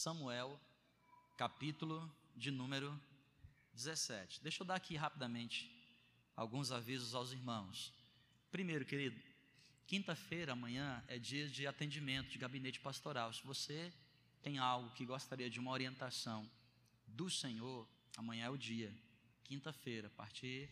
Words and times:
Samuel, 0.00 0.58
capítulo 1.36 2.10
de 2.34 2.50
número 2.50 2.98
17. 3.74 4.42
Deixa 4.42 4.62
eu 4.62 4.66
dar 4.66 4.76
aqui 4.76 4.96
rapidamente 4.96 5.70
alguns 6.34 6.72
avisos 6.72 7.14
aos 7.14 7.32
irmãos. 7.32 7.92
Primeiro, 8.50 8.86
querido, 8.86 9.20
quinta-feira, 9.86 10.52
amanhã, 10.52 11.04
é 11.06 11.18
dia 11.18 11.46
de 11.50 11.66
atendimento 11.66 12.30
de 12.30 12.38
gabinete 12.38 12.80
pastoral. 12.80 13.30
Se 13.34 13.44
você 13.44 13.92
tem 14.40 14.56
algo 14.56 14.88
que 14.94 15.04
gostaria 15.04 15.50
de 15.50 15.60
uma 15.60 15.70
orientação 15.70 16.50
do 17.06 17.28
Senhor, 17.28 17.86
amanhã 18.16 18.46
é 18.46 18.48
o 18.48 18.56
dia. 18.56 18.90
Quinta-feira, 19.44 20.06
a 20.06 20.12
partir 20.12 20.70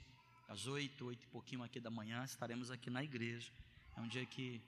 das 0.49 0.67
oito, 0.67 1.05
oito 1.05 1.25
e 1.25 1.27
pouquinho 1.27 1.63
aqui 1.63 1.79
da 1.79 1.91
manhã, 1.91 2.25
estaremos 2.25 2.71
aqui 2.71 2.89
na 2.89 3.05
igreja. 3.05 3.53
É 3.95 4.01
um 4.01 4.09
dia 4.09 4.25
que 4.25 4.63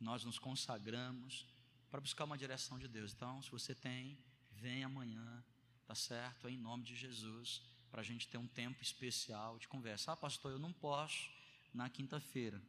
nós 0.00 0.24
nos 0.24 0.40
consagramos 0.40 1.46
para 1.92 2.00
buscar 2.00 2.24
uma 2.24 2.38
direção 2.38 2.78
de 2.78 2.88
Deus. 2.88 3.12
Então, 3.12 3.42
se 3.42 3.50
você 3.50 3.74
tem, 3.74 4.18
vem 4.52 4.82
amanhã, 4.82 5.44
tá 5.84 5.94
certo? 5.94 6.48
Em 6.48 6.56
nome 6.56 6.84
de 6.84 6.96
Jesus, 6.96 7.60
para 7.90 8.00
a 8.00 8.02
gente 8.02 8.26
ter 8.28 8.38
um 8.38 8.48
tempo 8.48 8.82
especial 8.82 9.58
de 9.58 9.68
conversa. 9.68 10.10
Ah, 10.10 10.16
pastor, 10.16 10.52
eu 10.52 10.58
não 10.58 10.72
posso 10.72 11.30
na 11.74 11.90
quinta-feira. 11.90 12.62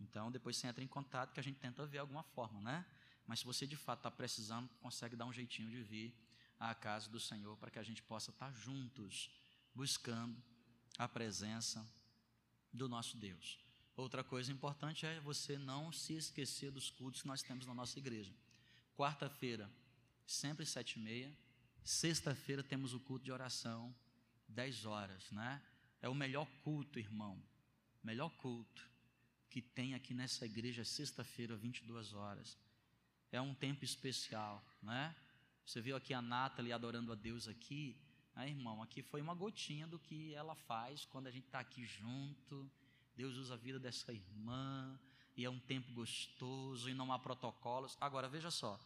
Então, 0.00 0.28
depois 0.28 0.56
você 0.56 0.66
entra 0.66 0.82
em 0.82 0.88
contato 0.88 1.32
que 1.32 1.38
a 1.38 1.42
gente 1.42 1.60
tenta 1.60 1.86
ver 1.86 1.98
alguma 1.98 2.24
forma, 2.24 2.60
né? 2.60 2.84
Mas 3.28 3.38
se 3.38 3.44
você 3.44 3.64
de 3.64 3.76
fato 3.76 4.00
está 4.00 4.10
precisando, 4.10 4.68
consegue 4.80 5.14
dar 5.14 5.26
um 5.26 5.32
jeitinho 5.32 5.70
de 5.70 5.80
vir 5.80 6.12
à 6.58 6.74
casa 6.74 7.08
do 7.08 7.20
Senhor 7.20 7.56
para 7.58 7.70
que 7.70 7.78
a 7.78 7.84
gente 7.84 8.02
possa 8.02 8.32
estar 8.32 8.46
tá 8.46 8.52
juntos, 8.52 9.30
buscando 9.72 10.36
a 10.98 11.06
presença 11.06 11.86
do 12.72 12.88
nosso 12.88 13.16
Deus. 13.16 13.60
Outra 13.96 14.24
coisa 14.24 14.50
importante 14.50 15.06
é 15.06 15.20
você 15.20 15.56
não 15.56 15.92
se 15.92 16.14
esquecer 16.14 16.72
dos 16.72 16.90
cultos 16.90 17.22
que 17.22 17.28
nós 17.28 17.40
temos 17.40 17.64
na 17.64 17.74
nossa 17.74 17.96
igreja. 18.00 18.34
Quarta-feira, 18.98 19.70
sempre 20.26 20.66
sete 20.66 20.98
e 20.98 20.98
meia. 21.00 21.32
Sexta-feira 21.84 22.64
temos 22.64 22.94
o 22.94 22.98
culto 22.98 23.24
de 23.24 23.30
oração, 23.30 23.94
dez 24.48 24.84
horas, 24.84 25.30
né? 25.30 25.62
É 26.02 26.08
o 26.08 26.14
melhor 26.16 26.48
culto, 26.64 26.98
irmão. 26.98 27.40
Melhor 28.02 28.28
culto 28.30 28.90
que 29.48 29.62
tem 29.62 29.94
aqui 29.94 30.12
nessa 30.12 30.44
igreja, 30.44 30.84
sexta-feira, 30.84 31.54
22 31.54 32.12
horas. 32.12 32.58
É 33.30 33.40
um 33.40 33.54
tempo 33.54 33.84
especial, 33.84 34.64
né? 34.82 35.14
Você 35.64 35.80
viu 35.80 35.94
aqui 35.94 36.12
a 36.12 36.20
Nathalie 36.20 36.72
adorando 36.72 37.12
a 37.12 37.14
Deus 37.14 37.46
aqui. 37.46 37.96
Né, 38.34 38.48
irmão, 38.48 38.82
aqui 38.82 39.00
foi 39.00 39.20
uma 39.20 39.32
gotinha 39.32 39.86
do 39.86 40.00
que 40.00 40.34
ela 40.34 40.56
faz 40.56 41.04
quando 41.04 41.28
a 41.28 41.30
gente 41.30 41.46
está 41.46 41.60
aqui 41.60 41.86
junto. 41.86 42.68
Deus 43.14 43.36
usa 43.36 43.54
a 43.54 43.56
vida 43.56 43.78
dessa 43.78 44.12
irmã, 44.12 44.98
e 45.36 45.44
é 45.44 45.50
um 45.50 45.60
tempo 45.60 45.92
gostoso, 45.92 46.90
e 46.90 46.94
não 46.94 47.12
há 47.12 47.18
protocolos. 47.18 47.96
Agora, 48.00 48.28
veja 48.28 48.50
só: 48.50 48.78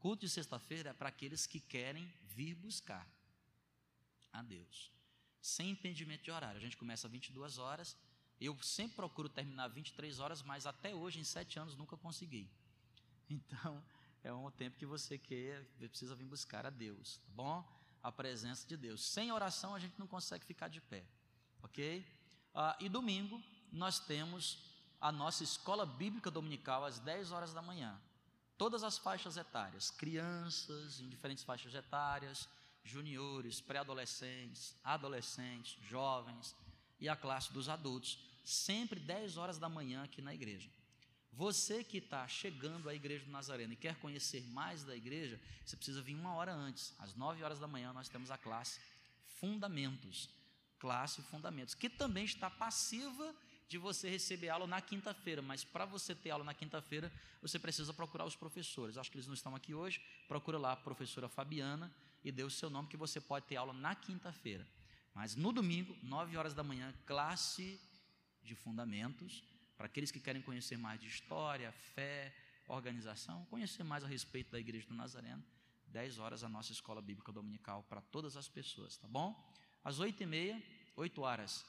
culto 0.00 0.26
de 0.26 0.28
sexta-feira 0.28 0.90
é 0.90 0.92
para 0.92 1.08
aqueles 1.08 1.46
que 1.46 1.60
querem 1.60 2.12
vir 2.22 2.54
buscar 2.54 3.06
a 4.32 4.42
Deus, 4.42 4.90
sem 5.40 5.70
impedimento 5.70 6.24
de 6.24 6.30
horário. 6.30 6.58
A 6.58 6.60
gente 6.60 6.76
começa 6.76 7.06
às 7.06 7.12
22 7.12 7.58
horas. 7.58 7.96
Eu 8.40 8.60
sempre 8.62 8.96
procuro 8.96 9.28
terminar 9.28 9.68
23 9.68 10.18
horas, 10.18 10.42
mas 10.42 10.66
até 10.66 10.94
hoje, 10.94 11.20
em 11.20 11.24
sete 11.24 11.58
anos, 11.58 11.76
nunca 11.76 11.96
consegui. 11.96 12.50
Então, 13.32 13.80
é 14.24 14.32
um 14.32 14.50
tempo 14.50 14.76
que 14.76 14.84
você 14.84 15.16
quer, 15.16 15.64
precisa 15.78 16.16
vir 16.16 16.24
buscar 16.24 16.66
a 16.66 16.70
Deus, 16.70 17.18
tá 17.18 17.28
bom? 17.32 17.80
a 18.02 18.10
presença 18.10 18.66
de 18.66 18.76
Deus. 18.76 19.02
Sem 19.02 19.32
oração 19.32 19.74
a 19.74 19.78
gente 19.78 19.98
não 19.98 20.06
consegue 20.06 20.44
ficar 20.44 20.68
de 20.68 20.80
pé, 20.80 21.04
ok? 21.62 22.06
Ah, 22.54 22.76
e 22.80 22.88
domingo 22.88 23.42
nós 23.70 23.98
temos 23.98 24.58
a 25.00 25.12
nossa 25.12 25.44
escola 25.44 25.86
bíblica 25.86 26.30
dominical 26.30 26.84
às 26.84 26.98
10 26.98 27.32
horas 27.32 27.52
da 27.52 27.62
manhã. 27.62 28.00
Todas 28.60 28.84
as 28.84 28.98
faixas 28.98 29.38
etárias, 29.38 29.90
crianças 29.90 31.00
em 31.00 31.08
diferentes 31.08 31.42
faixas 31.42 31.74
etárias, 31.74 32.46
juniores, 32.84 33.58
pré-adolescentes, 33.58 34.76
adolescentes, 34.84 35.78
jovens 35.88 36.54
e 37.00 37.08
a 37.08 37.16
classe 37.16 37.50
dos 37.54 37.70
adultos, 37.70 38.18
sempre 38.44 39.00
10 39.00 39.38
horas 39.38 39.58
da 39.58 39.66
manhã 39.66 40.04
aqui 40.04 40.20
na 40.20 40.34
igreja. 40.34 40.68
Você 41.32 41.82
que 41.82 41.96
está 41.96 42.28
chegando 42.28 42.90
à 42.90 42.94
igreja 42.94 43.24
do 43.24 43.30
Nazareno 43.30 43.72
e 43.72 43.76
quer 43.76 43.98
conhecer 43.98 44.46
mais 44.48 44.84
da 44.84 44.94
igreja, 44.94 45.40
você 45.64 45.74
precisa 45.74 46.02
vir 46.02 46.14
uma 46.14 46.34
hora 46.34 46.52
antes. 46.52 46.92
Às 46.98 47.14
9 47.14 47.42
horas 47.42 47.58
da 47.58 47.66
manhã 47.66 47.94
nós 47.94 48.10
temos 48.10 48.30
a 48.30 48.36
classe 48.36 48.78
Fundamentos. 49.38 50.28
Classe 50.78 51.22
Fundamentos, 51.22 51.72
que 51.72 51.88
também 51.88 52.26
está 52.26 52.50
passiva 52.50 53.34
de 53.70 53.78
você 53.78 54.10
receber 54.10 54.48
aula 54.48 54.66
na 54.66 54.80
quinta-feira, 54.80 55.40
mas 55.40 55.62
para 55.62 55.84
você 55.84 56.12
ter 56.12 56.30
aula 56.30 56.42
na 56.42 56.52
quinta-feira, 56.52 57.10
você 57.40 57.56
precisa 57.56 57.94
procurar 57.94 58.24
os 58.24 58.34
professores. 58.34 58.98
Acho 58.98 59.08
que 59.12 59.16
eles 59.16 59.28
não 59.28 59.34
estão 59.34 59.54
aqui 59.54 59.72
hoje. 59.72 60.02
Procura 60.26 60.58
lá 60.58 60.72
a 60.72 60.76
professora 60.76 61.28
Fabiana 61.28 61.88
e 62.24 62.32
dê 62.32 62.42
o 62.42 62.50
seu 62.50 62.68
nome 62.68 62.88
que 62.88 62.96
você 62.96 63.20
pode 63.20 63.46
ter 63.46 63.54
aula 63.54 63.72
na 63.72 63.94
quinta-feira. 63.94 64.66
Mas 65.14 65.36
no 65.36 65.52
domingo, 65.52 65.96
9 66.02 66.36
horas 66.36 66.52
da 66.52 66.64
manhã, 66.64 66.92
classe 67.06 67.80
de 68.42 68.56
fundamentos 68.56 69.44
para 69.76 69.86
aqueles 69.86 70.10
que 70.10 70.18
querem 70.18 70.42
conhecer 70.42 70.76
mais 70.76 71.00
de 71.00 71.06
história, 71.06 71.70
fé, 71.94 72.34
organização, 72.66 73.44
conhecer 73.44 73.84
mais 73.84 74.02
a 74.02 74.08
respeito 74.08 74.50
da 74.50 74.58
Igreja 74.58 74.88
do 74.88 74.94
Nazareno, 74.94 75.44
10 75.86 76.18
horas 76.18 76.42
a 76.42 76.48
nossa 76.48 76.72
escola 76.72 77.00
bíblica 77.00 77.30
dominical 77.30 77.84
para 77.88 78.00
todas 78.00 78.36
as 78.36 78.48
pessoas, 78.48 78.96
tá 78.96 79.06
bom? 79.06 79.32
Às 79.84 80.00
8 80.00 80.24
e 80.24 80.26
meia, 80.26 80.60
8 80.96 81.22
horas. 81.22 81.64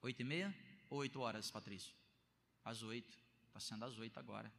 8 0.00 0.20
e 0.20 0.24
meia 0.24 0.71
ou 0.92 0.98
8 0.98 1.20
horas, 1.20 1.50
Patrício? 1.50 1.94
Às 2.62 2.82
8, 2.82 3.08
está 3.46 3.58
sendo 3.58 3.84
às 3.86 3.96
8 3.98 4.18
agora. 4.20 4.52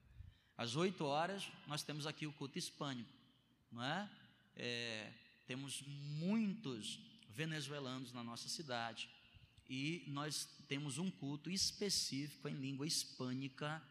Às 0.57 0.75
8 0.75 1.05
horas, 1.05 1.47
nós 1.67 1.83
temos 1.83 2.07
aqui 2.07 2.25
o 2.25 2.33
culto 2.33 2.57
hispânico, 2.57 3.13
não 3.71 3.83
é? 3.83 4.09
é 4.55 5.13
temos 5.45 5.83
muitos 6.17 6.99
venezuelanos 7.29 8.11
na 8.13 8.23
nossa 8.23 8.49
cidade 8.49 9.09
e 9.69 10.03
nós 10.07 10.47
temos 10.67 10.97
um 10.97 11.11
culto 11.11 11.51
específico 11.51 12.47
em 12.47 12.55
língua 12.55 12.87
hispânica 12.87 13.81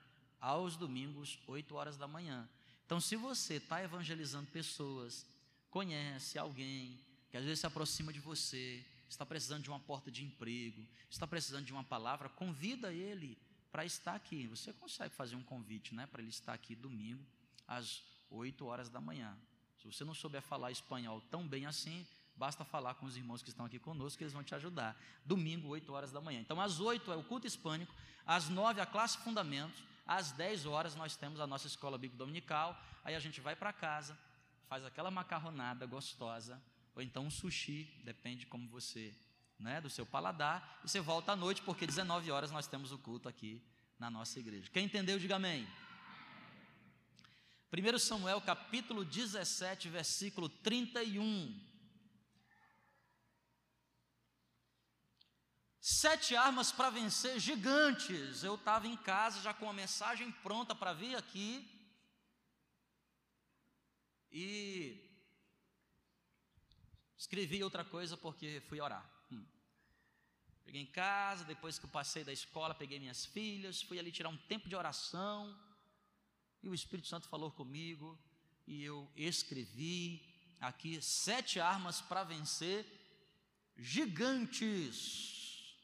aos 0.41 0.77
domingos, 0.77 1.39
8 1.47 1.75
horas 1.77 1.97
da 1.97 2.09
manhã. 2.09 2.49
Então, 2.85 3.01
se 3.01 3.15
você 3.15 3.55
está 3.55 3.85
evangelizando 3.85 4.51
pessoas, 4.51 5.25
conhece 5.71 6.39
alguém 6.39 6.99
que 7.31 7.37
às 7.37 7.45
vezes 7.45 7.61
se 7.61 7.67
aproxima 7.67 8.13
de 8.13 8.19
você, 8.19 8.85
está 9.13 9.27
precisando 9.27 9.63
de 9.63 9.71
uma 9.71 9.81
porta 9.81 10.11
de 10.11 10.25
emprego, 10.25 10.87
está 11.11 11.27
precisando 11.27 11.65
de 11.65 11.73
uma 11.73 11.85
palavra, 11.85 12.29
convida 12.29 12.93
ele 12.93 13.39
para 13.71 13.85
estar 13.85 14.15
aqui. 14.15 14.47
Você 14.49 14.73
consegue 14.73 15.15
fazer 15.15 15.37
um 15.37 15.43
convite, 15.43 15.95
né, 15.95 16.07
para 16.07 16.21
ele 16.21 16.31
estar 16.31 16.53
aqui 16.53 16.75
domingo 16.75 17.25
às 17.69 18.03
8 18.31 18.65
horas 18.65 18.89
da 18.89 19.01
manhã. 19.01 19.37
Se 19.81 19.87
você 19.87 20.05
não 20.05 20.15
souber 20.15 20.41
falar 20.43 20.71
espanhol 20.71 21.21
tão 21.31 21.47
bem 21.47 21.67
assim, 21.67 22.07
Basta 22.35 22.65
falar 22.65 22.95
com 22.95 23.07
os 23.07 23.17
irmãos 23.17 23.43
que 23.43 23.51
estão 23.51 23.67
aqui 23.67 23.79
conosco, 23.79 24.19
que 24.19 24.25
eles 24.25 24.33
vão 24.33 24.43
te 24.43 24.55
ajudar. 24.55 24.97
Domingo, 25.25 25.69
8 25.69 25.93
horas 25.93 26.11
da 26.11 26.21
manhã. 26.21 26.41
Então, 26.41 26.61
às 26.61 26.81
8 26.81 27.13
é 27.13 27.17
o 27.17 27.23
culto 27.23 27.47
hispânico, 27.47 27.95
às 28.27 28.49
9 28.49 28.81
a 28.81 28.87
classe 28.87 29.19
Fundamentos, 29.19 29.83
às 30.07 30.33
10 30.33 30.67
horas 30.67 30.97
nós 30.97 31.15
temos 31.15 31.41
a 31.41 31.47
nossa 31.47 31.67
escola 31.67 31.99
bíblica 31.99 32.19
dominical. 32.19 32.77
Aí 33.05 33.15
a 33.15 33.21
gente 33.21 33.41
vai 33.41 33.55
para 33.55 33.73
casa, 33.73 34.19
faz 34.67 34.85
aquela 34.85 35.11
macarronada 35.11 35.87
gostosa, 35.87 36.61
ou 36.95 37.03
então 37.03 37.27
um 37.27 37.31
sushi, 37.31 37.85
depende 38.05 38.47
como 38.47 38.69
você, 38.69 39.15
né, 39.59 39.81
do 39.81 39.89
seu 39.89 40.05
paladar, 40.05 40.81
e 40.85 40.89
você 40.89 41.01
volta 41.01 41.33
à 41.33 41.37
noite, 41.37 41.63
porque 41.63 41.87
19 41.87 42.31
horas 42.31 42.51
nós 42.51 42.67
temos 42.67 42.93
o 42.93 42.99
culto 42.99 43.29
aqui 43.29 43.63
na 43.99 44.11
nossa 44.11 44.39
igreja. 44.39 44.71
Quem 44.71 44.85
entendeu, 44.85 45.19
diga 45.19 45.37
amém. 45.37 45.67
1 47.73 47.99
Samuel 47.99 48.41
capítulo 48.43 49.05
17, 49.05 49.89
versículo 49.89 50.49
31. 50.49 51.59
Sete 55.81 56.37
armas 56.37 56.71
para 56.71 56.91
vencer 56.91 57.41
gigantes. 57.41 58.45
Eu 58.45 58.57
estava 58.57 58.87
em 58.87 58.97
casa 58.97 59.41
já 59.41 59.55
com 59.55 59.69
a 59.71 59.73
mensagem 59.73 60.31
pronta 60.31 60.75
para 60.75 60.93
vir 60.93 61.17
aqui. 61.17 61.67
E 64.31 65.12
escrevi 67.23 67.63
outra 67.63 67.85
coisa 67.85 68.17
porque 68.17 68.61
fui 68.69 68.81
orar. 68.81 69.05
Hum. 69.31 69.45
Cheguei 70.65 70.83
em 70.83 70.87
casa, 70.87 71.45
depois 71.45 71.79
que 71.79 71.87
eu 71.87 71.91
passei 71.91 72.25
da 72.25 72.33
escola, 72.33 72.75
peguei 72.75 72.99
minhas 72.99 73.25
filhas, 73.25 73.81
fui 73.81 73.97
ali 73.97 74.11
tirar 74.11 74.29
um 74.29 74.37
tempo 74.53 74.69
de 74.69 74.75
oração. 74.75 75.57
E 76.65 76.69
o 76.69 76.75
Espírito 76.75 77.07
Santo 77.07 77.29
falou 77.29 77.53
comigo. 77.53 78.19
E 78.67 78.83
eu 78.83 79.09
escrevi 79.15 80.21
aqui 80.61 81.01
sete 81.01 81.61
armas 81.61 82.01
para 82.01 82.25
vencer 82.25 82.85
gigantes. 83.77 85.77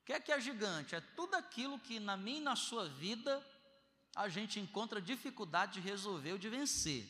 O 0.00 0.04
que 0.04 0.12
é 0.12 0.20
que 0.20 0.30
é 0.30 0.40
gigante? 0.40 0.94
É 0.94 1.00
tudo 1.00 1.34
aquilo 1.34 1.80
que 1.80 1.98
na 1.98 2.16
minha 2.16 2.38
e 2.38 2.48
na 2.50 2.54
sua 2.54 2.88
vida 2.88 3.44
a 4.14 4.28
gente 4.28 4.60
encontra 4.60 5.02
dificuldade 5.02 5.74
de 5.74 5.80
resolver 5.80 6.34
ou 6.34 6.38
de 6.38 6.48
vencer. 6.48 7.04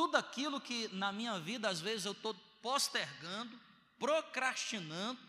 Tudo 0.00 0.16
aquilo 0.16 0.58
que 0.62 0.88
na 0.94 1.12
minha 1.12 1.38
vida 1.38 1.68
às 1.68 1.78
vezes 1.78 2.06
eu 2.06 2.12
estou 2.12 2.34
postergando, 2.62 3.60
procrastinando, 3.98 5.20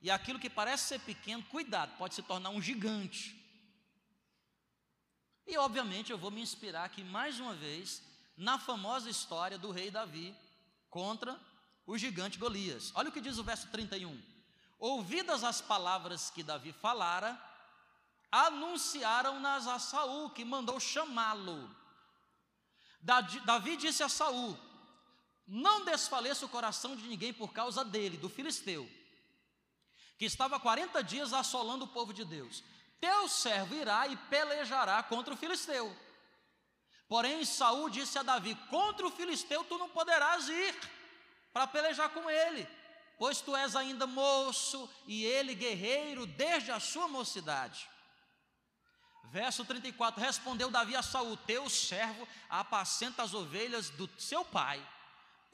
e 0.00 0.12
aquilo 0.12 0.38
que 0.38 0.48
parece 0.48 0.84
ser 0.84 1.00
pequeno, 1.00 1.42
cuidado, 1.42 1.96
pode 1.98 2.14
se 2.14 2.22
tornar 2.22 2.50
um 2.50 2.62
gigante. 2.62 3.36
E 5.44 5.58
obviamente 5.58 6.12
eu 6.12 6.18
vou 6.18 6.30
me 6.30 6.40
inspirar 6.40 6.84
aqui 6.84 7.02
mais 7.02 7.40
uma 7.40 7.52
vez 7.56 8.00
na 8.36 8.60
famosa 8.60 9.10
história 9.10 9.58
do 9.58 9.72
rei 9.72 9.90
Davi 9.90 10.32
contra 10.88 11.36
o 11.84 11.98
gigante 11.98 12.38
Golias. 12.38 12.92
Olha 12.94 13.08
o 13.08 13.12
que 13.12 13.20
diz 13.20 13.38
o 13.38 13.42
verso 13.42 13.72
31. 13.72 14.22
Ouvidas 14.78 15.42
as 15.42 15.60
palavras 15.60 16.30
que 16.30 16.44
Davi 16.44 16.72
falara, 16.72 17.36
anunciaram-nas 18.30 19.66
a 19.66 19.80
Saul, 19.80 20.30
que 20.30 20.44
mandou 20.44 20.78
chamá-lo. 20.78 21.81
Davi 23.02 23.76
disse 23.76 24.02
a 24.02 24.08
Saul: 24.08 24.56
Não 25.46 25.84
desfaleça 25.84 26.46
o 26.46 26.48
coração 26.48 26.94
de 26.94 27.08
ninguém 27.08 27.32
por 27.32 27.52
causa 27.52 27.84
dele, 27.84 28.16
do 28.16 28.28
filisteu, 28.28 28.88
que 30.16 30.24
estava 30.24 30.60
40 30.60 31.02
dias 31.02 31.32
assolando 31.32 31.84
o 31.84 31.88
povo 31.88 32.12
de 32.12 32.24
Deus. 32.24 32.62
Teu 33.00 33.28
servo 33.28 33.74
irá 33.74 34.06
e 34.06 34.16
pelejará 34.16 35.02
contra 35.02 35.34
o 35.34 35.36
filisteu. 35.36 35.94
Porém, 37.08 37.44
Saul 37.44 37.90
disse 37.90 38.16
a 38.16 38.22
Davi: 38.22 38.54
Contra 38.70 39.04
o 39.04 39.10
filisteu 39.10 39.64
tu 39.64 39.76
não 39.76 39.88
poderás 39.88 40.48
ir 40.48 40.74
para 41.52 41.66
pelejar 41.66 42.10
com 42.10 42.30
ele, 42.30 42.66
pois 43.18 43.40
tu 43.40 43.56
és 43.56 43.74
ainda 43.74 44.06
moço 44.06 44.88
e 45.06 45.24
ele 45.24 45.54
guerreiro 45.54 46.24
desde 46.24 46.70
a 46.70 46.78
sua 46.78 47.08
mocidade. 47.08 47.90
Verso 49.32 49.64
34: 49.64 50.20
Respondeu 50.20 50.70
Davi 50.70 50.94
a 50.94 51.02
Saul: 51.02 51.38
Teu 51.38 51.68
servo 51.70 52.28
apacenta 52.50 53.22
as 53.22 53.32
ovelhas 53.32 53.88
do 53.88 54.08
seu 54.18 54.44
pai. 54.44 54.86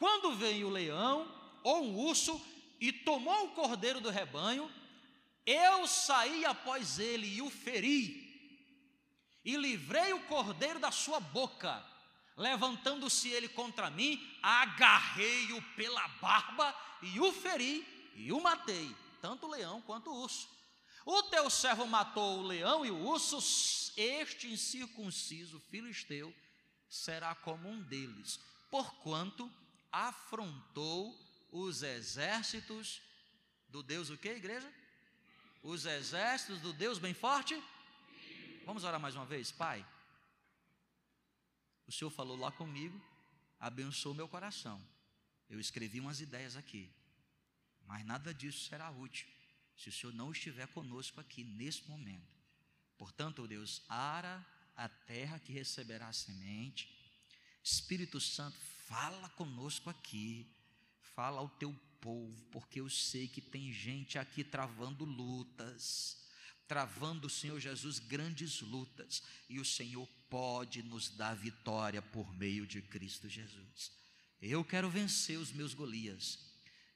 Quando 0.00 0.34
veio 0.34 0.66
o 0.66 0.70
leão 0.70 1.32
ou 1.62 1.84
um 1.84 1.96
urso 1.96 2.44
e 2.80 2.92
tomou 2.92 3.46
o 3.46 3.50
cordeiro 3.50 4.00
do 4.00 4.10
rebanho, 4.10 4.68
eu 5.46 5.86
saí 5.86 6.44
após 6.44 6.98
ele 6.98 7.28
e 7.36 7.40
o 7.40 7.48
feri, 7.50 8.26
e 9.44 9.56
livrei 9.56 10.12
o 10.12 10.24
cordeiro 10.24 10.80
da 10.80 10.90
sua 10.90 11.20
boca. 11.20 11.80
Levantando-se 12.36 13.28
ele 13.28 13.48
contra 13.48 13.90
mim, 13.90 14.20
agarrei-o 14.42 15.62
pela 15.76 16.06
barba 16.20 16.74
e 17.00 17.20
o 17.20 17.32
feri 17.32 17.86
e 18.16 18.32
o 18.32 18.40
matei, 18.40 18.94
tanto 19.22 19.46
o 19.46 19.50
leão 19.50 19.80
quanto 19.82 20.10
o 20.10 20.22
urso. 20.22 20.57
O 21.10 21.22
teu 21.22 21.48
servo 21.48 21.86
matou 21.86 22.38
o 22.38 22.42
leão 22.42 22.84
e 22.84 22.90
o 22.90 22.98
urso, 22.98 23.38
este 23.96 24.46
incircunciso 24.46 25.58
filisteu 25.58 26.36
será 26.86 27.34
como 27.34 27.66
um 27.66 27.82
deles, 27.82 28.38
porquanto 28.70 29.50
afrontou 29.90 31.18
os 31.50 31.82
exércitos 31.82 33.00
do 33.70 33.82
Deus 33.82 34.10
o 34.10 34.18
que, 34.18 34.28
igreja? 34.28 34.70
Os 35.62 35.86
exércitos 35.86 36.60
do 36.60 36.74
Deus 36.74 36.98
bem 36.98 37.14
forte? 37.14 37.58
Vamos 38.66 38.84
orar 38.84 39.00
mais 39.00 39.14
uma 39.14 39.24
vez, 39.24 39.50
Pai. 39.50 39.82
O 41.86 41.90
Senhor 41.90 42.10
falou 42.10 42.36
lá 42.36 42.52
comigo, 42.52 43.02
abençoou 43.58 44.14
meu 44.14 44.28
coração. 44.28 44.78
Eu 45.48 45.58
escrevi 45.58 46.00
umas 46.00 46.20
ideias 46.20 46.54
aqui, 46.54 46.92
mas 47.86 48.04
nada 48.04 48.34
disso 48.34 48.68
será 48.68 48.90
útil 48.90 49.37
se 49.78 49.88
o 49.88 49.92
Senhor 49.92 50.12
não 50.12 50.32
estiver 50.32 50.66
conosco 50.68 51.20
aqui 51.20 51.44
nesse 51.44 51.88
momento. 51.88 52.36
Portanto, 52.98 53.46
Deus, 53.46 53.80
ara 53.88 54.44
a 54.76 54.88
terra 54.88 55.38
que 55.38 55.52
receberá 55.52 56.08
a 56.08 56.12
semente. 56.12 56.92
Espírito 57.62 58.20
Santo, 58.20 58.58
fala 58.86 59.28
conosco 59.30 59.88
aqui. 59.88 60.46
Fala 61.14 61.38
ao 61.38 61.48
teu 61.48 61.72
povo, 62.00 62.44
porque 62.50 62.80
eu 62.80 62.88
sei 62.88 63.28
que 63.28 63.40
tem 63.40 63.72
gente 63.72 64.18
aqui 64.18 64.44
travando 64.44 65.04
lutas, 65.04 66.24
travando, 66.66 67.28
Senhor 67.28 67.58
Jesus, 67.58 67.98
grandes 67.98 68.60
lutas, 68.60 69.22
e 69.48 69.58
o 69.58 69.64
Senhor 69.64 70.06
pode 70.28 70.82
nos 70.82 71.08
dar 71.08 71.34
vitória 71.34 72.00
por 72.00 72.32
meio 72.36 72.66
de 72.66 72.82
Cristo 72.82 73.28
Jesus. 73.28 73.90
Eu 74.40 74.64
quero 74.64 74.88
vencer 74.88 75.38
os 75.38 75.50
meus 75.50 75.74
Golias, 75.74 76.38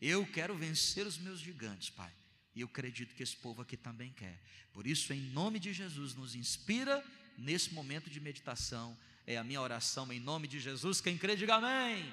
eu 0.00 0.26
quero 0.26 0.56
vencer 0.56 1.06
os 1.06 1.18
meus 1.18 1.40
gigantes, 1.40 1.90
Pai. 1.90 2.12
E 2.54 2.60
eu 2.60 2.66
acredito 2.66 3.14
que 3.14 3.22
esse 3.22 3.36
povo 3.36 3.62
aqui 3.62 3.76
também 3.76 4.12
quer. 4.12 4.40
Por 4.72 4.86
isso, 4.86 5.12
em 5.12 5.20
nome 5.20 5.58
de 5.58 5.72
Jesus, 5.72 6.14
nos 6.14 6.34
inspira 6.34 7.04
nesse 7.38 7.72
momento 7.72 8.10
de 8.10 8.20
meditação. 8.20 8.96
É 9.26 9.36
a 9.36 9.44
minha 9.44 9.60
oração 9.60 10.12
em 10.12 10.20
nome 10.20 10.46
de 10.46 10.60
Jesus. 10.60 11.00
Quem 11.00 11.16
crê, 11.16 11.36
diga 11.36 11.56
amém. 11.56 12.12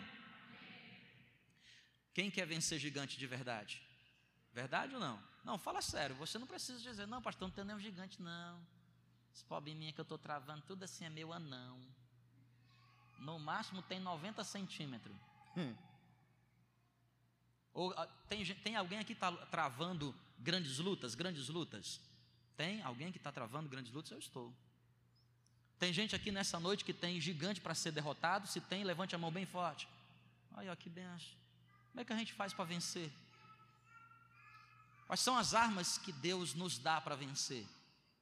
Quem 2.13 2.31
quer 2.31 2.45
vencer 2.45 2.79
gigante 2.79 3.17
de 3.17 3.27
verdade? 3.27 3.81
Verdade 4.53 4.93
ou 4.93 4.99
não? 4.99 5.21
Não, 5.43 5.57
fala 5.57 5.81
sério. 5.81 6.15
Você 6.15 6.37
não 6.37 6.47
precisa 6.47 6.79
dizer, 6.79 7.07
não, 7.07 7.21
pastor, 7.21 7.47
não 7.47 7.55
tem 7.55 7.63
nenhum 7.63 7.79
gigante, 7.79 8.21
não. 8.21 8.65
Esse 9.33 9.43
probleminha 9.45 9.93
que 9.93 9.99
eu 9.99 10.03
estou 10.03 10.17
travando, 10.17 10.63
tudo 10.65 10.83
assim 10.83 11.05
é 11.05 11.09
meu 11.09 11.31
anão. 11.33 11.79
No 13.19 13.37
máximo 13.39 13.81
tem 13.81 13.99
90 13.99 14.43
centímetros. 14.43 15.15
Hum. 15.55 15.75
Ou 17.73 17.93
ah, 17.97 18.07
tem, 18.27 18.43
tem 18.45 18.75
alguém 18.75 18.99
aqui 18.99 19.07
que 19.07 19.13
está 19.13 19.31
travando 19.47 20.15
grandes 20.39 20.79
lutas, 20.79 21.15
grandes 21.15 21.49
lutas? 21.49 21.99
Tem 22.55 22.81
alguém 22.81 23.11
que 23.11 23.17
está 23.17 23.31
travando 23.31 23.69
grandes 23.69 23.91
lutas? 23.91 24.11
Eu 24.11 24.19
estou. 24.19 24.53
Tem 25.77 25.93
gente 25.93 26.15
aqui 26.15 26.31
nessa 26.31 26.59
noite 26.59 26.83
que 26.83 26.93
tem 26.93 27.21
gigante 27.21 27.61
para 27.61 27.73
ser 27.73 27.91
derrotado? 27.91 28.47
Se 28.47 28.59
tem, 28.59 28.83
levante 28.83 29.15
a 29.15 29.17
mão 29.17 29.31
bem 29.31 29.45
forte. 29.45 29.87
Olha 30.53 30.75
que 30.75 30.89
benção. 30.89 31.37
Como 31.89 32.01
é 32.01 32.05
que 32.05 32.13
a 32.13 32.17
gente 32.17 32.33
faz 32.33 32.53
para 32.53 32.65
vencer? 32.65 33.11
Quais 35.07 35.21
são 35.21 35.37
as 35.37 35.53
armas 35.53 35.97
que 35.97 36.11
Deus 36.11 36.53
nos 36.53 36.77
dá 36.77 37.01
para 37.01 37.15
vencer? 37.15 37.65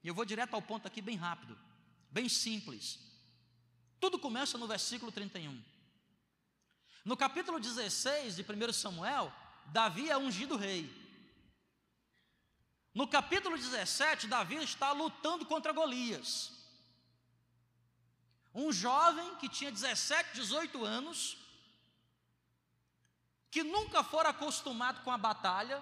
E 0.03 0.07
eu 0.07 0.13
vou 0.13 0.23
direto 0.23 0.53
ao 0.53 0.61
ponto 0.61 0.87
aqui, 0.87 1.01
bem 1.01 1.17
rápido, 1.17 1.57
bem 2.11 2.29
simples. 2.29 2.99
Tudo 3.99 4.19
começa 4.19 4.57
no 4.57 4.67
versículo 4.67 5.11
31. 5.11 5.61
No 7.03 7.17
capítulo 7.17 7.59
16 7.59 8.35
de 8.35 8.43
1 8.43 8.73
Samuel, 8.73 9.33
Davi 9.67 10.09
é 10.09 10.17
ungido 10.17 10.55
rei. 10.55 10.89
No 12.97 13.07
capítulo 13.07 13.55
17, 13.55 14.25
Davi 14.25 14.55
está 14.55 14.91
lutando 14.91 15.45
contra 15.45 15.71
Golias. 15.71 16.51
Um 18.55 18.71
jovem 18.71 19.35
que 19.35 19.47
tinha 19.47 19.71
17, 19.71 20.33
18 20.33 20.83
anos, 20.83 21.37
que 23.51 23.61
nunca 23.63 24.03
fora 24.03 24.29
acostumado 24.29 25.03
com 25.03 25.11
a 25.11 25.17
batalha, 25.17 25.79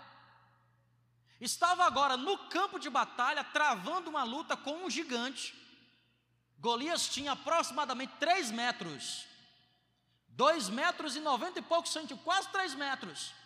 estava 1.40 1.86
agora 1.86 2.18
no 2.18 2.38
campo 2.50 2.78
de 2.78 2.90
batalha 2.90 3.46
travando 3.46 4.10
uma 4.10 4.26
luta 4.26 4.58
com 4.58 4.84
um 4.84 4.90
gigante. 4.90 5.56
Golias 6.60 7.08
tinha 7.08 7.32
aproximadamente 7.32 8.12
3 8.20 8.52
metros, 8.52 9.26
2 10.28 10.68
metros 10.68 11.16
e 11.16 11.22
90 11.22 11.60
e 11.60 11.62
poucos 11.62 11.94
centímetros, 11.94 12.26
quase 12.26 12.50
3 12.50 12.76
metros. 12.76 13.45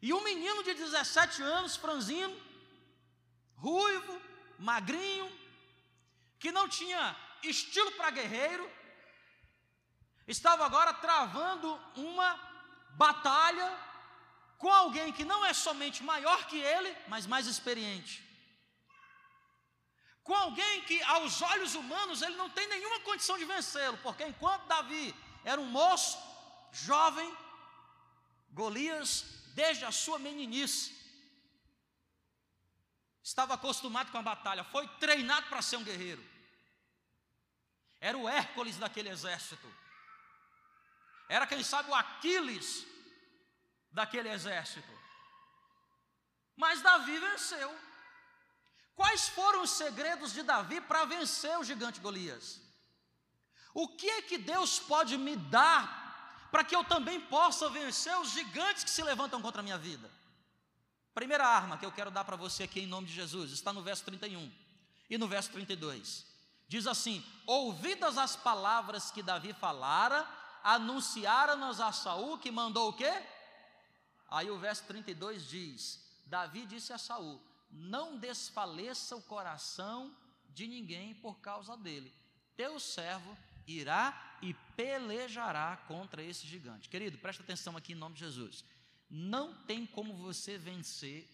E 0.00 0.12
um 0.12 0.22
menino 0.22 0.62
de 0.62 0.74
17 0.74 1.42
anos, 1.42 1.76
franzino, 1.76 2.34
ruivo, 3.56 4.20
magrinho, 4.58 5.30
que 6.38 6.52
não 6.52 6.68
tinha 6.68 7.16
estilo 7.42 7.90
para 7.92 8.10
guerreiro, 8.10 8.70
estava 10.26 10.64
agora 10.64 10.92
travando 10.94 11.74
uma 11.96 12.38
batalha 12.90 13.76
com 14.56 14.70
alguém 14.70 15.12
que 15.12 15.24
não 15.24 15.44
é 15.44 15.52
somente 15.52 16.02
maior 16.02 16.46
que 16.46 16.58
ele, 16.58 16.96
mas 17.08 17.26
mais 17.26 17.46
experiente. 17.46 18.24
Com 20.22 20.34
alguém 20.34 20.82
que, 20.82 21.02
aos 21.04 21.40
olhos 21.42 21.74
humanos, 21.74 22.22
ele 22.22 22.36
não 22.36 22.50
tem 22.50 22.66
nenhuma 22.68 23.00
condição 23.00 23.38
de 23.38 23.44
vencê-lo, 23.44 23.98
porque 23.98 24.24
enquanto 24.24 24.66
Davi 24.66 25.14
era 25.44 25.60
um 25.60 25.64
moço, 25.64 26.18
jovem, 26.72 27.34
Golias 28.50 29.37
desde 29.60 29.84
a 29.84 29.92
sua 30.02 30.18
meninice. 30.26 30.88
Estava 33.30 33.54
acostumado 33.54 34.12
com 34.12 34.18
a 34.18 34.28
batalha, 34.32 34.62
foi 34.62 34.86
treinado 35.04 35.48
para 35.48 35.60
ser 35.68 35.76
um 35.78 35.88
guerreiro. 35.88 36.24
Era 38.08 38.16
o 38.16 38.28
Hércules 38.28 38.76
daquele 38.76 39.08
exército. 39.08 39.68
Era, 41.28 41.44
quem 41.46 41.62
sabe, 41.72 41.90
o 41.90 41.94
Aquiles 41.94 42.86
daquele 43.90 44.28
exército. 44.28 44.92
Mas 46.56 46.80
Davi 46.80 47.18
venceu. 47.18 47.70
Quais 48.94 49.28
foram 49.28 49.62
os 49.62 49.72
segredos 49.82 50.32
de 50.32 50.42
Davi 50.42 50.80
para 50.80 51.04
vencer 51.04 51.58
o 51.58 51.64
gigante 51.64 52.00
Golias? 52.00 52.60
O 53.74 53.88
que 53.88 54.08
é 54.08 54.22
que 54.22 54.38
Deus 54.38 54.78
pode 54.78 55.16
me 55.18 55.36
dar 55.36 56.07
para 56.50 56.64
que 56.64 56.74
eu 56.74 56.84
também 56.84 57.20
possa 57.20 57.68
vencer 57.68 58.16
os 58.18 58.30
gigantes 58.30 58.84
que 58.84 58.90
se 58.90 59.02
levantam 59.02 59.40
contra 59.40 59.60
a 59.60 59.62
minha 59.62 59.78
vida. 59.78 60.10
Primeira 61.14 61.46
arma 61.46 61.76
que 61.76 61.84
eu 61.84 61.92
quero 61.92 62.10
dar 62.10 62.24
para 62.24 62.36
você 62.36 62.62
aqui 62.62 62.80
em 62.80 62.86
nome 62.86 63.08
de 63.08 63.12
Jesus 63.12 63.50
está 63.50 63.72
no 63.72 63.82
verso 63.82 64.04
31 64.04 64.50
e 65.10 65.18
no 65.18 65.26
verso 65.26 65.50
32. 65.50 66.24
Diz 66.68 66.86
assim: 66.86 67.24
Ouvidas 67.46 68.16
as 68.18 68.36
palavras 68.36 69.10
que 69.10 69.22
Davi 69.22 69.52
falara, 69.52 70.28
anunciaram-nos 70.62 71.80
a 71.80 71.92
Saul 71.92 72.38
que 72.38 72.50
mandou 72.50 72.90
o 72.90 72.92
quê? 72.92 73.12
Aí 74.30 74.50
o 74.50 74.58
verso 74.58 74.84
32 74.84 75.48
diz: 75.48 76.04
Davi 76.26 76.66
disse 76.66 76.92
a 76.92 76.98
Saul: 76.98 77.42
Não 77.70 78.16
desfaleça 78.16 79.16
o 79.16 79.22
coração 79.22 80.14
de 80.50 80.66
ninguém 80.66 81.14
por 81.14 81.40
causa 81.40 81.76
dele. 81.76 82.14
Teu 82.56 82.78
servo 82.78 83.36
irá 83.68 84.38
e 84.40 84.54
pelejará 84.76 85.76
contra 85.88 86.22
esse 86.22 86.46
gigante. 86.46 86.88
Querido, 86.88 87.18
presta 87.18 87.42
atenção 87.42 87.76
aqui 87.76 87.92
em 87.92 87.96
nome 87.96 88.14
de 88.14 88.20
Jesus. 88.20 88.64
Não 89.10 89.54
tem 89.64 89.86
como 89.86 90.14
você 90.14 90.56
vencer 90.56 91.28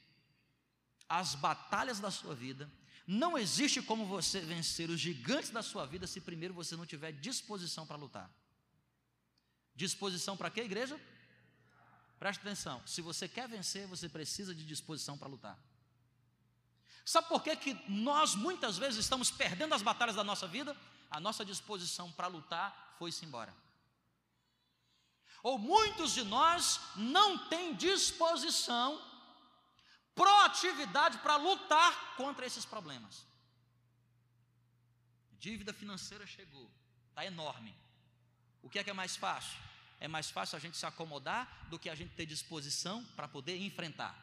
as 1.08 1.34
batalhas 1.34 2.00
da 2.00 2.10
sua 2.10 2.34
vida. 2.34 2.70
Não 3.06 3.36
existe 3.38 3.82
como 3.82 4.06
você 4.06 4.40
vencer 4.40 4.90
os 4.90 4.98
gigantes 4.98 5.50
da 5.50 5.62
sua 5.62 5.86
vida 5.86 6.06
se 6.06 6.20
primeiro 6.20 6.54
você 6.54 6.76
não 6.76 6.86
tiver 6.86 7.12
disposição 7.12 7.86
para 7.86 7.96
lutar. 7.96 8.30
Disposição 9.74 10.36
para 10.36 10.50
quê, 10.50 10.62
igreja? 10.62 10.98
Presta 12.18 12.42
atenção. 12.42 12.82
Se 12.86 13.02
você 13.02 13.28
quer 13.28 13.48
vencer, 13.48 13.86
você 13.86 14.08
precisa 14.08 14.54
de 14.54 14.64
disposição 14.64 15.18
para 15.18 15.28
lutar. 15.28 15.58
Sabe 17.04 17.28
por 17.28 17.42
que, 17.42 17.54
que 17.56 17.74
nós 17.90 18.34
muitas 18.34 18.78
vezes 18.78 19.00
estamos 19.00 19.30
perdendo 19.30 19.74
as 19.74 19.82
batalhas 19.82 20.16
da 20.16 20.24
nossa 20.24 20.46
vida? 20.46 20.74
A 21.10 21.20
nossa 21.20 21.44
disposição 21.44 22.10
para 22.12 22.26
lutar 22.26 22.94
foi-se 22.98 23.24
embora. 23.24 23.54
Ou 25.42 25.58
muitos 25.58 26.14
de 26.14 26.24
nós 26.24 26.80
não 26.96 27.36
têm 27.48 27.74
disposição, 27.74 29.00
proatividade 30.14 31.18
para 31.18 31.36
lutar 31.36 32.16
contra 32.16 32.46
esses 32.46 32.64
problemas. 32.64 33.26
Dívida 35.38 35.74
financeira 35.74 36.26
chegou, 36.26 36.70
está 37.10 37.26
enorme. 37.26 37.74
O 38.62 38.70
que 38.70 38.78
é 38.78 38.84
que 38.84 38.88
é 38.88 38.94
mais 38.94 39.16
fácil? 39.16 39.58
É 40.00 40.08
mais 40.08 40.30
fácil 40.30 40.56
a 40.56 40.60
gente 40.60 40.76
se 40.76 40.86
acomodar 40.86 41.66
do 41.68 41.78
que 41.78 41.90
a 41.90 41.94
gente 41.94 42.14
ter 42.14 42.24
disposição 42.24 43.04
para 43.14 43.28
poder 43.28 43.58
enfrentar. 43.58 44.18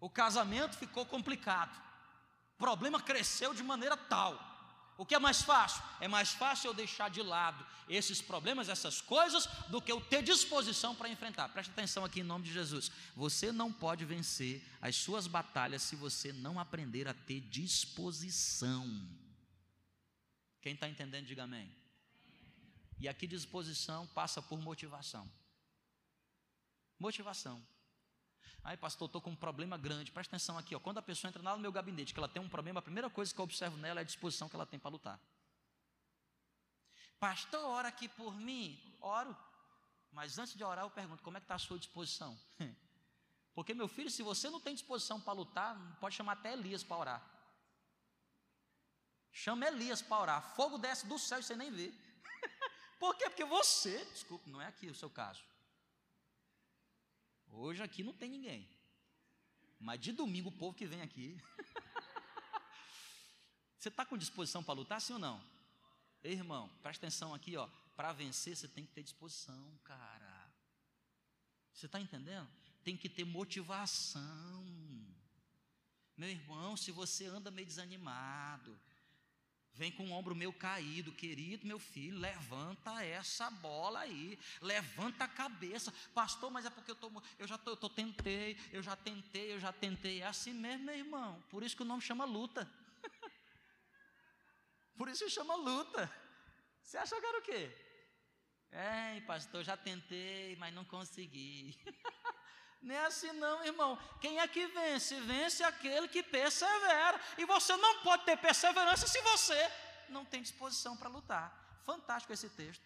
O 0.00 0.10
casamento 0.10 0.76
ficou 0.76 1.06
complicado. 1.06 1.80
O 2.56 2.58
problema 2.58 3.00
cresceu 3.00 3.54
de 3.54 3.62
maneira 3.62 3.96
tal. 3.96 4.51
O 5.02 5.04
que 5.04 5.16
é 5.16 5.18
mais 5.18 5.42
fácil? 5.42 5.82
É 6.00 6.06
mais 6.06 6.30
fácil 6.30 6.68
eu 6.68 6.74
deixar 6.74 7.10
de 7.10 7.20
lado 7.20 7.66
esses 7.88 8.22
problemas, 8.22 8.68
essas 8.68 9.00
coisas, 9.00 9.46
do 9.68 9.82
que 9.82 9.90
eu 9.90 10.00
ter 10.00 10.22
disposição 10.22 10.94
para 10.94 11.08
enfrentar. 11.08 11.48
Preste 11.48 11.70
atenção 11.72 12.04
aqui 12.04 12.20
em 12.20 12.22
nome 12.22 12.44
de 12.44 12.52
Jesus. 12.52 12.88
Você 13.16 13.50
não 13.50 13.72
pode 13.72 14.04
vencer 14.04 14.64
as 14.80 14.94
suas 14.94 15.26
batalhas 15.26 15.82
se 15.82 15.96
você 15.96 16.32
não 16.32 16.56
aprender 16.56 17.08
a 17.08 17.14
ter 17.14 17.40
disposição. 17.40 18.86
Quem 20.60 20.74
está 20.74 20.88
entendendo, 20.88 21.26
diga 21.26 21.42
amém. 21.42 21.68
E 23.00 23.08
aqui 23.08 23.26
disposição 23.26 24.06
passa 24.06 24.40
por 24.40 24.60
motivação. 24.60 25.28
Motivação. 26.96 27.60
Aí, 28.64 28.76
pastor, 28.76 29.06
estou 29.06 29.20
com 29.20 29.30
um 29.30 29.36
problema 29.36 29.76
grande. 29.76 30.12
Presta 30.12 30.36
atenção 30.36 30.56
aqui. 30.56 30.74
Ó. 30.74 30.78
Quando 30.78 30.98
a 30.98 31.02
pessoa 31.02 31.28
entra 31.28 31.42
lá 31.42 31.54
no 31.56 31.60
meu 31.60 31.72
gabinete, 31.72 32.14
que 32.14 32.20
ela 32.20 32.28
tem 32.28 32.40
um 32.40 32.48
problema, 32.48 32.78
a 32.78 32.82
primeira 32.82 33.10
coisa 33.10 33.34
que 33.34 33.40
eu 33.40 33.44
observo 33.44 33.76
nela 33.76 34.00
é 34.00 34.02
a 34.02 34.04
disposição 34.04 34.48
que 34.48 34.54
ela 34.54 34.66
tem 34.66 34.78
para 34.78 34.90
lutar. 34.90 35.20
Pastor, 37.18 37.64
ora 37.64 37.88
aqui 37.88 38.08
por 38.08 38.34
mim. 38.34 38.80
Oro. 39.00 39.36
Mas 40.12 40.38
antes 40.38 40.54
de 40.54 40.62
orar, 40.62 40.84
eu 40.84 40.90
pergunto: 40.90 41.22
como 41.22 41.36
é 41.36 41.40
que 41.40 41.44
está 41.44 41.56
a 41.56 41.58
sua 41.58 41.78
disposição? 41.78 42.38
Porque, 43.54 43.74
meu 43.74 43.88
filho, 43.88 44.10
se 44.10 44.22
você 44.22 44.48
não 44.48 44.60
tem 44.60 44.74
disposição 44.74 45.20
para 45.20 45.32
lutar, 45.32 45.76
pode 46.00 46.14
chamar 46.14 46.32
até 46.32 46.52
Elias 46.52 46.84
para 46.84 46.96
orar. 46.96 47.32
Chama 49.30 49.66
Elias 49.66 50.00
para 50.00 50.20
orar. 50.20 50.54
Fogo 50.54 50.78
desce 50.78 51.06
do 51.06 51.18
céu 51.18 51.40
e 51.40 51.42
você 51.42 51.56
nem 51.56 51.70
vê. 51.70 51.92
Por 53.00 53.16
quê? 53.16 53.28
Porque 53.28 53.44
você, 53.44 54.04
desculpe, 54.06 54.48
não 54.48 54.60
é 54.60 54.66
aqui 54.66 54.88
o 54.88 54.94
seu 54.94 55.10
caso. 55.10 55.42
Hoje 57.52 57.82
aqui 57.82 58.02
não 58.02 58.14
tem 58.14 58.30
ninguém. 58.30 58.66
Mas 59.78 60.00
de 60.00 60.10
domingo 60.10 60.48
o 60.48 60.52
povo 60.52 60.76
que 60.76 60.86
vem 60.86 61.02
aqui. 61.02 61.38
você 63.78 63.88
está 63.88 64.06
com 64.06 64.16
disposição 64.16 64.64
para 64.64 64.74
lutar, 64.74 65.00
sim 65.00 65.12
ou 65.12 65.18
não? 65.18 65.42
Ei, 66.24 66.32
irmão, 66.32 66.68
presta 66.82 67.06
atenção 67.06 67.34
aqui, 67.34 67.56
ó. 67.56 67.68
Para 67.94 68.12
vencer, 68.12 68.56
você 68.56 68.66
tem 68.66 68.86
que 68.86 68.92
ter 68.92 69.02
disposição, 69.02 69.78
cara. 69.84 70.50
Você 71.72 71.86
está 71.86 72.00
entendendo? 72.00 72.48
Tem 72.82 72.96
que 72.96 73.08
ter 73.08 73.24
motivação. 73.24 74.64
Meu 76.16 76.28
irmão, 76.28 76.76
se 76.76 76.90
você 76.90 77.26
anda 77.26 77.50
meio 77.50 77.66
desanimado, 77.66 78.78
Vem 79.74 79.90
com 79.90 80.06
o 80.06 80.12
ombro 80.12 80.34
meu 80.34 80.52
caído, 80.52 81.12
querido 81.12 81.66
meu 81.66 81.78
filho, 81.78 82.18
levanta 82.18 83.02
essa 83.02 83.50
bola 83.50 84.00
aí, 84.00 84.38
levanta 84.60 85.24
a 85.24 85.28
cabeça, 85.28 85.92
pastor. 86.14 86.50
Mas 86.50 86.66
é 86.66 86.70
porque 86.70 86.90
eu, 86.90 86.94
tô, 86.94 87.10
eu 87.38 87.46
já 87.46 87.56
tô, 87.56 87.70
eu 87.70 87.76
tô, 87.76 87.88
tentei, 87.88 88.58
eu 88.70 88.82
já 88.82 88.94
tentei, 88.94 89.54
eu 89.54 89.58
já 89.58 89.72
tentei. 89.72 90.20
É 90.20 90.26
assim 90.26 90.52
mesmo, 90.52 90.84
meu 90.84 90.94
irmão. 90.94 91.42
Por 91.48 91.62
isso 91.62 91.74
que 91.74 91.82
o 91.82 91.86
nome 91.86 92.02
chama 92.02 92.24
luta. 92.24 92.70
Por 94.96 95.08
isso 95.08 95.24
que 95.24 95.30
chama 95.30 95.54
luta. 95.54 96.10
Você 96.82 96.98
achou 96.98 97.18
que 97.18 97.26
era 97.26 97.38
o 97.38 97.42
quê? 97.42 97.74
É, 98.70 99.20
pastor, 99.22 99.64
já 99.64 99.76
tentei, 99.76 100.54
mas 100.56 100.74
não 100.74 100.84
consegui. 100.84 101.78
Nem 102.82 102.96
é 102.96 103.06
assim 103.06 103.30
não, 103.32 103.64
irmão. 103.64 103.96
Quem 104.20 104.40
é 104.40 104.48
que 104.48 104.66
vence? 104.66 105.18
Vence 105.20 105.62
aquele 105.62 106.08
que 106.08 106.22
persevera. 106.22 107.20
E 107.38 107.44
você 107.44 107.76
não 107.76 108.02
pode 108.02 108.24
ter 108.24 108.36
perseverança 108.36 109.06
se 109.06 109.20
você 109.22 109.70
não 110.08 110.24
tem 110.24 110.42
disposição 110.42 110.96
para 110.96 111.08
lutar. 111.08 111.80
Fantástico 111.84 112.32
esse 112.32 112.50
texto. 112.50 112.82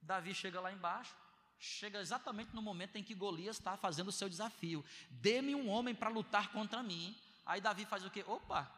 Davi 0.00 0.34
chega 0.34 0.60
lá 0.60 0.72
embaixo, 0.72 1.14
chega 1.58 2.00
exatamente 2.00 2.54
no 2.54 2.62
momento 2.62 2.96
em 2.96 3.04
que 3.04 3.14
Golias 3.14 3.58
está 3.58 3.76
fazendo 3.76 4.08
o 4.08 4.12
seu 4.12 4.30
desafio. 4.30 4.82
Dê-me 5.10 5.54
um 5.54 5.68
homem 5.68 5.94
para 5.94 6.08
lutar 6.08 6.50
contra 6.50 6.82
mim. 6.82 7.14
Aí 7.44 7.60
Davi 7.60 7.84
faz 7.84 8.04
o 8.04 8.10
quê? 8.10 8.24
Opa! 8.26 8.70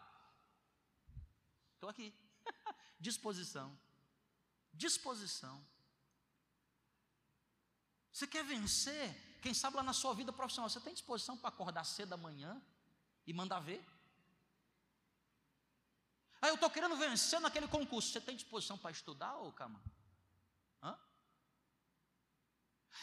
Estou 1.75 1.88
aqui. 1.88 2.12
disposição. 2.99 3.78
Disposição. 4.75 5.64
Você 8.12 8.26
quer 8.26 8.45
vencer? 8.45 9.30
Quem 9.41 9.55
sabe 9.55 9.77
lá 9.77 9.83
na 9.83 9.93
sua 9.93 10.15
vida 10.15 10.33
profissional, 10.33 10.69
você 10.69 10.81
tem 10.81 10.93
disposição 10.93 11.37
para 11.37 11.49
acordar 11.49 11.85
cedo 11.85 12.11
da 12.11 12.17
manhã 12.17 12.61
e 13.27 13.33
mandar 13.33 13.61
ver? 13.61 13.85
Ah, 16.43 16.49
eu 16.49 16.55
estou 16.55 16.71
querendo 16.71 16.97
vencer 16.97 17.41
naquele 17.41 17.69
concurso. 17.69 18.11
Você 18.11 18.21
tem 18.21 18.37
disposição 18.37 18.77
para 18.79 18.91
estudar, 18.91 19.35
ou 19.37 19.53
calma? 19.53 19.83
Hã? 20.83 20.99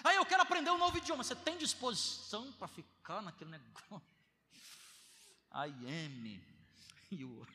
Ah, 0.03 0.13
eu 0.13 0.25
quero 0.25 0.41
aprender 0.41 0.71
um 0.71 0.77
novo 0.77 0.97
idioma. 0.97 1.23
Você 1.23 1.35
tem 1.35 1.57
disposição 1.57 2.51
para 2.53 2.67
ficar 2.67 3.21
naquele 3.21 3.51
negócio? 3.57 4.01
I 5.51 5.69
am. 5.69 6.41
You. 7.09 7.47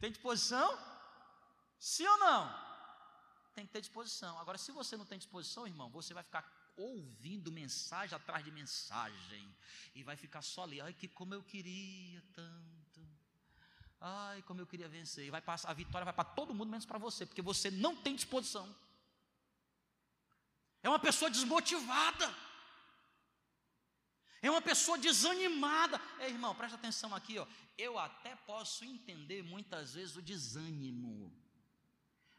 Tem 0.00 0.10
disposição? 0.10 0.76
Sim 1.78 2.06
ou 2.06 2.18
não? 2.18 2.70
Tem 3.54 3.64
que 3.64 3.72
ter 3.72 3.80
disposição. 3.80 4.36
Agora, 4.38 4.58
se 4.58 4.72
você 4.72 4.96
não 4.96 5.06
tem 5.06 5.18
disposição, 5.18 5.66
irmão, 5.66 5.88
você 5.90 6.12
vai 6.12 6.24
ficar 6.24 6.42
ouvindo 6.76 7.52
mensagem 7.52 8.14
atrás 8.14 8.44
de 8.44 8.50
mensagem 8.50 9.54
e 9.94 10.02
vai 10.02 10.16
ficar 10.16 10.42
só 10.42 10.64
ali. 10.64 10.80
Ai, 10.80 10.92
que 10.92 11.08
como 11.08 11.34
eu 11.34 11.42
queria 11.42 12.22
tanto. 12.32 13.08
Ai, 14.00 14.42
como 14.42 14.60
eu 14.60 14.66
queria 14.66 14.88
vencer. 14.88 15.26
E 15.26 15.30
vai 15.30 15.42
passar, 15.42 15.70
a 15.70 15.74
vitória 15.74 16.04
vai 16.04 16.14
para 16.14 16.24
todo 16.24 16.54
mundo 16.54 16.70
menos 16.70 16.86
para 16.86 16.98
você, 16.98 17.26
porque 17.26 17.42
você 17.42 17.70
não 17.70 17.94
tem 17.94 18.14
disposição. 18.14 18.74
É 20.82 20.88
uma 20.88 20.98
pessoa 20.98 21.30
desmotivada. 21.30 22.34
É 24.42 24.50
uma 24.50 24.62
pessoa 24.62 24.96
desanimada. 24.96 26.00
Ei, 26.18 26.30
irmão, 26.30 26.54
presta 26.54 26.76
atenção 26.76 27.14
aqui, 27.14 27.38
ó. 27.38 27.46
Eu 27.76 27.98
até 27.98 28.34
posso 28.36 28.84
entender 28.84 29.42
muitas 29.42 29.94
vezes 29.94 30.16
o 30.16 30.22
desânimo 30.22 31.30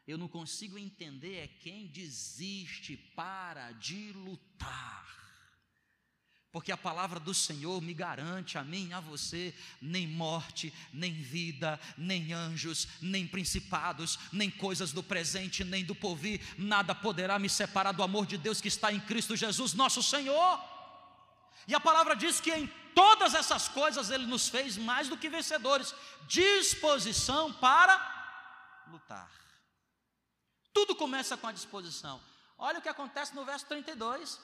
eu 0.06 0.18
não 0.18 0.28
consigo 0.28 0.78
entender 0.78 1.36
é 1.36 1.46
quem 1.46 1.86
desiste 1.86 2.96
para 2.96 3.72
de 3.72 4.12
lutar. 4.12 5.22
Porque 6.50 6.70
a 6.70 6.76
palavra 6.76 7.18
do 7.18 7.32
Senhor 7.32 7.80
me 7.80 7.94
garante 7.94 8.58
a 8.58 8.64
mim, 8.64 8.92
a 8.92 9.00
você, 9.00 9.54
nem 9.80 10.06
morte, 10.06 10.72
nem 10.92 11.14
vida, 11.14 11.80
nem 11.96 12.34
anjos, 12.34 12.86
nem 13.00 13.26
principados, 13.26 14.18
nem 14.30 14.50
coisas 14.50 14.92
do 14.92 15.02
presente, 15.02 15.64
nem 15.64 15.82
do 15.82 15.94
porvir, 15.94 16.42
nada 16.58 16.94
poderá 16.94 17.38
me 17.38 17.48
separar 17.48 17.92
do 17.92 18.02
amor 18.02 18.26
de 18.26 18.36
Deus 18.36 18.60
que 18.60 18.68
está 18.68 18.92
em 18.92 19.00
Cristo 19.00 19.34
Jesus, 19.34 19.72
nosso 19.72 20.02
Senhor. 20.02 20.60
E 21.66 21.74
a 21.74 21.80
palavra 21.80 22.14
diz 22.14 22.38
que 22.38 22.52
em 22.52 22.66
todas 22.94 23.34
essas 23.34 23.68
coisas 23.68 24.10
Ele 24.10 24.26
nos 24.26 24.50
fez 24.50 24.76
mais 24.76 25.08
do 25.08 25.16
que 25.16 25.30
vencedores, 25.30 25.94
disposição 26.28 27.50
para 27.50 28.84
lutar. 28.88 29.30
Tudo 30.72 30.94
começa 30.94 31.36
com 31.36 31.46
a 31.46 31.52
disposição. 31.52 32.20
Olha 32.58 32.78
o 32.78 32.82
que 32.82 32.88
acontece 32.88 33.34
no 33.34 33.44
verso 33.44 33.66
32. 33.66 34.40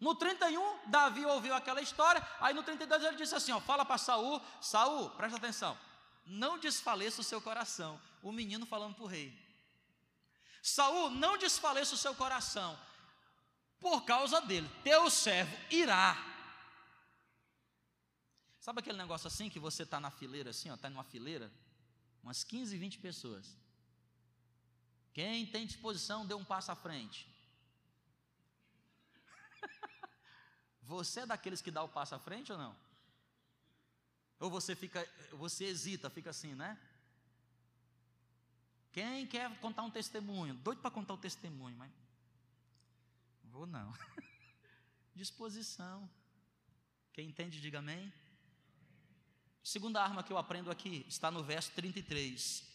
No 0.00 0.14
31, 0.14 0.90
Davi 0.90 1.24
ouviu 1.24 1.54
aquela 1.54 1.80
história, 1.80 2.26
aí 2.40 2.52
no 2.52 2.62
32 2.62 3.02
ele 3.04 3.16
disse 3.16 3.34
assim: 3.34 3.52
ó, 3.52 3.60
fala 3.60 3.84
para 3.84 3.96
Saul, 3.98 4.40
Saul, 4.60 5.10
presta 5.10 5.38
atenção, 5.38 5.78
não 6.26 6.58
desfaleça 6.58 7.20
o 7.20 7.24
seu 7.24 7.40
coração. 7.40 8.00
O 8.22 8.32
menino 8.32 8.66
falando 8.66 8.94
para 8.94 9.04
o 9.04 9.08
rei. 9.08 9.32
Saul, 10.62 11.10
não 11.10 11.36
desfaleça 11.38 11.94
o 11.94 11.98
seu 11.98 12.14
coração, 12.14 12.78
por 13.80 14.04
causa 14.04 14.40
dele, 14.40 14.68
teu 14.82 15.10
servo 15.10 15.56
irá. 15.70 16.16
Sabe 18.58 18.80
aquele 18.80 18.96
negócio 18.96 19.26
assim 19.26 19.50
que 19.50 19.58
você 19.58 19.82
está 19.82 20.00
na 20.00 20.10
fileira, 20.10 20.50
assim, 20.50 20.70
ó, 20.70 20.74
está 20.74 20.88
numa 20.88 21.04
fileira, 21.04 21.52
umas 22.22 22.42
15, 22.42 22.78
20 22.78 22.98
pessoas. 22.98 23.56
Quem 25.14 25.46
tem 25.46 25.64
disposição, 25.64 26.26
dê 26.26 26.34
um 26.34 26.44
passo 26.44 26.72
à 26.72 26.76
frente. 26.76 27.26
Você 30.82 31.20
é 31.20 31.26
daqueles 31.26 31.62
que 31.62 31.70
dá 31.70 31.82
o 31.84 31.88
passo 31.88 32.16
à 32.16 32.18
frente 32.18 32.50
ou 32.52 32.58
não? 32.58 32.76
Ou 34.40 34.50
você 34.50 34.74
fica, 34.74 35.08
você 35.32 35.64
hesita, 35.64 36.10
fica 36.10 36.30
assim, 36.30 36.54
né? 36.54 36.78
Quem 38.92 39.26
quer 39.26 39.58
contar 39.60 39.84
um 39.84 39.90
testemunho? 39.90 40.54
Doido 40.54 40.82
para 40.82 40.90
contar 40.90 41.14
o 41.14 41.16
um 41.16 41.20
testemunho, 41.20 41.76
mas 41.76 41.90
vou 43.44 43.66
não. 43.66 43.94
Disposição. 45.14 46.10
Quem 47.12 47.28
entende, 47.28 47.60
diga 47.60 47.78
amém. 47.78 48.12
Segunda 49.62 50.02
arma 50.02 50.22
que 50.22 50.32
eu 50.32 50.36
aprendo 50.36 50.70
aqui 50.70 51.06
está 51.08 51.30
no 51.30 51.42
verso 51.42 51.70
33. 51.70 52.73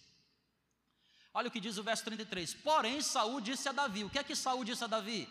Olha 1.33 1.47
o 1.47 1.51
que 1.51 1.59
diz 1.59 1.77
o 1.77 1.83
verso 1.83 2.03
33. 2.05 2.55
Porém, 2.55 3.01
Saul 3.01 3.39
disse 3.39 3.69
a 3.69 3.71
Davi: 3.71 4.03
O 4.03 4.09
que 4.09 4.19
é 4.19 4.23
que 4.23 4.35
Saul 4.35 4.63
disse 4.63 4.83
a 4.83 4.87
Davi? 4.87 5.27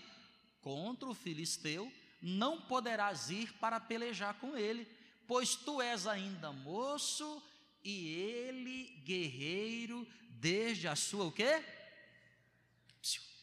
Contra 0.60 1.08
o 1.08 1.14
filisteu 1.14 1.92
não 2.20 2.60
poderás 2.60 3.30
ir 3.30 3.52
para 3.54 3.80
pelejar 3.80 4.34
com 4.34 4.56
ele, 4.56 4.86
pois 5.26 5.54
tu 5.54 5.80
és 5.80 6.06
ainda 6.06 6.52
moço 6.52 7.42
e 7.84 8.08
ele 8.08 9.00
guerreiro 9.04 10.06
desde 10.30 10.88
a 10.88 10.96
sua 10.96 11.26
o 11.26 11.32
quê? 11.32 11.64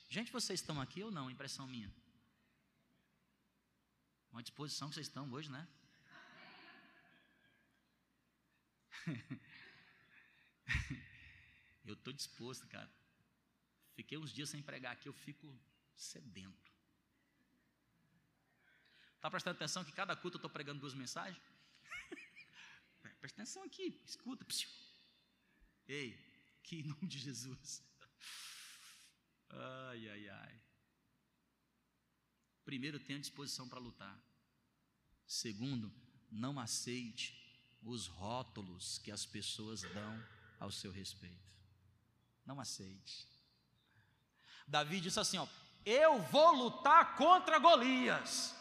Gente, 0.09 0.31
vocês 0.31 0.59
estão 0.59 0.79
aqui 0.79 1.03
ou 1.03 1.11
não? 1.11 1.29
Impressão 1.29 1.67
minha. 1.67 1.93
Uma 4.31 4.43
disposição 4.43 4.89
que 4.89 4.95
vocês 4.95 5.07
estão 5.07 5.31
hoje, 5.31 5.51
né? 5.51 5.67
eu 11.85 11.93
estou 11.93 12.13
disposto, 12.13 12.67
cara. 12.67 12.91
Fiquei 13.93 14.17
uns 14.17 14.31
dias 14.31 14.49
sem 14.49 14.61
pregar 14.61 14.93
aqui, 14.93 15.07
eu 15.07 15.13
fico 15.13 15.57
sedento. 15.95 16.71
Está 19.15 19.31
prestando 19.31 19.55
atenção 19.55 19.83
que 19.83 19.91
cada 19.91 20.15
culto 20.15 20.35
eu 20.35 20.39
estou 20.39 20.49
pregando 20.49 20.81
duas 20.81 20.93
mensagens? 20.93 21.41
Presta 23.19 23.41
atenção 23.41 23.63
aqui, 23.63 24.01
escuta. 24.05 24.45
Ei, 25.87 26.15
que 26.61 26.81
em 26.81 26.83
nome 26.83 27.07
de 27.07 27.17
Jesus. 27.17 27.83
Ai, 29.49 30.09
ai, 30.09 30.29
ai. 30.29 30.61
Primeiro, 32.65 32.99
tenha 32.99 33.19
disposição 33.19 33.69
para 33.69 33.79
lutar. 33.79 34.19
Segundo, 35.25 35.93
não 36.31 36.59
aceite 36.59 37.41
os 37.81 38.07
rótulos 38.07 38.97
que 38.97 39.11
as 39.11 39.25
pessoas 39.25 39.81
dão 39.81 40.27
ao 40.59 40.71
seu 40.71 40.91
respeito. 40.91 41.54
Não 42.45 42.59
aceite. 42.59 43.27
Davi 44.67 44.99
disse 44.99 45.19
assim: 45.19 45.37
ó, 45.37 45.47
eu 45.85 46.21
vou 46.23 46.51
lutar 46.51 47.15
contra 47.15 47.59
Golias. 47.59 48.55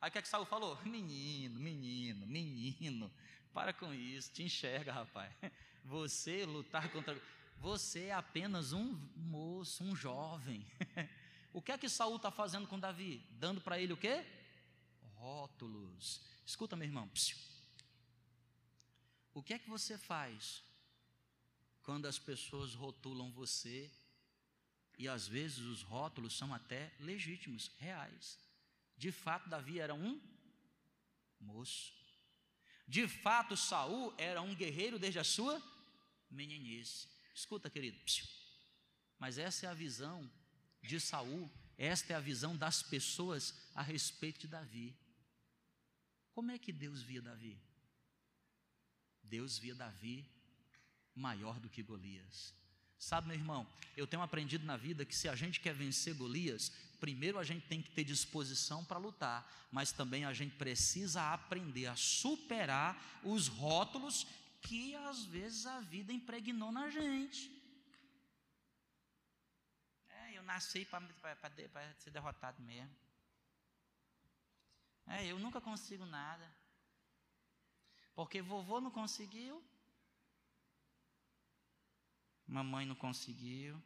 Aí 0.00 0.08
o 0.08 0.12
que 0.12 0.18
é 0.18 0.22
que 0.22 0.28
Saul 0.28 0.44
falou? 0.44 0.80
Menino, 0.84 1.58
menino, 1.58 2.26
menino, 2.26 3.12
para 3.52 3.72
com 3.72 3.92
isso, 3.92 4.32
te 4.32 4.42
enxerga, 4.42 4.92
rapaz. 4.92 5.34
Você 5.84 6.44
lutar 6.44 6.90
contra. 6.90 7.20
Você 7.56 8.04
é 8.04 8.12
apenas 8.12 8.72
um 8.72 8.92
moço, 9.16 9.82
um 9.84 9.94
jovem. 9.94 10.64
O 11.50 11.62
que 11.62 11.72
é 11.72 11.78
que 11.78 11.88
Saul 11.88 12.16
está 12.16 12.30
fazendo 12.30 12.68
com 12.68 12.78
Davi? 12.78 13.26
Dando 13.30 13.60
para 13.60 13.80
ele 13.80 13.94
o 13.94 13.96
quê? 13.96 14.24
Rótulos. 15.14 16.20
Escuta, 16.46 16.76
meu 16.76 16.86
irmão. 16.86 17.10
O 19.32 19.42
que 19.42 19.54
é 19.54 19.58
que 19.58 19.68
você 19.68 19.96
faz 19.96 20.62
quando 21.88 22.04
as 22.04 22.18
pessoas 22.18 22.74
rotulam 22.74 23.32
você 23.32 23.90
e 24.98 25.08
às 25.08 25.26
vezes 25.26 25.60
os 25.60 25.80
rótulos 25.80 26.36
são 26.36 26.52
até 26.52 26.92
legítimos, 27.00 27.70
reais? 27.78 28.38
De 28.94 29.10
fato, 29.10 29.48
Davi 29.48 29.80
era 29.80 29.94
um 29.94 30.20
moço. 31.40 31.94
De 32.86 33.08
fato, 33.08 33.56
Saul 33.56 34.14
era 34.18 34.42
um 34.42 34.54
guerreiro 34.54 34.98
desde 34.98 35.18
a 35.18 35.24
sua 35.24 35.62
meninice. 36.30 37.08
Escuta, 37.34 37.70
querido. 37.70 37.98
Mas 39.18 39.38
essa 39.38 39.64
é 39.64 39.70
a 39.70 39.72
visão 39.72 40.30
de 40.82 41.00
Saul, 41.00 41.50
esta 41.78 42.12
é 42.12 42.16
a 42.16 42.20
visão 42.20 42.54
das 42.54 42.82
pessoas 42.82 43.66
a 43.74 43.80
respeito 43.80 44.40
de 44.40 44.48
Davi. 44.48 44.94
Como 46.32 46.50
é 46.50 46.58
que 46.58 46.70
Deus 46.70 47.00
via 47.00 47.22
Davi? 47.22 47.58
Deus 49.22 49.56
via 49.56 49.74
Davi 49.74 50.37
maior 51.18 51.58
do 51.60 51.68
que 51.68 51.82
Golias. 51.82 52.54
Sabe, 52.98 53.28
meu 53.28 53.36
irmão, 53.36 53.66
eu 53.96 54.06
tenho 54.06 54.22
aprendido 54.22 54.64
na 54.64 54.76
vida 54.76 55.04
que 55.04 55.14
se 55.14 55.28
a 55.28 55.34
gente 55.36 55.60
quer 55.60 55.72
vencer 55.72 56.14
Golias, 56.14 56.70
primeiro 56.98 57.38
a 57.38 57.44
gente 57.44 57.66
tem 57.66 57.80
que 57.80 57.90
ter 57.90 58.02
disposição 58.02 58.84
para 58.84 58.98
lutar, 58.98 59.48
mas 59.70 59.92
também 59.92 60.24
a 60.24 60.32
gente 60.32 60.56
precisa 60.56 61.32
aprender 61.32 61.86
a 61.86 61.94
superar 61.94 63.20
os 63.22 63.46
rótulos 63.46 64.26
que 64.60 64.96
às 64.96 65.24
vezes 65.24 65.64
a 65.66 65.80
vida 65.80 66.12
impregnou 66.12 66.72
na 66.72 66.90
gente. 66.90 67.56
É, 70.08 70.36
eu 70.36 70.42
nasci 70.42 70.84
para 70.84 71.94
ser 71.98 72.10
derrotado 72.10 72.60
mesmo. 72.62 72.94
É, 75.06 75.24
eu 75.24 75.38
nunca 75.38 75.60
consigo 75.60 76.04
nada. 76.04 76.52
Porque 78.14 78.42
vovô 78.42 78.80
não 78.80 78.90
conseguiu, 78.90 79.64
mamãe 82.48 82.86
não 82.86 82.94
conseguiu. 82.94 83.80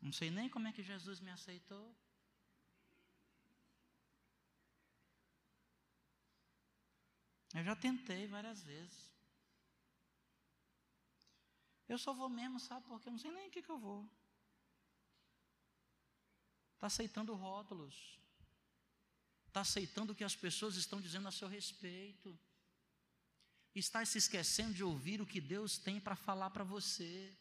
Não 0.00 0.12
sei 0.12 0.30
nem 0.30 0.48
como 0.48 0.66
é 0.68 0.72
que 0.72 0.82
Jesus 0.82 1.20
me 1.20 1.30
aceitou. 1.30 1.96
Eu 7.54 7.64
já 7.64 7.74
tentei 7.74 8.26
várias 8.26 8.62
vezes. 8.62 9.08
Eu 11.88 11.98
só 11.98 12.12
vou 12.12 12.28
mesmo, 12.28 12.60
sabe? 12.60 12.86
Porque 12.86 13.08
eu 13.08 13.12
não 13.12 13.18
sei 13.18 13.30
nem 13.30 13.48
o 13.48 13.50
que, 13.50 13.62
que 13.62 13.70
eu 13.70 13.78
vou. 13.78 14.08
Está 16.74 16.86
aceitando 16.88 17.34
rótulos. 17.34 18.18
Está 19.46 19.62
aceitando 19.62 20.12
o 20.12 20.16
que 20.16 20.22
as 20.22 20.36
pessoas 20.36 20.76
estão 20.76 21.00
dizendo 21.00 21.26
a 21.26 21.32
seu 21.32 21.48
respeito. 21.48 22.38
Está 23.78 24.04
se 24.04 24.18
esquecendo 24.18 24.74
de 24.74 24.82
ouvir 24.82 25.20
o 25.20 25.26
que 25.26 25.40
Deus 25.40 25.78
tem 25.78 26.00
para 26.00 26.16
falar 26.16 26.50
para 26.50 26.64
você. 26.64 27.32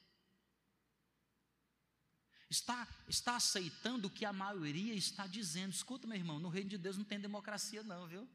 Está, 2.49 2.87
está 3.07 3.35
aceitando 3.35 4.07
o 4.07 4.11
que 4.11 4.23
a 4.23 4.31
maioria 4.31 4.93
está 4.93 5.25
dizendo. 5.25 5.71
Escuta, 5.71 6.07
meu 6.07 6.15
irmão, 6.15 6.39
no 6.39 6.47
reino 6.47 6.69
de 6.69 6.77
Deus 6.77 6.95
não 6.95 7.03
tem 7.03 7.19
democracia, 7.19 7.83
não, 7.83 8.07
viu? 8.07 8.27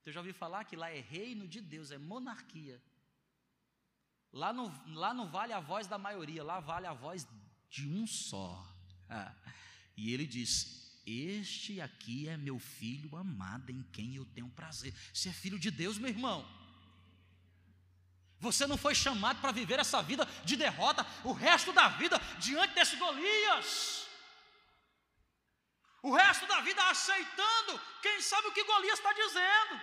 Você 0.00 0.12
já 0.12 0.20
ouviu 0.20 0.34
falar 0.34 0.64
que 0.64 0.76
lá 0.76 0.90
é 0.90 1.00
reino 1.00 1.46
de 1.46 1.60
Deus, 1.60 1.90
é 1.90 1.98
monarquia. 1.98 2.82
Lá 4.32 4.52
não, 4.52 4.72
lá 4.94 5.14
não 5.14 5.30
vale 5.30 5.52
a 5.52 5.60
voz 5.60 5.86
da 5.86 5.98
maioria, 5.98 6.42
lá 6.42 6.60
vale 6.60 6.86
a 6.86 6.92
voz 6.92 7.26
de 7.68 7.86
um 7.86 8.06
só. 8.06 8.66
Ah. 9.12 9.34
E 9.96 10.14
ele 10.14 10.24
diz: 10.24 11.02
Este 11.04 11.80
aqui 11.80 12.28
é 12.28 12.36
meu 12.36 12.60
filho 12.60 13.16
amado, 13.16 13.70
em 13.72 13.82
quem 13.82 14.14
eu 14.14 14.24
tenho 14.24 14.48
prazer. 14.50 14.94
Você 15.12 15.30
é 15.30 15.32
filho 15.32 15.58
de 15.58 15.68
Deus, 15.68 15.98
meu 15.98 16.10
irmão. 16.10 16.59
Você 18.40 18.66
não 18.66 18.76
foi 18.76 18.94
chamado 18.94 19.40
para 19.40 19.52
viver 19.52 19.78
essa 19.78 20.02
vida 20.02 20.24
de 20.44 20.56
derrota 20.56 21.06
o 21.24 21.32
resto 21.32 21.72
da 21.72 21.88
vida 21.88 22.18
diante 22.38 22.74
desse 22.74 22.96
Golias. 22.96 24.06
O 26.02 26.14
resto 26.14 26.46
da 26.46 26.60
vida 26.62 26.82
aceitando, 26.88 27.80
quem 28.00 28.20
sabe 28.22 28.48
o 28.48 28.52
que 28.52 28.64
Golias 28.64 28.98
está 28.98 29.12
dizendo. 29.12 29.80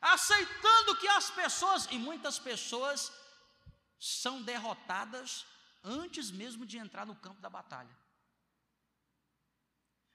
Aceitando 0.00 0.96
que 0.96 1.08
as 1.08 1.30
pessoas, 1.30 1.88
e 1.90 1.98
muitas 1.98 2.38
pessoas, 2.38 3.10
são 3.98 4.42
derrotadas 4.42 5.46
antes 5.82 6.30
mesmo 6.30 6.66
de 6.66 6.76
entrar 6.76 7.06
no 7.06 7.16
campo 7.16 7.40
da 7.40 7.48
batalha 7.48 7.96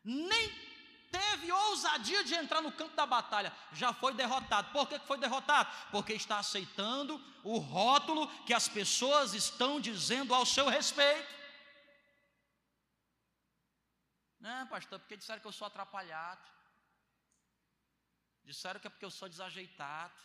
nem 0.04 0.73
teve 1.14 1.52
ousadia 1.52 2.24
de 2.24 2.34
entrar 2.34 2.62
no 2.62 2.72
campo 2.72 2.96
da 2.96 3.06
batalha, 3.06 3.54
já 3.72 3.94
foi 3.94 4.14
derrotado. 4.14 4.72
Por 4.72 4.88
que 4.90 4.98
foi 5.00 5.18
derrotado? 5.18 5.70
Porque 5.92 6.14
está 6.14 6.40
aceitando 6.40 7.22
o 7.44 7.58
rótulo 7.58 8.28
que 8.46 8.54
as 8.54 8.68
pessoas 8.68 9.34
estão 9.34 9.80
dizendo 9.80 10.34
ao 10.34 10.46
seu 10.46 10.68
respeito. 10.68 11.32
Não, 14.40 14.68
pastor, 14.68 15.00
porque 15.00 15.16
disseram 15.16 15.40
que 15.40 15.48
eu 15.48 15.52
sou 15.52 15.68
atrapalhado. 15.68 16.46
Disseram 18.44 18.80
que 18.80 18.88
é 18.88 18.90
porque 18.90 19.06
eu 19.06 19.12
sou 19.12 19.30
desajeitado. 19.30 20.22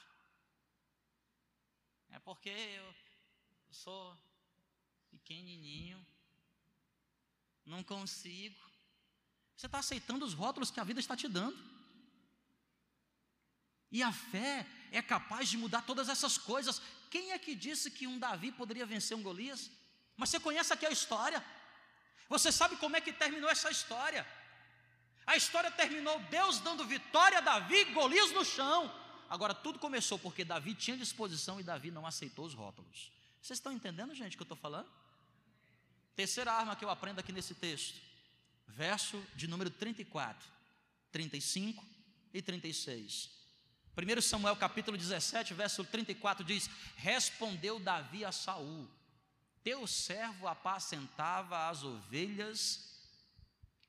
É 2.10 2.18
porque 2.18 2.48
eu 2.48 2.94
sou 3.70 4.18
pequenininho. 5.10 6.04
Não 7.64 7.84
consigo. 7.84 8.67
Você 9.58 9.66
está 9.66 9.80
aceitando 9.80 10.24
os 10.24 10.34
rótulos 10.34 10.70
que 10.70 10.78
a 10.78 10.84
vida 10.84 11.00
está 11.00 11.16
te 11.16 11.26
dando. 11.26 11.58
E 13.90 14.04
a 14.04 14.12
fé 14.12 14.64
é 14.92 15.02
capaz 15.02 15.48
de 15.48 15.58
mudar 15.58 15.82
todas 15.82 16.08
essas 16.08 16.38
coisas. 16.38 16.80
Quem 17.10 17.32
é 17.32 17.38
que 17.40 17.56
disse 17.56 17.90
que 17.90 18.06
um 18.06 18.20
Davi 18.20 18.52
poderia 18.52 18.86
vencer 18.86 19.16
um 19.16 19.22
Golias? 19.22 19.68
Mas 20.16 20.30
você 20.30 20.38
conhece 20.38 20.72
aqui 20.72 20.86
a 20.86 20.92
história. 20.92 21.44
Você 22.28 22.52
sabe 22.52 22.76
como 22.76 22.96
é 22.96 23.00
que 23.00 23.12
terminou 23.12 23.50
essa 23.50 23.68
história? 23.68 24.24
A 25.26 25.36
história 25.36 25.72
terminou 25.72 26.20
Deus 26.36 26.60
dando 26.60 26.84
vitória 26.84 27.38
a 27.38 27.40
Davi, 27.40 27.84
Golias 27.86 28.30
no 28.30 28.44
chão. 28.44 28.94
Agora 29.28 29.52
tudo 29.52 29.80
começou 29.80 30.20
porque 30.20 30.44
Davi 30.44 30.72
tinha 30.72 30.96
disposição 30.96 31.58
e 31.58 31.64
Davi 31.64 31.90
não 31.90 32.06
aceitou 32.06 32.46
os 32.46 32.54
rótulos. 32.54 33.10
Vocês 33.42 33.58
estão 33.58 33.72
entendendo, 33.72 34.14
gente, 34.14 34.34
o 34.34 34.36
que 34.36 34.42
eu 34.42 34.44
estou 34.44 34.56
falando? 34.56 34.88
Terceira 36.14 36.52
arma 36.52 36.76
que 36.76 36.84
eu 36.84 36.90
aprendo 36.90 37.18
aqui 37.18 37.32
nesse 37.32 37.56
texto, 37.56 38.07
verso 38.68 39.20
de 39.34 39.48
número 39.48 39.70
34, 39.70 40.48
35 41.10 41.84
e 42.32 42.42
36. 42.42 43.30
1 43.96 44.20
Samuel 44.22 44.54
capítulo 44.54 44.96
17, 44.96 45.54
verso 45.54 45.82
34 45.84 46.44
diz: 46.44 46.70
Respondeu 46.96 47.80
Davi 47.80 48.24
a 48.24 48.30
Saul: 48.30 48.88
Teu 49.64 49.86
servo 49.86 50.46
apacentava 50.46 51.68
as 51.68 51.82
ovelhas 51.82 52.88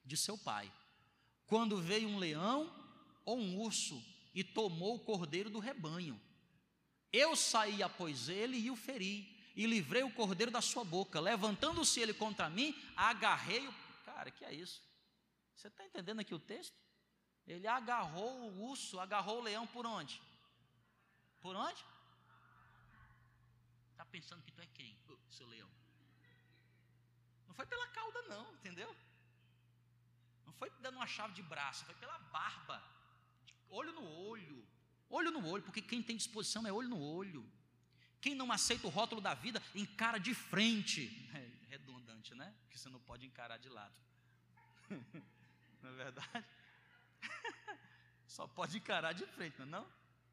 de 0.03 0.17
seu 0.17 0.37
pai. 0.37 0.71
Quando 1.45 1.81
veio 1.81 2.09
um 2.09 2.17
leão 2.17 2.73
ou 3.25 3.37
um 3.37 3.59
urso 3.59 4.03
e 4.33 4.43
tomou 4.43 4.95
o 4.95 4.99
cordeiro 4.99 5.49
do 5.49 5.59
rebanho. 5.59 6.19
Eu 7.11 7.35
saí 7.35 7.81
após 7.81 8.29
ele 8.29 8.57
e 8.57 8.71
o 8.71 8.75
feri, 8.75 9.35
e 9.55 9.65
livrei 9.65 10.03
o 10.03 10.11
cordeiro 10.11 10.51
da 10.51 10.61
sua 10.61 10.83
boca. 10.83 11.19
Levantando-se 11.19 11.99
ele 11.99 12.13
contra 12.13 12.49
mim, 12.49 12.75
agarrei 12.95 13.67
o. 13.67 13.73
Cara, 14.19 14.31
que 14.31 14.43
é 14.43 14.53
isso? 14.53 14.83
Você 15.55 15.69
está 15.69 15.85
entendendo 15.85 16.19
aqui 16.19 16.35
o 16.35 16.39
texto? 16.39 16.77
Ele 17.47 17.65
agarrou 17.65 18.31
o 18.49 18.63
urso, 18.69 18.99
agarrou 18.99 19.37
o 19.39 19.43
leão 19.43 19.65
por 19.65 19.85
onde? 19.85 20.21
Por 21.39 21.55
onde? 21.55 21.81
Está 23.91 24.03
pensando 24.03 24.43
que 24.43 24.51
tu 24.51 24.61
é 24.61 24.65
quem, 24.73 24.93
seu 25.29 25.47
leão? 25.47 25.69
Não 27.47 27.55
foi 27.55 27.65
pela 27.65 27.87
cauda, 27.87 28.21
não, 28.23 28.53
entendeu? 28.55 28.93
Não 30.45 30.51
foi 30.51 30.69
dando 30.81 30.97
uma 30.97 31.07
chave 31.07 31.33
de 31.33 31.41
braço, 31.41 31.85
foi 31.85 31.95
pela 31.95 32.17
barba. 32.17 32.83
Olho 33.69 33.93
no 33.93 34.05
olho. 34.05 34.67
Olho 35.09 35.31
no 35.31 35.47
olho, 35.47 35.63
porque 35.63 35.81
quem 35.81 36.03
tem 36.03 36.17
disposição 36.17 36.67
é 36.67 36.73
olho 36.73 36.89
no 36.89 36.99
olho. 36.99 37.49
Quem 38.19 38.35
não 38.35 38.51
aceita 38.51 38.85
o 38.85 38.89
rótulo 38.89 39.21
da 39.21 39.33
vida, 39.33 39.63
encara 39.73 40.19
de 40.19 40.33
frente. 40.33 41.07
É 41.69 41.75
redundante, 41.75 42.33
né? 42.33 42.53
Porque 42.61 42.77
você 42.77 42.89
não 42.89 42.99
pode 42.99 43.25
encarar 43.25 43.57
de 43.57 43.69
lado. 43.69 44.08
não 45.81 45.89
é 45.89 45.93
verdade? 45.93 46.45
Só 48.27 48.47
pode 48.47 48.77
encarar 48.77 49.13
de 49.13 49.25
frente, 49.25 49.59
não, 49.61 49.85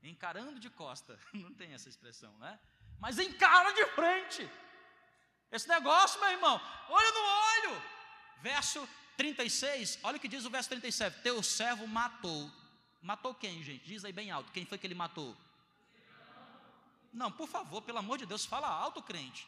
é? 0.02 0.08
Encarando 0.08 0.60
de 0.60 0.70
costa, 0.70 1.18
não 1.34 1.52
tem 1.54 1.72
essa 1.72 1.88
expressão, 1.88 2.32
né? 2.38 2.58
Mas 2.98 3.18
encara 3.18 3.72
de 3.72 3.84
frente. 3.86 4.48
Esse 5.50 5.68
negócio, 5.68 6.20
meu 6.20 6.30
irmão, 6.30 6.60
olho 6.88 7.14
no 7.14 7.20
olho. 7.20 7.82
Verso 8.42 8.88
36, 9.16 9.98
olha 10.02 10.16
o 10.16 10.20
que 10.20 10.28
diz 10.28 10.44
o 10.44 10.50
verso 10.50 10.68
37. 10.68 11.22
Teu 11.22 11.42
servo 11.42 11.86
matou. 11.86 12.50
Matou 13.02 13.34
quem, 13.34 13.62
gente? 13.62 13.84
Diz 13.84 14.04
aí 14.04 14.12
bem 14.12 14.30
alto. 14.30 14.52
Quem 14.52 14.64
foi 14.64 14.78
que 14.78 14.86
ele 14.86 14.94
matou? 14.94 15.36
Não, 17.12 17.30
por 17.30 17.48
favor, 17.48 17.82
pelo 17.82 17.98
amor 17.98 18.18
de 18.18 18.26
Deus, 18.26 18.44
fala 18.44 18.68
alto, 18.68 19.02
crente. 19.02 19.46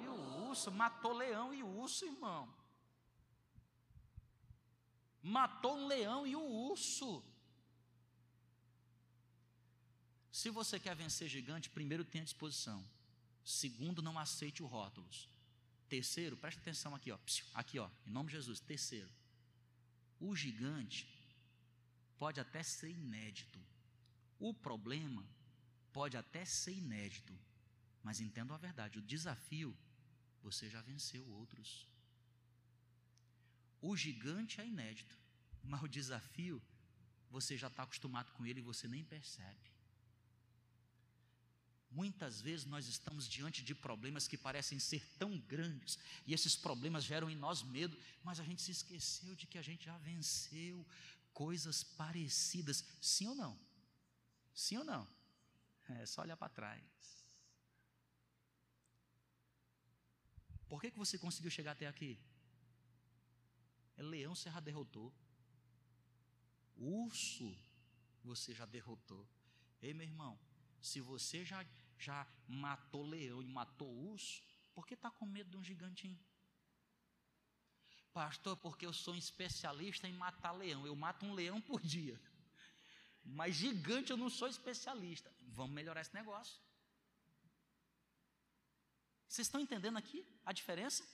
E 0.00 0.06
o 0.06 0.48
urso 0.48 0.70
matou 0.70 1.12
leão 1.12 1.54
e 1.54 1.62
urso, 1.62 2.04
irmão 2.04 2.52
matou 5.24 5.78
um 5.78 5.86
leão 5.86 6.26
e 6.26 6.36
um 6.36 6.46
urso. 6.46 7.24
Se 10.30 10.50
você 10.50 10.78
quer 10.78 10.94
vencer 10.94 11.28
gigante, 11.28 11.70
primeiro 11.70 12.04
tenha 12.04 12.24
disposição. 12.24 12.84
Segundo, 13.42 14.02
não 14.02 14.18
aceite 14.18 14.62
os 14.62 14.70
rótulos. 14.70 15.28
Terceiro, 15.88 16.36
preste 16.36 16.58
atenção 16.58 16.94
aqui, 16.94 17.10
ó. 17.10 17.18
Aqui, 17.54 17.78
ó, 17.78 17.88
em 18.06 18.10
nome 18.10 18.28
de 18.28 18.36
Jesus. 18.36 18.60
Terceiro, 18.60 19.08
o 20.20 20.36
gigante 20.36 21.08
pode 22.18 22.38
até 22.38 22.62
ser 22.62 22.90
inédito. 22.90 23.58
O 24.38 24.52
problema 24.52 25.26
pode 25.90 26.18
até 26.18 26.44
ser 26.44 26.72
inédito. 26.72 27.34
Mas 28.02 28.20
entendo 28.20 28.52
a 28.52 28.58
verdade, 28.58 28.98
o 28.98 29.02
desafio, 29.02 29.74
você 30.42 30.68
já 30.68 30.82
venceu 30.82 31.26
outros. 31.30 31.93
O 33.88 33.94
gigante 33.94 34.62
é 34.62 34.66
inédito, 34.66 35.14
mas 35.62 35.82
o 35.82 35.86
desafio, 35.86 36.56
você 37.30 37.54
já 37.54 37.66
está 37.66 37.82
acostumado 37.82 38.32
com 38.32 38.46
ele 38.46 38.60
e 38.60 38.68
você 38.70 38.88
nem 38.88 39.04
percebe. 39.04 39.70
Muitas 41.90 42.40
vezes 42.40 42.64
nós 42.64 42.88
estamos 42.88 43.28
diante 43.28 43.62
de 43.62 43.74
problemas 43.74 44.26
que 44.26 44.38
parecem 44.38 44.78
ser 44.78 45.06
tão 45.18 45.38
grandes, 45.38 45.98
e 46.26 46.32
esses 46.32 46.56
problemas 46.56 47.04
geram 47.04 47.28
em 47.28 47.36
nós 47.36 47.62
medo, 47.62 47.94
mas 48.22 48.40
a 48.40 48.44
gente 48.44 48.62
se 48.62 48.70
esqueceu 48.70 49.34
de 49.34 49.46
que 49.46 49.58
a 49.58 49.62
gente 49.62 49.84
já 49.84 49.98
venceu 49.98 50.86
coisas 51.34 51.84
parecidas. 51.84 52.82
Sim 53.02 53.28
ou 53.28 53.34
não? 53.34 53.60
Sim 54.54 54.78
ou 54.78 54.84
não? 54.84 55.06
É 55.90 56.06
só 56.06 56.22
olhar 56.22 56.38
para 56.38 56.48
trás. 56.48 56.82
Por 60.70 60.80
que, 60.80 60.90
que 60.90 60.98
você 60.98 61.18
conseguiu 61.18 61.50
chegar 61.50 61.72
até 61.72 61.86
aqui? 61.86 62.18
É 63.96 64.02
leão 64.02 64.34
você 64.34 64.50
já 64.50 64.60
derrotou. 64.60 65.12
Urso 66.76 67.56
você 68.22 68.54
já 68.54 68.66
derrotou. 68.66 69.26
Ei, 69.80 69.94
meu 69.94 70.06
irmão, 70.06 70.38
se 70.80 71.00
você 71.00 71.44
já, 71.44 71.64
já 71.98 72.26
matou 72.48 73.06
leão 73.06 73.42
e 73.42 73.46
matou 73.46 73.90
urso, 74.10 74.42
por 74.74 74.86
que 74.86 74.94
está 74.94 75.10
com 75.10 75.26
medo 75.26 75.50
de 75.50 75.56
um 75.56 75.62
gigantinho? 75.62 76.18
Pastor, 78.12 78.56
porque 78.56 78.86
eu 78.86 78.92
sou 78.92 79.14
um 79.14 79.16
especialista 79.16 80.08
em 80.08 80.12
matar 80.12 80.52
leão. 80.52 80.86
Eu 80.86 80.94
mato 80.94 81.26
um 81.26 81.34
leão 81.34 81.60
por 81.60 81.80
dia. 81.80 82.20
Mas 83.24 83.56
gigante 83.56 84.10
eu 84.10 84.16
não 84.16 84.30
sou 84.30 84.46
especialista. 84.46 85.34
Vamos 85.48 85.72
melhorar 85.72 86.00
esse 86.00 86.14
negócio. 86.14 86.60
Vocês 89.26 89.48
estão 89.48 89.60
entendendo 89.60 89.96
aqui 89.96 90.24
a 90.44 90.52
diferença? 90.52 91.04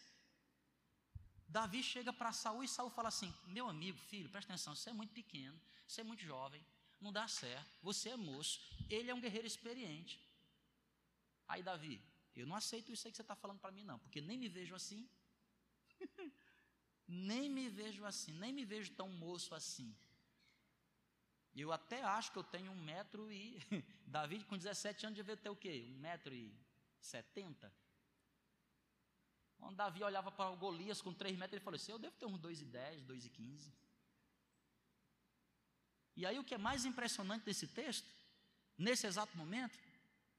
Davi 1.51 1.83
chega 1.83 2.13
para 2.13 2.33
Saul 2.33 2.63
e 2.63 2.69
Saul 2.69 2.91
fala 2.91 3.09
assim: 3.09 3.35
Meu 3.47 3.69
amigo, 3.69 3.99
filho, 3.99 4.29
presta 4.31 4.53
atenção, 4.53 4.75
você 4.75 4.91
é 4.91 4.93
muito 4.93 5.13
pequeno, 5.13 5.61
você 5.87 6.01
é 6.01 6.05
muito 6.05 6.23
jovem, 6.23 6.65
não 7.01 7.13
dá 7.13 7.27
certo, 7.27 7.69
você 7.83 8.11
é 8.11 8.17
moço, 8.17 8.61
ele 8.89 9.11
é 9.11 9.15
um 9.15 9.21
guerreiro 9.21 9.47
experiente. 9.47 10.23
Aí, 11.49 11.63
Davi, 11.63 12.01
eu 12.37 12.47
não 12.47 12.55
aceito 12.55 12.93
isso 12.93 13.07
aí 13.07 13.11
que 13.13 13.17
você 13.17 13.23
está 13.23 13.35
falando 13.35 13.59
para 13.59 13.73
mim, 13.73 13.83
não, 13.83 13.99
porque 13.99 14.21
nem 14.21 14.39
me 14.39 14.49
vejo 14.49 14.77
assim, 14.77 15.09
nem 17.09 17.51
me 17.51 17.69
vejo 17.69 18.05
assim, 18.05 18.33
nem 18.33 18.53
me 18.53 18.65
vejo 18.65 18.93
tão 18.93 19.09
moço 19.09 19.53
assim. 19.53 19.93
Eu 21.53 21.73
até 21.73 22.01
acho 22.05 22.31
que 22.31 22.39
eu 22.39 22.45
tenho 22.45 22.71
um 22.71 22.81
metro 22.81 23.31
e. 23.33 23.59
Davi, 24.07 24.45
com 24.45 24.57
17 24.57 25.07
anos, 25.07 25.17
devia 25.17 25.37
ter 25.37 25.49
o 25.49 25.57
quê? 25.57 25.85
Um 25.89 25.99
metro 25.99 26.33
e 26.33 26.55
setenta? 27.01 27.73
Quando 29.71 29.77
Davi 29.77 30.03
olhava 30.03 30.33
para 30.33 30.51
o 30.51 30.57
Golias 30.57 31.01
com 31.01 31.15
3 31.15 31.39
metros, 31.39 31.53
ele 31.53 31.65
falou 31.65 31.77
assim: 31.77 31.93
Eu 31.93 31.99
devo 31.99 32.17
ter 32.17 32.27
uns 32.27 32.41
2,10, 32.41 33.07
2,15. 33.07 33.71
E 36.17 36.27
aí 36.27 36.37
o 36.41 36.43
que 36.43 36.55
é 36.55 36.59
mais 36.59 36.85
impressionante 36.85 37.45
desse 37.45 37.69
texto, 37.69 38.09
nesse 38.77 39.07
exato 39.07 39.37
momento, 39.39 39.79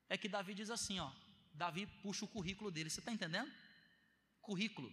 é 0.10 0.18
que 0.18 0.28
Davi 0.28 0.54
diz 0.54 0.70
assim: 0.70 1.00
ó, 1.00 1.10
Davi 1.54 1.86
puxa 2.04 2.26
o 2.26 2.28
currículo 2.28 2.70
dele, 2.70 2.90
você 2.90 3.00
está 3.00 3.10
entendendo? 3.10 3.50
Currículo. 4.42 4.92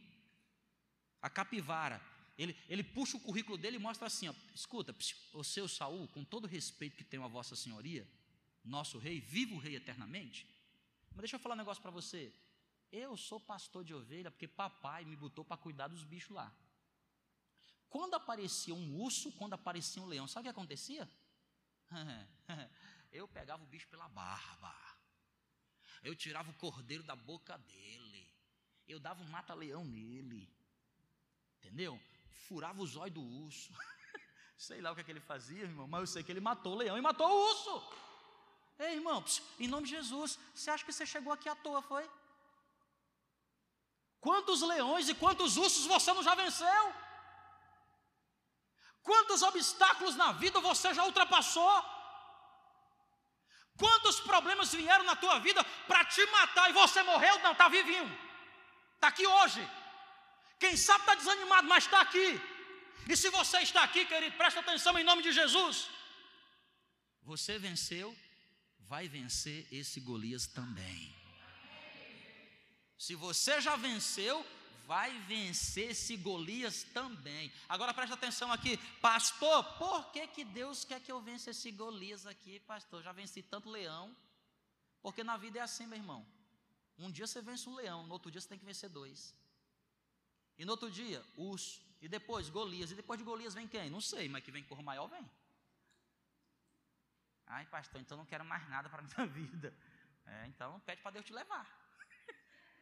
A 1.21 1.29
capivara. 1.29 2.01
Ele, 2.39 2.57
ele 2.69 2.85
puxa 2.85 3.17
o 3.17 3.21
currículo 3.21 3.59
dele 3.59 3.75
e 3.75 3.81
mostra 3.81 4.07
assim: 4.07 4.29
ó, 4.29 4.35
escuta, 4.55 4.95
o 5.33 5.43
seu 5.43 5.67
Saul, 5.67 6.07
com 6.07 6.23
todo 6.23 6.45
o 6.45 6.49
respeito 6.49 6.97
que 6.97 7.03
tem 7.03 7.21
a 7.21 7.27
Vossa 7.27 7.57
Senhoria, 7.57 8.07
nosso 8.65 8.99
rei, 8.99 9.21
viva 9.21 9.57
o 9.57 9.59
rei 9.59 9.75
eternamente. 9.75 10.47
Mas 11.11 11.23
deixa 11.23 11.35
eu 11.35 11.41
falar 11.41 11.57
um 11.57 11.59
negócio 11.59 11.83
para 11.83 11.91
você. 11.91 12.33
Eu 12.91 13.17
sou 13.17 13.39
pastor 13.39 13.85
de 13.85 13.95
ovelha 13.95 14.31
porque 14.31 14.49
papai 14.49 15.05
me 15.05 15.17
botou 15.17 15.45
para 15.45 15.57
cuidar 15.57 15.89
dos 15.89 16.05
bichos 16.05 16.35
lá. 16.35 16.53
Quando 17.89 18.15
aparecia 18.15 18.75
um 18.75 19.01
urso, 19.01 19.33
quando 19.33 19.55
aparecia 19.55 20.03
um 20.03 20.07
leão, 20.07 20.27
sabe 20.27 20.43
o 20.43 20.45
que 20.45 20.51
acontecia? 20.51 21.11
Eu 23.11 23.27
pegava 23.27 23.63
o 23.63 23.67
bicho 23.67 23.89
pela 23.89 24.09
barba. 24.09 24.75
Eu 26.03 26.15
tirava 26.15 26.51
o 26.51 26.55
cordeiro 26.55 27.03
da 27.03 27.17
boca 27.17 27.57
dele. 27.57 28.29
Eu 28.87 29.01
dava 29.01 29.23
um 29.23 29.29
mata-leão 29.29 29.85
nele. 29.85 30.51
Entendeu? 31.57 32.01
Furava 32.31 32.83
os 32.83 32.97
olhos 32.97 33.15
do 33.15 33.23
urso. 33.23 33.73
sei 34.57 34.81
lá 34.81 34.91
o 34.91 34.95
que, 34.95 35.01
é 35.01 35.05
que 35.05 35.11
ele 35.11 35.21
fazia, 35.21 35.63
irmão, 35.63 35.87
mas 35.87 36.01
eu 36.01 36.07
sei 36.07 36.23
que 36.23 36.33
ele 36.33 36.41
matou 36.41 36.75
o 36.75 36.77
leão 36.77 36.99
e 36.99 37.01
matou 37.01 37.27
o 37.27 37.51
urso. 37.51 37.99
Ei, 38.79 38.95
irmão, 38.95 39.25
em 39.59 39.69
nome 39.69 39.87
de 39.87 39.91
Jesus, 39.91 40.39
você 40.55 40.71
acha 40.71 40.85
que 40.85 40.93
você 40.93 41.07
chegou 41.07 41.33
aqui 41.33 41.49
à 41.49 41.55
toa, 41.55 41.81
foi? 41.83 42.09
Quantos 44.21 44.63
leões 44.63 45.09
e 45.09 45.15
quantos 45.15 45.57
ursos 45.57 45.87
você 45.87 46.13
não 46.13 46.23
já 46.23 46.35
venceu? 46.35 46.95
Quantos 49.03 49.43
obstáculos 49.43 50.17
na 50.17 50.33
vida 50.33 50.61
você 50.61 50.93
já 50.93 51.05
ultrapassou? 51.05 51.85
Quantos 53.79 54.19
problemas 54.21 54.73
vieram 54.73 55.05
na 55.05 55.15
tua 55.15 55.39
vida 55.39 55.63
para 55.87 56.05
te 56.05 56.25
matar 56.27 56.69
e 56.69 56.73
você 56.73 57.03
morreu? 57.03 57.39
Não, 57.41 57.53
está 57.53 57.69
vivinho. 57.69 58.09
Está 58.95 59.09
aqui 59.09 59.27
hoje. 59.27 59.67
Quem 60.59 60.77
sabe 60.77 61.01
está 61.01 61.15
desanimado, 61.15 61.69
mas 61.69 61.85
está 61.85 62.01
aqui. 62.01 62.41
E 63.09 63.17
se 63.17 63.31
você 63.31 63.59
está 63.61 63.85
aqui, 63.85 64.05
querido, 64.05 64.37
presta 64.37 64.61
atenção 64.61 64.99
em 64.99 65.05
nome 65.05 65.23
de 65.23 65.33
Jesus. 65.33 65.89
Você 67.23 67.59
venceu, 67.59 68.17
vai 68.81 69.07
vencer 69.07 69.67
esse 69.71 70.01
Golias 70.01 70.47
também. 70.47 71.18
Se 72.99 73.15
você 73.15 73.61
já 73.61 73.77
venceu, 73.77 74.45
vai 74.87 75.17
vencer 75.21 75.91
esse 75.91 76.17
Golias 76.17 76.83
também. 76.83 77.53
Agora 77.69 77.95
presta 77.95 78.15
atenção 78.15 78.51
aqui, 78.53 78.77
pastor, 79.01 79.63
por 79.79 80.11
que, 80.11 80.27
que 80.27 80.45
Deus 80.45 80.85
quer 80.85 81.01
que 81.01 81.13
eu 81.13 81.21
vença 81.21 81.51
esse 81.51 81.71
Golias 81.71 82.27
aqui, 82.27 82.59
pastor? 82.61 83.03
Já 83.03 83.13
venci 83.13 83.43
tanto 83.43 83.71
leão. 83.71 84.17
Porque 85.01 85.23
na 85.23 85.37
vida 85.37 85.59
é 85.59 85.63
assim, 85.63 85.87
meu 85.87 85.99
irmão. 85.99 86.27
Um 86.99 87.11
dia 87.11 87.27
você 87.27 87.41
vence 87.41 87.69
um 87.69 87.75
leão, 87.75 88.05
no 88.07 88.15
outro 88.15 88.31
dia 88.31 88.41
você 88.41 88.49
tem 88.49 88.59
que 88.59 88.65
vencer 88.65 88.91
dois. 88.91 89.33
E 90.59 90.65
no 90.65 90.73
outro 90.73 90.91
dia, 90.91 91.25
urso. 91.37 91.81
E 92.01 92.09
depois, 92.09 92.49
Golias. 92.49 92.91
E 92.91 92.95
depois 92.95 93.19
de 93.19 93.25
Golias 93.25 93.55
vem 93.55 93.69
quem? 93.69 93.89
Não 93.89 94.01
sei, 94.01 94.29
mas 94.29 94.43
que 94.43 94.51
vem 94.51 94.65
corro 94.65 94.83
maior, 94.83 95.07
vem. 95.07 95.31
Ai, 97.47 97.65
pastor, 97.67 98.01
então 98.01 98.17
não 98.17 98.27
quero 98.27 98.45
mais 98.45 98.69
nada 98.69 98.89
para 98.89 99.03
a 99.03 99.05
minha 99.05 99.27
vida. 99.33 99.73
É, 100.27 100.47
então 100.47 100.81
pede 100.81 101.01
para 101.01 101.13
Deus 101.13 101.25
te 101.25 101.33
levar. 101.33 101.88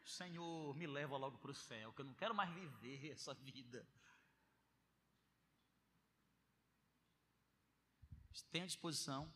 Senhor, 0.06 0.74
me 0.76 0.86
leva 0.86 1.16
logo 1.16 1.36
para 1.38 1.50
o 1.50 1.54
céu, 1.54 1.92
que 1.92 2.00
eu 2.00 2.04
não 2.04 2.14
quero 2.14 2.34
mais 2.34 2.48
viver 2.54 3.10
essa 3.10 3.34
vida. 3.34 3.86
Tenha 8.52 8.66
disposição. 8.66 9.30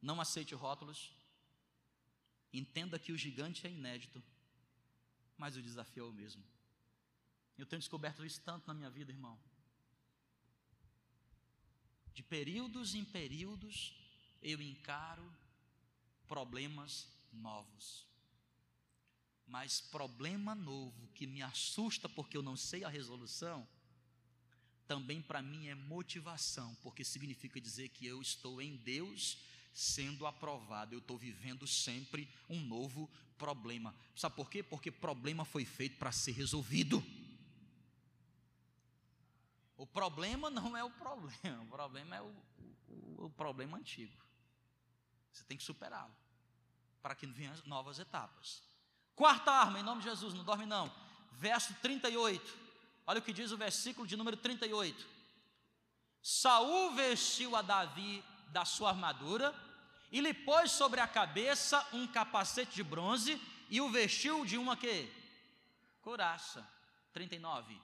Não 0.00 0.20
aceite 0.20 0.54
rótulos. 0.54 1.12
Entenda 2.52 2.98
que 2.98 3.12
o 3.12 3.18
gigante 3.18 3.66
é 3.66 3.70
inédito, 3.70 4.22
mas 5.36 5.56
o 5.56 5.62
desafio 5.62 6.06
é 6.06 6.08
o 6.08 6.12
mesmo. 6.12 6.42
Eu 7.58 7.66
tenho 7.66 7.80
descoberto 7.80 8.24
isso 8.24 8.40
tanto 8.42 8.66
na 8.68 8.72
minha 8.72 8.88
vida, 8.88 9.10
irmão. 9.10 9.38
De 12.14 12.22
períodos 12.22 12.94
em 12.94 13.04
períodos, 13.04 13.94
eu 14.40 14.62
encaro 14.62 15.30
problemas 16.26 17.08
novos. 17.32 18.06
Mas 19.48 19.80
problema 19.80 20.54
novo 20.54 21.08
que 21.14 21.26
me 21.26 21.42
assusta 21.42 22.08
porque 22.08 22.36
eu 22.36 22.42
não 22.42 22.56
sei 22.56 22.84
a 22.84 22.88
resolução, 22.88 23.66
também 24.86 25.22
para 25.22 25.42
mim 25.42 25.68
é 25.68 25.74
motivação, 25.74 26.74
porque 26.82 27.02
significa 27.02 27.60
dizer 27.60 27.88
que 27.88 28.06
eu 28.06 28.20
estou 28.20 28.60
em 28.60 28.76
Deus 28.76 29.38
sendo 29.72 30.26
aprovado, 30.26 30.94
eu 30.94 30.98
estou 30.98 31.16
vivendo 31.16 31.66
sempre 31.66 32.28
um 32.48 32.60
novo 32.60 33.08
problema. 33.38 33.94
Sabe 34.14 34.36
por 34.36 34.50
quê? 34.50 34.62
Porque 34.62 34.90
problema 34.90 35.44
foi 35.44 35.64
feito 35.64 35.96
para 35.98 36.12
ser 36.12 36.32
resolvido. 36.32 37.02
O 39.76 39.86
problema 39.86 40.50
não 40.50 40.76
é 40.76 40.84
o 40.84 40.90
problema, 40.90 41.62
o 41.62 41.66
problema 41.66 42.16
é 42.16 42.20
o, 42.20 42.34
o, 42.88 43.26
o 43.26 43.30
problema 43.30 43.78
antigo. 43.78 44.16
Você 45.32 45.44
tem 45.44 45.56
que 45.56 45.62
superá-lo 45.62 46.14
para 47.00 47.14
que 47.14 47.26
venham 47.26 47.54
novas 47.64 47.98
etapas. 47.98 48.67
Quarta 49.18 49.50
arma, 49.50 49.80
em 49.80 49.82
nome 49.82 50.00
de 50.00 50.08
Jesus, 50.08 50.32
não 50.32 50.44
dorme 50.44 50.64
não. 50.64 50.88
Verso 51.32 51.74
38. 51.82 52.56
Olha 53.04 53.18
o 53.18 53.22
que 53.22 53.32
diz 53.32 53.50
o 53.50 53.56
versículo 53.56 54.06
de 54.06 54.16
número 54.16 54.36
38. 54.36 55.04
Saul 56.22 56.92
vestiu 56.92 57.56
a 57.56 57.60
Davi 57.60 58.22
da 58.50 58.64
sua 58.64 58.90
armadura 58.90 59.52
e 60.12 60.20
lhe 60.20 60.32
pôs 60.32 60.70
sobre 60.70 61.00
a 61.00 61.08
cabeça 61.08 61.84
um 61.92 62.06
capacete 62.06 62.76
de 62.76 62.84
bronze 62.84 63.42
e 63.68 63.80
o 63.80 63.90
vestiu 63.90 64.44
de 64.44 64.56
uma 64.56 64.76
que? 64.76 65.12
Couraça. 66.00 66.64
39. 67.12 67.76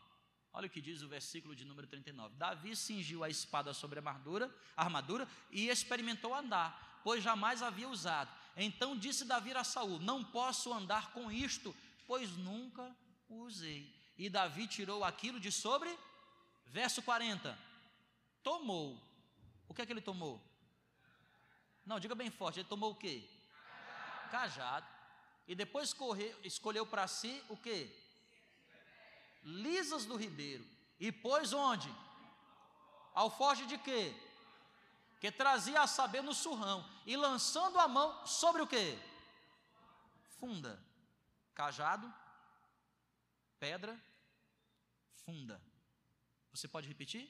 Olha 0.52 0.68
o 0.68 0.70
que 0.70 0.80
diz 0.80 1.02
o 1.02 1.08
versículo 1.08 1.56
de 1.56 1.64
número 1.64 1.88
39. 1.88 2.36
Davi 2.36 2.76
cingiu 2.76 3.24
a 3.24 3.28
espada 3.28 3.74
sobre 3.74 3.98
a 3.98 4.02
armadura, 4.02 4.54
a 4.76 4.84
armadura 4.84 5.26
e 5.50 5.68
experimentou 5.68 6.32
andar, 6.32 7.00
pois 7.02 7.24
jamais 7.24 7.60
havia 7.60 7.88
usado. 7.88 8.30
Então 8.56 8.96
disse 8.96 9.24
Davi 9.24 9.52
a 9.52 9.64
Saul: 9.64 9.98
Não 9.98 10.22
posso 10.22 10.72
andar 10.72 11.12
com 11.12 11.30
isto, 11.30 11.74
pois 12.06 12.30
nunca 12.36 12.94
o 13.28 13.42
usei. 13.42 13.92
E 14.16 14.28
Davi 14.28 14.66
tirou 14.66 15.02
aquilo 15.02 15.40
de 15.40 15.50
sobre, 15.50 15.96
verso 16.66 17.02
40. 17.02 17.58
Tomou. 18.42 19.00
O 19.68 19.74
que 19.74 19.82
é 19.82 19.86
que 19.86 19.92
ele 19.92 20.00
tomou? 20.00 20.40
Não, 21.84 21.98
diga 21.98 22.14
bem 22.14 22.30
forte, 22.30 22.60
ele 22.60 22.68
tomou 22.68 22.92
o 22.92 22.94
quê? 22.94 23.28
Cajado. 24.30 24.30
Cajado. 24.30 24.86
E 25.46 25.54
depois 25.54 25.92
correu, 25.92 26.38
escolheu 26.42 26.86
para 26.86 27.06
si 27.06 27.42
o 27.48 27.56
quê? 27.56 27.90
lisas 29.44 30.06
do 30.06 30.16
ribeiro, 30.16 30.64
e 30.98 31.12
pôs 31.12 31.52
onde? 31.52 31.92
Alforje 33.14 33.66
de 33.66 33.76
quê? 33.78 34.14
Que 35.24 35.32
trazia 35.32 35.80
a 35.80 35.86
saber 35.86 36.22
no 36.22 36.34
surrão, 36.34 36.86
e 37.06 37.16
lançando 37.16 37.78
a 37.78 37.88
mão 37.88 38.26
sobre 38.26 38.60
o 38.60 38.66
quê? 38.66 38.98
Funda, 40.38 40.78
cajado, 41.54 42.12
pedra, 43.58 43.98
funda. 45.24 45.58
Você 46.52 46.68
pode 46.68 46.86
repetir? 46.86 47.24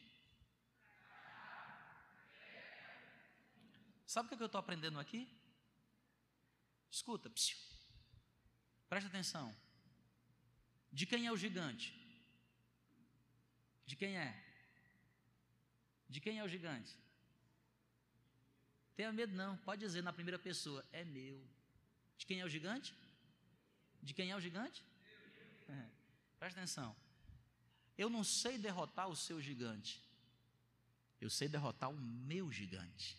Sabe 4.05 4.27
o 4.27 4.37
que 4.37 4.43
eu 4.43 4.47
estou 4.47 4.59
aprendendo 4.59 4.99
aqui? 4.99 5.33
Escuta, 6.91 7.31
psiu. 7.31 7.57
presta 8.89 9.09
atenção. 9.09 9.55
De 10.91 11.07
quem 11.07 11.29
é 11.29 11.31
o 11.31 11.37
gigante? 11.37 11.95
De 13.87 13.95
quem 13.95 14.19
é? 14.19 14.31
De 16.09 16.21
quem 16.21 16.41
é 16.41 16.43
o 16.43 16.49
gigante? 16.49 17.04
Tenha 18.97 19.13
medo 19.13 19.35
não, 19.35 19.57
pode 19.59 19.81
dizer 19.81 20.03
na 20.03 20.13
primeira 20.13 20.39
pessoa, 20.39 20.85
é 20.93 21.05
meu. 21.05 21.45
De 22.17 22.27
quem 22.27 22.41
é 22.41 22.45
o 22.45 22.49
gigante? 22.49 22.95
De 24.03 24.15
quem 24.15 24.31
é 24.31 24.37
o 24.37 24.41
gigante? 24.41 24.85
É. 25.69 25.87
Presta 26.39 26.61
atenção. 26.61 26.95
Eu 27.97 28.09
não 28.09 28.23
sei 28.23 28.59
derrotar 28.59 29.09
o 29.09 29.17
seu 29.17 29.41
gigante. 29.41 30.03
Eu 31.21 31.31
sei 31.31 31.49
derrotar 31.49 31.91
o 31.91 31.99
meu 31.99 32.53
gigante. 32.53 33.17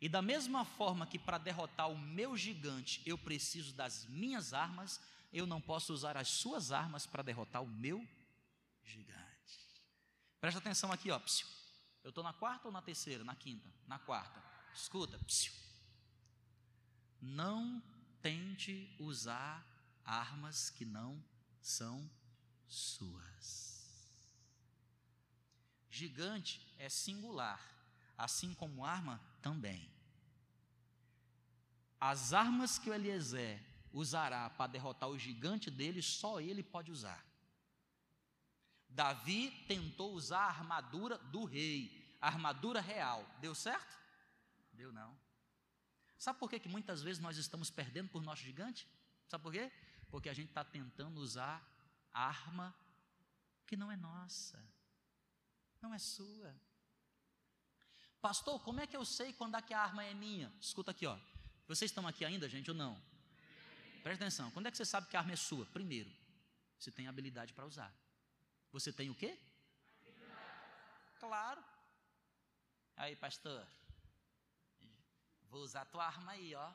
E 0.00 0.08
da 0.08 0.22
mesma 0.22 0.64
forma 0.64 1.06
que 1.06 1.18
para 1.18 1.36
derrotar 1.36 1.90
o 1.90 1.98
meu 1.98 2.36
gigante 2.36 3.02
eu 3.04 3.18
preciso 3.18 3.74
das 3.74 4.06
minhas 4.06 4.54
armas, 4.54 5.00
eu 5.32 5.46
não 5.46 5.60
posso 5.60 5.92
usar 5.92 6.16
as 6.16 6.28
suas 6.28 6.72
armas 6.72 7.06
para 7.06 7.22
derrotar 7.22 7.62
o 7.62 7.66
meu 7.66 8.06
gigante. 8.82 9.20
Presta 10.40 10.58
atenção 10.58 10.90
aqui, 10.90 11.10
ó. 11.10 11.18
Psiu. 11.18 11.46
Eu 12.02 12.08
estou 12.10 12.24
na 12.24 12.32
quarta 12.32 12.68
ou 12.68 12.72
na 12.72 12.82
terceira? 12.82 13.22
Na 13.24 13.34
quinta? 13.34 13.68
Na 13.86 13.98
quarta. 13.98 14.42
Escuta. 14.74 15.18
Psiu. 15.20 15.52
Não 17.20 17.82
tente 18.22 18.94
usar 18.98 19.64
armas 20.04 20.70
que 20.70 20.84
não 20.84 21.22
são 21.60 22.10
suas. 22.66 23.70
Gigante 25.90 26.60
é 26.78 26.88
singular, 26.88 27.60
assim 28.16 28.54
como 28.54 28.84
arma 28.84 29.20
também. 29.42 29.90
As 32.00 32.32
armas 32.32 32.78
que 32.78 32.88
o 32.88 32.94
Eliezer 32.94 33.62
usará 33.92 34.48
para 34.48 34.70
derrotar 34.70 35.08
o 35.08 35.18
gigante 35.18 35.70
dele, 35.70 36.00
só 36.00 36.40
ele 36.40 36.62
pode 36.62 36.90
usar. 36.90 37.22
Davi 38.90 39.50
tentou 39.66 40.12
usar 40.12 40.40
a 40.40 40.48
armadura 40.48 41.18
do 41.18 41.44
rei, 41.44 42.16
a 42.20 42.26
armadura 42.26 42.80
real. 42.80 43.24
Deu 43.40 43.54
certo? 43.54 43.98
Deu 44.72 44.92
não. 44.92 45.16
Sabe 46.18 46.38
por 46.38 46.50
que, 46.50 46.58
que 46.58 46.68
muitas 46.68 47.02
vezes 47.02 47.22
nós 47.22 47.36
estamos 47.36 47.70
perdendo 47.70 48.10
por 48.10 48.22
nosso 48.22 48.42
gigante? 48.42 48.86
Sabe 49.26 49.42
por 49.42 49.52
quê? 49.52 49.72
Porque 50.10 50.28
a 50.28 50.34
gente 50.34 50.48
está 50.48 50.64
tentando 50.64 51.20
usar 51.20 51.66
a 52.12 52.26
arma 52.26 52.74
que 53.66 53.76
não 53.76 53.90
é 53.90 53.96
nossa, 53.96 54.62
não 55.80 55.94
é 55.94 55.98
sua. 55.98 56.54
Pastor, 58.20 58.60
como 58.62 58.80
é 58.80 58.86
que 58.86 58.96
eu 58.96 59.04
sei 59.04 59.32
quando 59.32 59.56
é 59.56 59.62
que 59.62 59.72
a 59.72 59.80
arma 59.80 60.04
é 60.04 60.12
minha? 60.12 60.52
Escuta 60.60 60.90
aqui, 60.90 61.06
ó. 61.06 61.18
Vocês 61.66 61.90
estão 61.90 62.06
aqui 62.06 62.24
ainda, 62.24 62.48
gente, 62.48 62.70
ou 62.70 62.76
não? 62.76 63.00
Presta 64.02 64.24
atenção. 64.24 64.50
Quando 64.50 64.66
é 64.66 64.70
que 64.70 64.76
você 64.76 64.84
sabe 64.84 65.08
que 65.08 65.16
a 65.16 65.20
arma 65.20 65.32
é 65.32 65.36
sua? 65.36 65.64
Primeiro, 65.66 66.10
você 66.78 66.90
tem 66.90 67.06
habilidade 67.06 67.52
para 67.52 67.64
usar. 67.64 67.94
Você 68.72 68.92
tem 68.92 69.10
o 69.10 69.14
quê? 69.14 69.38
Claro. 71.18 71.62
Aí, 72.96 73.16
pastor, 73.16 73.66
vou 75.48 75.62
usar 75.62 75.82
a 75.82 75.86
tua 75.86 76.06
arma 76.06 76.32
aí, 76.32 76.54
ó. 76.54 76.72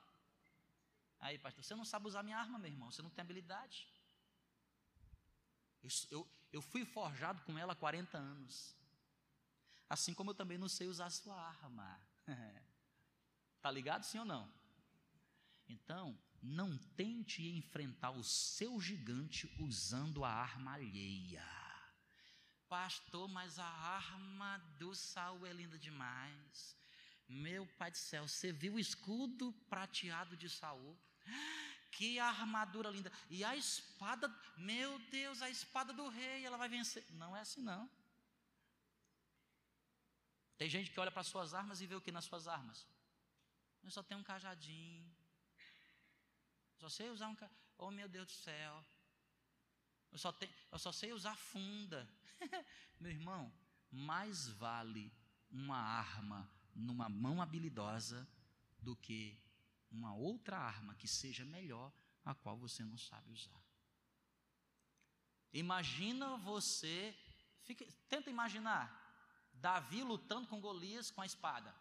Aí, 1.20 1.38
pastor, 1.40 1.64
você 1.64 1.76
não 1.76 1.86
sabe 1.86 2.08
usar 2.08 2.24
minha 2.24 2.38
arma, 2.38 2.60
meu 2.60 2.70
irmão, 2.70 2.92
você 2.92 3.02
não 3.02 3.10
tem 3.10 3.22
habilidade. 3.22 3.88
Eu, 5.82 5.90
eu, 6.12 6.32
Eu 6.52 6.62
fui 6.62 6.86
forjado 6.86 7.42
com 7.44 7.58
ela 7.58 7.74
há 7.74 7.76
40 7.76 8.18
anos. 8.18 8.76
Assim 9.90 10.14
como 10.14 10.32
eu 10.32 10.36
também 10.36 10.58
não 10.58 10.70
sei 10.70 10.88
usar 10.88 11.08
a 11.08 11.10
sua 11.10 11.36
arma. 11.36 12.00
Tá 13.62 13.72
ligado 13.72 14.04
sim 14.04 14.20
ou 14.20 14.26
não? 14.26 14.48
Então, 15.68 16.16
não 16.40 16.78
tente 16.96 17.42
enfrentar 17.58 18.12
o 18.12 18.24
seu 18.24 18.80
gigante 18.80 19.52
usando 19.60 20.24
a 20.24 20.30
arma 20.30 20.74
alheia. 20.74 21.44
Pastor, 22.76 23.30
mas 23.30 23.58
a 23.58 23.72
arma 24.04 24.58
do 24.80 24.94
Saul 24.94 25.46
é 25.46 25.54
linda 25.54 25.78
demais. 25.78 26.76
Meu 27.26 27.66
pai 27.80 27.90
do 27.90 27.98
céu, 27.98 28.28
você 28.28 28.52
viu 28.52 28.74
o 28.74 28.80
escudo 28.80 29.54
prateado 29.70 30.36
de 30.36 30.50
Saul? 30.50 30.94
Que 31.96 32.20
armadura 32.20 32.90
linda. 32.90 33.10
E 33.30 33.46
a 33.46 33.56
espada, 33.56 34.28
meu 34.58 35.00
Deus, 35.20 35.42
a 35.42 35.50
espada 35.50 35.94
do 35.94 36.10
rei, 36.10 36.46
ela 36.46 36.58
vai 36.58 36.68
vencer. 36.68 37.06
Não 37.12 37.32
é 37.38 37.40
assim 37.40 37.62
não. 37.62 37.90
Tem 40.58 40.70
gente 40.70 40.92
que 40.92 41.00
olha 41.00 41.12
para 41.12 41.24
suas 41.24 41.54
armas 41.54 41.80
e 41.80 41.88
vê 41.88 41.96
o 41.96 42.02
que 42.02 42.12
nas 42.12 42.26
suas 42.26 42.46
armas? 42.46 42.86
Eu 43.86 43.90
só 43.90 44.04
tenho 44.04 44.20
um 44.20 44.30
cajadinho. 44.32 45.10
Só 46.82 46.90
sei 46.90 47.10
usar 47.10 47.30
um 47.30 47.36
cajadinho. 47.36 47.64
Oh 47.78 47.90
meu 47.90 48.10
Deus 48.10 48.28
do 48.28 48.34
céu. 48.34 48.86
Eu 50.12 50.18
só, 50.18 50.34
eu 50.72 50.80
só 50.80 50.92
sei 50.92 51.12
usar 51.12 51.36
funda. 51.36 52.10
meu 53.00 53.12
irmão, 53.12 53.54
mais 53.92 54.48
vale 54.48 55.12
uma 55.50 55.78
arma 55.78 56.50
numa 56.74 57.10
mão 57.10 57.42
habilidosa 57.42 58.28
do 58.82 58.96
que 58.96 59.42
uma 59.90 60.14
outra 60.14 60.58
arma 60.58 60.96
que 60.96 61.08
seja 61.08 61.46
melhor, 61.46 61.92
a 62.24 62.34
qual 62.34 62.58
você 62.58 62.84
não 62.84 62.98
sabe 62.98 63.32
usar. 63.32 63.64
Imagina 65.54 66.38
você, 66.38 67.18
fica, 67.64 67.86
tenta 68.10 68.30
imaginar 68.30 69.02
Davi 69.54 70.04
lutando 70.04 70.48
com 70.48 70.60
Golias 70.60 71.10
com 71.10 71.22
a 71.22 71.26
espada. 71.26 71.74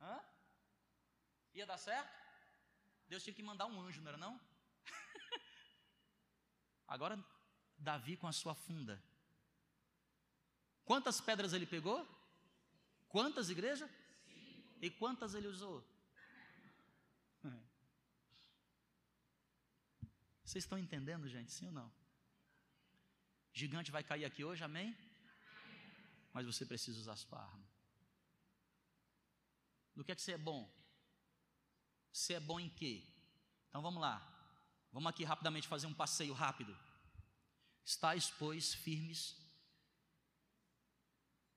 Hã? 0.00 0.20
Ia 1.54 1.66
dar 1.66 1.78
certo? 1.78 2.23
Deus 3.08 3.22
tinha 3.22 3.34
que 3.34 3.42
mandar 3.42 3.66
um 3.66 3.80
anjo, 3.80 4.00
não 4.00 4.08
era 4.08 4.18
não? 4.18 4.40
Agora 6.88 7.22
Davi 7.78 8.16
com 8.16 8.26
a 8.26 8.32
sua 8.32 8.54
funda. 8.54 9.02
Quantas 10.84 11.20
pedras 11.20 11.52
ele 11.52 11.66
pegou? 11.66 12.06
Quantas 13.08 13.50
igrejas? 13.50 13.90
E 14.80 14.90
quantas 14.90 15.34
ele 15.34 15.48
usou? 15.48 15.84
Vocês 20.44 20.64
estão 20.64 20.78
entendendo, 20.78 21.28
gente? 21.28 21.50
Sim 21.50 21.66
ou 21.66 21.72
não? 21.72 21.92
Gigante 23.52 23.90
vai 23.90 24.04
cair 24.04 24.24
aqui 24.24 24.44
hoje, 24.44 24.62
amém? 24.62 24.96
Mas 26.32 26.46
você 26.46 26.66
precisa 26.66 26.98
usar 26.98 27.12
a 27.12 27.16
sua 27.16 27.40
arma. 27.40 27.66
Do 29.94 30.04
que 30.04 30.12
é 30.12 30.14
que 30.14 30.22
você 30.22 30.32
é 30.32 30.38
bom? 30.38 30.70
Você 32.14 32.34
é 32.34 32.40
bom 32.40 32.60
em 32.60 32.68
quê? 32.68 33.02
Então 33.68 33.82
vamos 33.82 34.00
lá. 34.00 34.22
Vamos 34.92 35.10
aqui 35.10 35.24
rapidamente 35.24 35.66
fazer 35.66 35.88
um 35.88 35.92
passeio 35.92 36.32
rápido. 36.32 36.78
Estais, 37.84 38.30
pois, 38.38 38.72
firmes, 38.72 39.36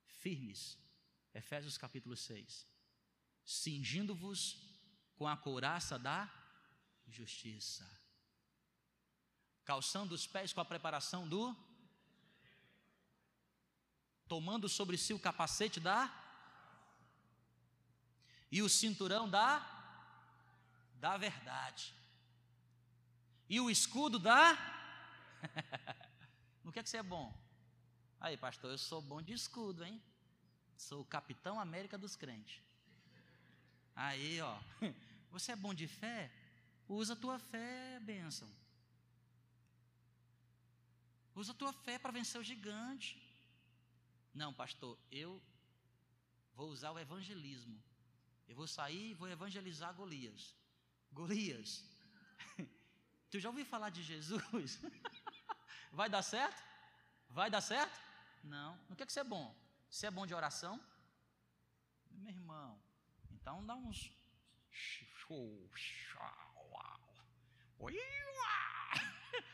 firmes, 0.07 0.75
Efésios 1.31 1.77
capítulo 1.77 2.17
6, 2.17 2.65
cingindo-vos 3.45 4.57
com 5.15 5.27
a 5.27 5.37
couraça 5.37 5.99
da 5.99 6.27
justiça, 7.07 7.87
calçando 9.63 10.15
os 10.15 10.25
pés 10.25 10.51
com 10.53 10.59
a 10.59 10.65
preparação 10.65 11.29
do, 11.29 11.55
tomando 14.27 14.67
sobre 14.67 14.97
si 14.97 15.13
o 15.13 15.19
capacete 15.19 15.79
da, 15.79 16.11
e 18.51 18.63
o 18.63 18.67
cinturão 18.67 19.29
da, 19.29 19.76
da 20.99 21.17
verdade, 21.17 21.93
e 23.49 23.59
o 23.59 23.69
escudo 23.69 24.19
da, 24.19 24.57
No 26.63 26.71
que 26.71 26.79
é 26.79 26.83
que 26.83 26.89
você 26.89 26.97
é 26.97 27.03
bom? 27.03 27.33
Aí, 28.19 28.35
pastor, 28.35 28.71
eu 28.71 28.77
sou 28.77 29.01
bom 29.01 29.21
de 29.21 29.33
escudo, 29.33 29.85
hein? 29.85 30.01
Sou 30.75 31.01
o 31.01 31.05
capitão 31.05 31.59
América 31.59 31.97
dos 31.97 32.15
crentes. 32.15 32.61
Aí, 33.95 34.41
ó, 34.41 34.59
você 35.31 35.53
é 35.53 35.55
bom 35.55 35.73
de 35.73 35.87
fé? 35.87 36.31
Usa 36.87 37.13
a 37.13 37.15
tua 37.15 37.39
fé, 37.39 37.99
bênção. 38.01 38.49
Usa 41.35 41.51
a 41.51 41.55
tua 41.55 41.71
fé 41.71 41.97
para 41.99 42.11
vencer 42.11 42.39
o 42.41 42.43
gigante. 42.43 43.21
Não, 44.33 44.53
pastor, 44.53 44.97
eu 45.11 45.41
vou 46.53 46.69
usar 46.69 46.91
o 46.91 46.99
evangelismo. 46.99 47.81
Eu 48.47 48.55
vou 48.55 48.67
sair 48.67 49.11
e 49.11 49.13
vou 49.13 49.29
evangelizar 49.29 49.93
Golias. 49.93 50.55
Golias, 51.11 51.83
tu 53.29 53.39
já 53.39 53.49
ouviu 53.49 53.65
falar 53.65 53.89
de 53.89 54.03
Jesus? 54.03 54.79
Vai 55.91 56.09
dar 56.09 56.21
certo? 56.21 56.61
Vai 57.29 57.49
dar 57.49 57.61
certo? 57.61 57.99
Não. 58.43 58.77
No 58.89 58.95
que, 58.95 59.03
é 59.03 59.05
que 59.05 59.13
você 59.13 59.21
é 59.21 59.23
bom? 59.23 59.55
Você 59.89 60.07
é 60.07 60.11
bom 60.11 60.25
de 60.25 60.33
oração? 60.33 60.79
Meu 62.11 62.33
irmão, 62.33 62.79
então 63.31 63.65
dá 63.65 63.75
uns. 63.75 64.11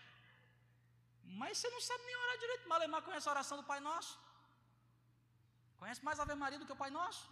Mas 1.42 1.58
você 1.58 1.70
não 1.70 1.82
sabe 1.82 2.04
nem 2.06 2.16
orar 2.16 2.38
direito. 2.38 2.70
Malemar 2.70 3.02
conhece 3.02 3.28
a 3.28 3.32
oração 3.32 3.58
do 3.58 3.64
Pai 3.72 3.80
Nosso? 3.80 4.20
Conhece 5.78 6.04
mais 6.06 6.20
a 6.20 6.24
Ave 6.24 6.36
Maria 6.36 6.60
do 6.60 6.66
que 6.66 6.72
o 6.72 6.82
Pai 6.84 6.90
Nosso? 6.90 7.24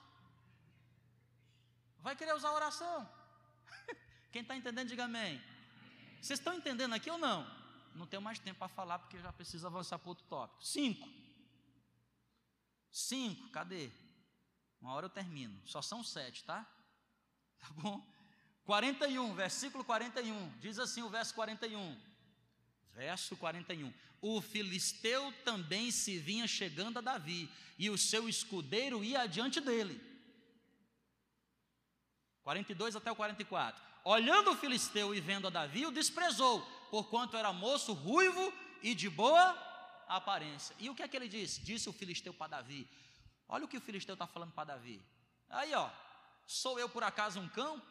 Vai 2.00 2.16
querer 2.16 2.34
usar 2.34 2.50
a 2.50 2.60
oração? 2.62 2.96
Quem 4.32 4.41
está 4.41 4.56
entendendo, 4.56 4.88
diga 4.88 5.06
amém. 5.06 5.41
Vocês 6.22 6.39
estão 6.39 6.54
entendendo 6.54 6.94
aqui 6.94 7.10
ou 7.10 7.17
não? 7.17 7.62
não 7.96 8.08
tenho 8.08 8.22
mais 8.22 8.39
tempo 8.39 8.60
para 8.60 8.67
falar 8.70 9.00
porque 9.00 9.17
eu 9.17 9.22
já 9.22 9.34
preciso 9.34 9.67
avançar 9.67 10.00
para 10.00 10.10
outro 10.10 10.26
tópico. 10.26 10.63
Cinco. 10.63 11.10
Cinco, 12.89 13.50
cadê? 13.50 13.91
Uma 14.82 14.94
hora 14.94 15.06
eu 15.06 15.10
termino. 15.10 15.60
Só 15.65 15.82
são 15.82 16.04
sete, 16.04 16.44
tá? 16.44 16.65
Tá 17.60 17.67
bom? 17.74 18.04
41, 18.65 19.36
versículo 19.36 19.84
41. 19.84 20.58
Diz 20.60 20.80
assim 20.80 21.04
o 21.04 21.10
verso 21.10 21.34
41. 21.36 22.00
Verso 22.94 23.38
41. 23.38 23.94
O 24.22 24.41
filisteu 24.41 25.32
também 25.44 25.91
se 25.91 26.17
vinha 26.17 26.48
chegando 26.48 26.98
a 26.98 27.02
Davi, 27.02 27.50
e 27.78 27.89
o 27.89 27.98
seu 27.98 28.30
escudeiro 28.30 29.04
ia 29.04 29.22
adiante 29.22 29.60
dele. 29.60 30.00
42 32.44 32.96
até 32.96 33.12
o 33.12 33.15
44. 33.15 33.91
Olhando 34.04 34.52
o 34.52 34.56
filisteu 34.56 35.14
e 35.14 35.22
vendo 35.22 35.48
a 35.48 35.50
Davi, 35.50 35.86
o 35.86 35.92
desprezou, 35.92 36.62
porquanto 36.90 37.38
era 37.38 37.54
moço 37.54 37.94
ruivo 37.94 38.54
e 38.82 38.96
de 38.96 39.10
boa 39.10 39.58
aparência. 40.08 40.76
E 40.80 40.90
o 40.90 40.96
que 40.96 41.04
é 41.04 41.08
que 41.08 41.16
ele 41.16 41.28
disse? 41.28 41.62
Disse 41.62 41.88
o 41.88 41.94
filisteu 41.94 42.34
para 42.34 42.48
Davi. 42.48 42.90
Olha 43.48 43.66
o 43.66 43.68
que 43.68 43.78
o 43.78 43.82
filisteu 43.82 44.14
está 44.14 44.26
falando 44.26 44.52
para 44.54 44.74
Davi. 44.74 45.04
Aí, 45.50 45.74
ó, 45.74 45.90
sou 46.48 46.80
eu 46.80 46.90
por 46.90 47.04
acaso 47.04 47.40
um 47.40 47.48
cão? 47.50 47.82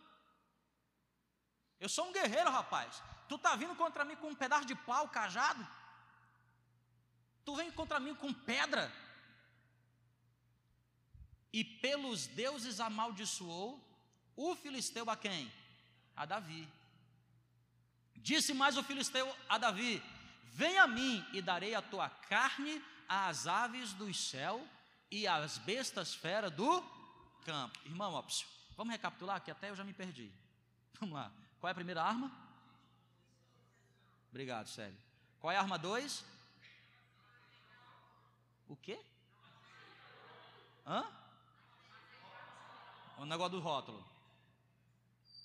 Eu 1.79 1.89
sou 1.89 2.07
um 2.09 2.13
guerreiro, 2.13 2.51
rapaz. 2.51 3.03
Tu 3.29 3.37
está 3.37 3.55
vindo 3.55 3.75
contra 3.77 4.05
mim 4.05 4.17
com 4.17 4.29
um 4.29 4.35
pedaço 4.35 4.67
de 4.67 4.75
pau, 4.75 5.09
cajado? 5.09 5.67
Tu 7.45 7.55
vem 7.55 7.71
contra 7.71 8.01
mim 8.01 8.15
com 8.15 8.33
pedra? 8.35 8.93
E 11.53 11.65
pelos 11.65 12.27
deuses 12.27 12.81
amaldiçoou 12.81 13.81
o 14.37 14.55
filisteu 14.57 15.09
a 15.09 15.17
quem? 15.17 15.51
A 16.21 16.27
Davi. 16.27 16.69
Disse 18.17 18.53
mais 18.53 18.77
o 18.77 18.83
filisteu 18.83 19.27
a 19.49 19.57
Davi: 19.57 20.03
Vem 20.53 20.77
a 20.77 20.87
mim 20.87 21.27
e 21.33 21.41
darei 21.41 21.75
a 21.75 21.81
tua 21.81 22.11
carne 22.11 22.85
às 23.09 23.47
aves 23.47 23.95
do 23.95 24.13
céu 24.13 24.63
e 25.11 25.27
às 25.27 25.57
bestas 25.57 26.15
feras 26.15 26.53
do 26.53 26.83
campo. 27.47 27.79
Irmão, 27.87 28.13
ó, 28.13 28.23
vamos 28.77 28.93
recapitular 28.93 29.41
que 29.41 29.51
até 29.51 29.71
eu 29.71 29.75
já 29.75 29.83
me 29.83 29.95
perdi. 29.95 30.31
Vamos 31.01 31.15
lá. 31.15 31.33
Qual 31.59 31.69
é 31.69 31.73
a 31.73 31.75
primeira 31.75 32.03
arma? 32.03 32.31
Obrigado, 34.29 34.69
Célio. 34.69 35.01
Qual 35.41 35.51
é 35.51 35.57
a 35.57 35.61
arma 35.61 35.79
2? 35.79 36.23
O 38.69 38.77
quê? 38.77 39.01
Hã? 40.87 41.03
O 43.17 43.25
negócio 43.25 43.53
do 43.53 43.61
rótulo. 43.61 44.10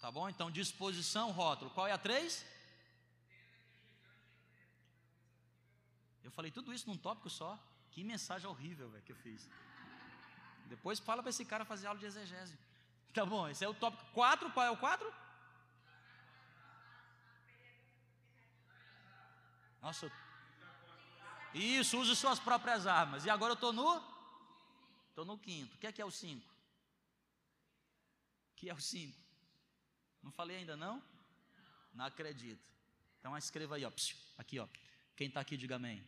Tá 0.05 0.11
bom? 0.11 0.29
Então, 0.29 0.51
disposição, 0.51 1.31
rótulo. 1.31 1.71
Qual 1.71 1.87
é 1.87 1.91
a 1.91 1.97
3? 1.97 2.45
Eu 6.23 6.29
falei 6.29 6.51
tudo 6.51 6.71
isso 6.71 6.87
num 6.87 6.95
tópico 6.95 7.27
só. 7.27 7.57
Que 7.89 8.03
mensagem 8.03 8.47
horrível, 8.47 8.87
velho, 8.91 9.03
que 9.03 9.13
eu 9.13 9.15
fiz. 9.15 9.49
Depois 10.67 10.99
fala 10.99 11.23
para 11.23 11.31
esse 11.31 11.43
cara 11.43 11.65
fazer 11.65 11.87
aula 11.87 11.99
de 11.99 12.05
exegese. 12.05 12.55
Tá 13.15 13.25
bom, 13.25 13.49
esse 13.49 13.65
é 13.65 13.67
o 13.67 13.73
tópico 13.73 14.05
4. 14.11 14.51
Qual 14.51 14.63
é 14.63 14.69
o 14.69 14.77
4? 14.77 15.11
Nossa, 19.81 20.11
isso, 21.51 21.97
use 21.97 22.15
suas 22.15 22.39
próprias 22.39 22.85
armas. 22.85 23.25
E 23.25 23.29
agora 23.31 23.53
eu 23.53 23.55
estou 23.55 23.73
no? 23.73 24.03
Estou 25.09 25.25
no 25.25 25.39
quinto. 25.39 25.73
O 25.75 25.79
que 25.79 25.87
é 25.87 25.91
que 25.91 25.99
é 26.03 26.05
o 26.05 26.11
cinco? 26.11 26.47
O 28.51 28.55
que 28.55 28.69
é 28.69 28.73
o 28.75 28.79
cinco? 28.79 29.24
Não 30.25 30.31
falei 30.31 30.57
ainda 30.57 30.75
não? 30.75 31.03
Não 31.93 32.03
acredito. 32.03 32.67
Então 33.19 33.37
escreva 33.37 33.75
aí, 33.75 33.85
ó. 33.85 33.91
Aqui, 34.39 34.57
ó. 34.57 34.67
Quem 35.15 35.27
está 35.27 35.39
aqui, 35.39 35.55
diga 35.55 35.75
amém. 35.75 36.03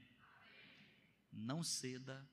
Não 1.32 1.64
ceda 1.64 2.28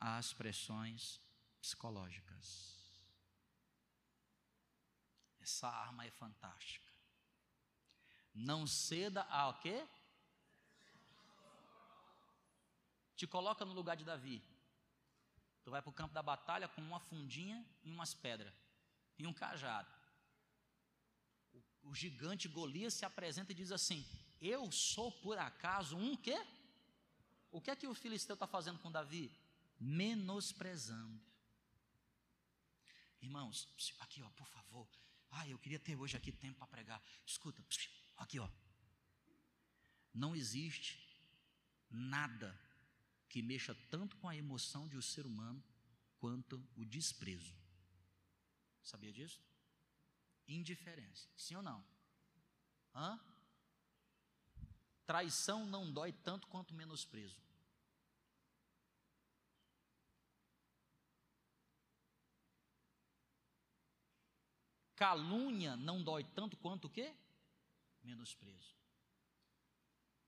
às 0.00 0.32
pressões 0.32 1.20
psicológicas. 1.60 2.74
Essa 5.38 5.68
arma 5.68 6.06
é 6.06 6.10
fantástica. 6.10 6.90
Não 8.34 8.66
ceda 8.66 9.22
a 9.24 9.50
o 9.50 9.60
quê? 9.60 9.86
Te 13.14 13.26
coloca 13.26 13.66
no 13.66 13.74
lugar 13.74 13.96
de 13.96 14.04
Davi. 14.04 14.42
Tu 15.62 15.70
vai 15.70 15.82
para 15.82 15.90
o 15.90 15.92
campo 15.92 16.14
da 16.14 16.22
batalha 16.22 16.68
com 16.68 16.80
uma 16.80 17.00
fundinha 17.00 17.62
e 17.84 17.90
umas 17.90 18.14
pedras 18.14 18.54
e 19.18 19.26
um 19.26 19.34
cajado. 19.34 20.01
O, 21.82 21.94
gigante 21.94 22.48
Golias 22.48 22.94
se 22.94 23.04
apresenta 23.04 23.52
e 23.52 23.54
diz 23.54 23.72
assim: 23.72 24.06
Eu 24.40 24.70
sou 24.72 25.10
por 25.10 25.38
acaso 25.38 25.96
um 25.96 26.16
quê? 26.16 26.38
O 27.50 27.60
que 27.60 27.70
é 27.70 27.76
que 27.76 27.86
o 27.86 27.94
filisteu 27.94 28.34
está 28.34 28.46
fazendo 28.46 28.78
com 28.78 28.90
Davi? 28.90 29.30
Menosprezando. 29.78 31.20
Irmãos, 33.20 33.68
aqui 34.00 34.22
ó, 34.22 34.30
por 34.30 34.46
favor. 34.48 34.88
Ah, 35.30 35.48
eu 35.48 35.58
queria 35.58 35.78
ter 35.78 35.96
hoje 35.96 36.16
aqui 36.16 36.32
tempo 36.32 36.58
para 36.58 36.66
pregar. 36.66 37.02
Escuta, 37.26 37.64
aqui 38.16 38.38
ó. 38.38 38.48
Não 40.12 40.36
existe 40.36 41.02
nada 41.90 42.58
que 43.28 43.42
mexa 43.42 43.74
tanto 43.90 44.16
com 44.16 44.28
a 44.28 44.36
emoção 44.36 44.88
de 44.88 44.96
um 44.96 45.02
ser 45.02 45.24
humano 45.24 45.62
quanto 46.18 46.62
o 46.76 46.84
desprezo. 46.84 47.54
Sabia 48.82 49.12
disso? 49.12 49.40
Indiferença. 50.46 51.28
Sim 51.36 51.56
ou 51.56 51.62
não? 51.62 51.84
Hã? 52.94 53.20
Traição 55.06 55.66
não 55.66 55.92
dói 55.92 56.12
tanto 56.12 56.46
quanto 56.46 56.74
menosprezo. 56.74 57.40
Calúnia 64.94 65.74
não 65.76 66.02
dói 66.02 66.22
tanto 66.22 66.56
quanto 66.56 66.86
o 66.86 66.90
quê? 66.90 67.12
Menosprezo. 68.04 68.76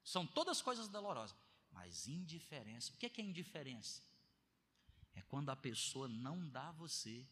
São 0.03 0.27
todas 0.27 0.61
coisas 0.61 0.89
dolorosas. 0.89 1.37
Mas 1.71 2.07
indiferença, 2.07 2.93
o 2.93 2.97
que 2.97 3.07
é, 3.07 3.09
que 3.09 3.21
é 3.21 3.25
indiferença? 3.25 4.03
É 5.15 5.23
quando 5.23 5.51
a 5.51 5.57
pessoa 5.57 6.09
não 6.09 6.49
dá 6.49 6.69
a 6.69 6.73
você 6.73 7.27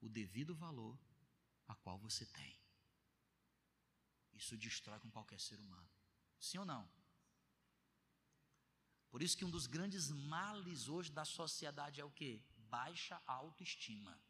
o 0.00 0.08
devido 0.08 0.54
valor 0.54 0.98
a 1.68 1.74
qual 1.76 1.98
você 1.98 2.24
tem. 2.26 2.58
Isso 4.32 4.56
destrói 4.56 4.98
com 5.00 5.10
qualquer 5.10 5.40
ser 5.40 5.58
humano. 5.60 5.88
Sim 6.40 6.58
ou 6.58 6.64
não? 6.64 6.88
Por 9.10 9.22
isso 9.22 9.36
que 9.36 9.44
um 9.44 9.50
dos 9.50 9.66
grandes 9.66 10.10
males 10.10 10.88
hoje 10.88 11.10
da 11.10 11.24
sociedade 11.24 12.00
é 12.00 12.04
o 12.04 12.10
que? 12.10 12.44
Baixa 12.56 13.20
autoestima. 13.26 14.20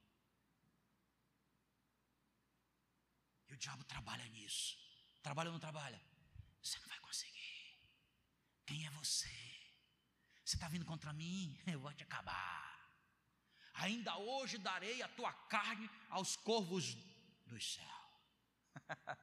E 3.49 3.55
o 3.55 3.57
diabo 3.57 3.84
trabalha 3.84 4.26
nisso. 4.28 4.78
Trabalha 5.22 5.49
ou 5.49 5.53
não 5.53 5.61
trabalha? 5.61 6.01
Você 6.62 6.78
não 6.78 6.89
vai 6.89 7.01
conseguir. 7.01 7.80
Quem 8.66 8.86
é 8.86 8.91
você? 8.91 9.26
Você 10.45 10.57
está 10.57 10.68
vindo 10.68 10.84
contra 10.84 11.12
mim? 11.12 11.59
Eu 11.66 11.80
vou 11.80 11.93
te 11.93 12.05
acabar. 12.05 12.68
Ainda 13.74 14.16
hoje 14.16 14.59
darei 14.59 15.03
a 15.03 15.09
tua 15.09 15.32
carne 15.32 15.89
aos 16.09 16.36
corvos 16.36 16.97
dos 17.49 17.74
céus. 17.74 17.88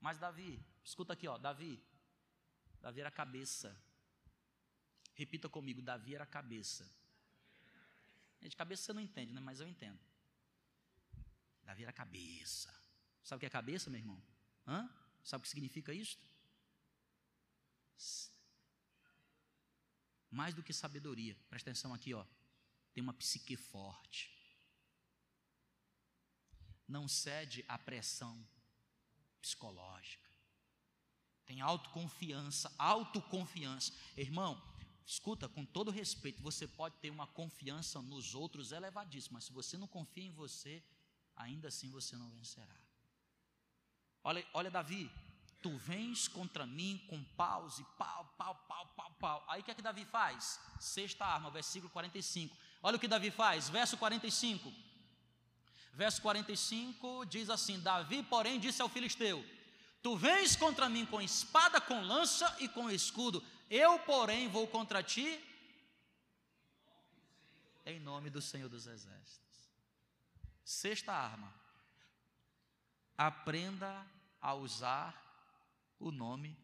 Mas 0.00 0.18
Davi, 0.18 0.64
escuta 0.84 1.12
aqui, 1.12 1.26
ó, 1.26 1.36
Davi. 1.38 1.82
Davi 2.80 3.00
era 3.00 3.10
cabeça. 3.10 3.76
Repita 5.14 5.48
comigo, 5.48 5.82
Davi 5.82 6.14
era 6.14 6.24
cabeça. 6.24 6.88
De 8.40 8.56
cabeça 8.56 8.84
você 8.84 8.92
não 8.92 9.02
entende, 9.02 9.32
né? 9.32 9.40
Mas 9.40 9.60
eu 9.60 9.66
entendo. 9.66 9.98
Davi 11.64 11.82
era 11.82 11.92
cabeça. 11.92 12.72
Sabe 13.24 13.38
o 13.38 13.40
que 13.40 13.46
é 13.46 13.50
cabeça, 13.50 13.90
meu 13.90 13.98
irmão? 13.98 14.22
Hã? 14.66 14.88
Sabe 15.24 15.40
o 15.40 15.42
que 15.42 15.48
significa 15.48 15.92
isso? 15.92 16.18
Mais 20.30 20.54
do 20.54 20.62
que 20.62 20.72
sabedoria. 20.72 21.36
Presta 21.48 21.70
atenção 21.70 21.92
aqui, 21.92 22.14
ó 22.14 22.24
tem 22.98 23.02
uma 23.02 23.14
psique 23.14 23.56
forte. 23.56 24.36
Não 26.88 27.06
cede 27.06 27.64
à 27.68 27.78
pressão 27.78 28.42
psicológica. 29.40 30.28
Tem 31.44 31.60
autoconfiança, 31.60 32.72
autoconfiança. 32.78 33.92
Irmão, 34.16 34.60
escuta, 35.06 35.48
com 35.48 35.64
todo 35.64 35.90
respeito, 35.90 36.42
você 36.42 36.66
pode 36.66 36.96
ter 36.96 37.10
uma 37.10 37.26
confiança 37.26 38.02
nos 38.02 38.34
outros 38.34 38.72
elevadíssima, 38.72 39.34
mas 39.34 39.44
se 39.44 39.52
você 39.52 39.76
não 39.76 39.86
confia 39.86 40.24
em 40.24 40.32
você, 40.32 40.82
ainda 41.36 41.68
assim 41.68 41.90
você 41.90 42.16
não 42.16 42.28
vencerá. 42.30 42.76
Olha, 44.22 44.46
olha 44.52 44.70
Davi, 44.70 45.10
tu 45.62 45.76
vens 45.78 46.28
contra 46.28 46.66
mim 46.66 47.02
com 47.08 47.22
paus 47.24 47.78
e 47.78 47.84
pau, 47.96 48.24
pau, 48.36 48.54
pau, 48.68 48.86
pau, 48.88 49.10
pau. 49.12 49.44
Aí 49.48 49.60
o 49.60 49.64
que 49.64 49.70
é 49.70 49.74
que 49.74 49.82
Davi 49.82 50.04
faz? 50.04 50.60
Sexta 50.78 51.24
arma, 51.24 51.50
versículo 51.50 51.90
45. 51.90 52.54
Olha 52.82 52.96
o 52.96 53.00
que 53.00 53.08
Davi 53.08 53.30
faz, 53.30 53.68
verso 53.68 53.96
45. 53.96 54.72
Verso 55.98 56.22
45 56.22 57.26
diz 57.26 57.50
assim: 57.50 57.80
Davi, 57.80 58.22
porém, 58.22 58.60
disse 58.60 58.80
ao 58.80 58.88
filisteu: 58.88 59.44
Tu 60.00 60.16
vens 60.16 60.54
contra 60.54 60.88
mim 60.88 61.04
com 61.04 61.20
espada, 61.20 61.80
com 61.80 62.00
lança 62.02 62.56
e 62.60 62.68
com 62.68 62.88
escudo, 62.88 63.44
eu, 63.68 63.98
porém, 63.98 64.48
vou 64.48 64.68
contra 64.68 65.02
ti 65.02 65.44
em 67.84 67.98
nome 67.98 68.30
do 68.30 68.40
Senhor 68.40 68.68
dos 68.68 68.86
Exércitos. 68.86 69.72
Sexta 70.64 71.12
arma: 71.12 71.52
aprenda 73.16 74.06
a 74.40 74.54
usar 74.54 75.10
o 75.98 76.12
nome 76.12 76.56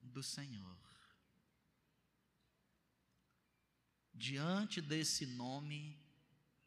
do 0.00 0.22
Senhor. 0.22 0.76
Diante 4.14 4.80
desse 4.80 5.26
nome, 5.26 6.00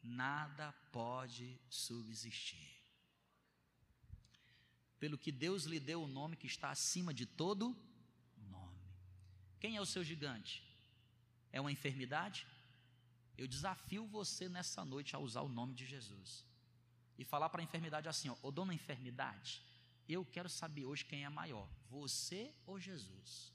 nada 0.06 0.72
pode 0.92 1.58
subsistir. 1.68 2.74
Pelo 4.98 5.18
que 5.18 5.30
Deus 5.30 5.64
lhe 5.64 5.78
deu 5.78 6.02
o 6.02 6.08
nome 6.08 6.36
que 6.36 6.46
está 6.46 6.70
acima 6.70 7.12
de 7.12 7.26
todo 7.26 7.76
nome. 8.36 8.80
Quem 9.60 9.76
é 9.76 9.80
o 9.80 9.86
seu 9.86 10.02
gigante? 10.02 10.62
É 11.52 11.60
uma 11.60 11.72
enfermidade? 11.72 12.46
Eu 13.36 13.46
desafio 13.46 14.06
você 14.06 14.48
nessa 14.48 14.84
noite 14.84 15.14
a 15.14 15.18
usar 15.18 15.42
o 15.42 15.48
nome 15.48 15.74
de 15.74 15.84
Jesus 15.84 16.46
e 17.18 17.24
falar 17.24 17.50
para 17.50 17.60
a 17.60 17.64
enfermidade 17.64 18.08
assim: 18.08 18.28
ó, 18.28 18.36
ô 18.42 18.50
dona 18.50 18.72
enfermidade, 18.72 19.62
eu 20.08 20.24
quero 20.24 20.48
saber 20.48 20.86
hoje 20.86 21.04
quem 21.04 21.24
é 21.24 21.28
maior, 21.28 21.68
você 21.90 22.54
ou 22.64 22.78
Jesus? 22.78 23.52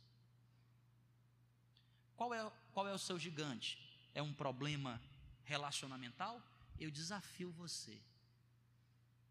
Qual 2.16 2.34
é, 2.34 2.52
qual 2.72 2.88
é 2.88 2.94
o 2.94 3.00
seu 3.00 3.18
gigante? 3.18 3.80
É 4.14 4.22
um 4.22 4.34
problema 4.34 5.02
relacionamental? 5.52 6.42
Eu 6.80 6.90
desafio 6.90 7.52
você. 7.52 7.96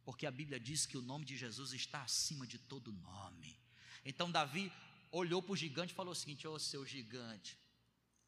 Porque 0.04 0.26
a 0.26 0.30
Bíblia 0.30 0.58
diz 0.58 0.86
que 0.86 0.98
o 0.98 1.02
nome 1.02 1.24
de 1.24 1.36
Jesus 1.36 1.72
está 1.72 2.02
acima 2.02 2.46
de 2.46 2.58
todo 2.58 2.92
nome. 2.92 3.58
Então 4.04 4.30
Davi 4.30 4.72
olhou 5.10 5.42
para 5.42 5.52
o 5.52 5.56
gigante 5.56 5.92
e 5.92 5.96
falou 5.96 6.12
o 6.12 6.20
seguinte: 6.22 6.46
Ô 6.46 6.58
seu 6.58 6.84
gigante, 6.86 7.58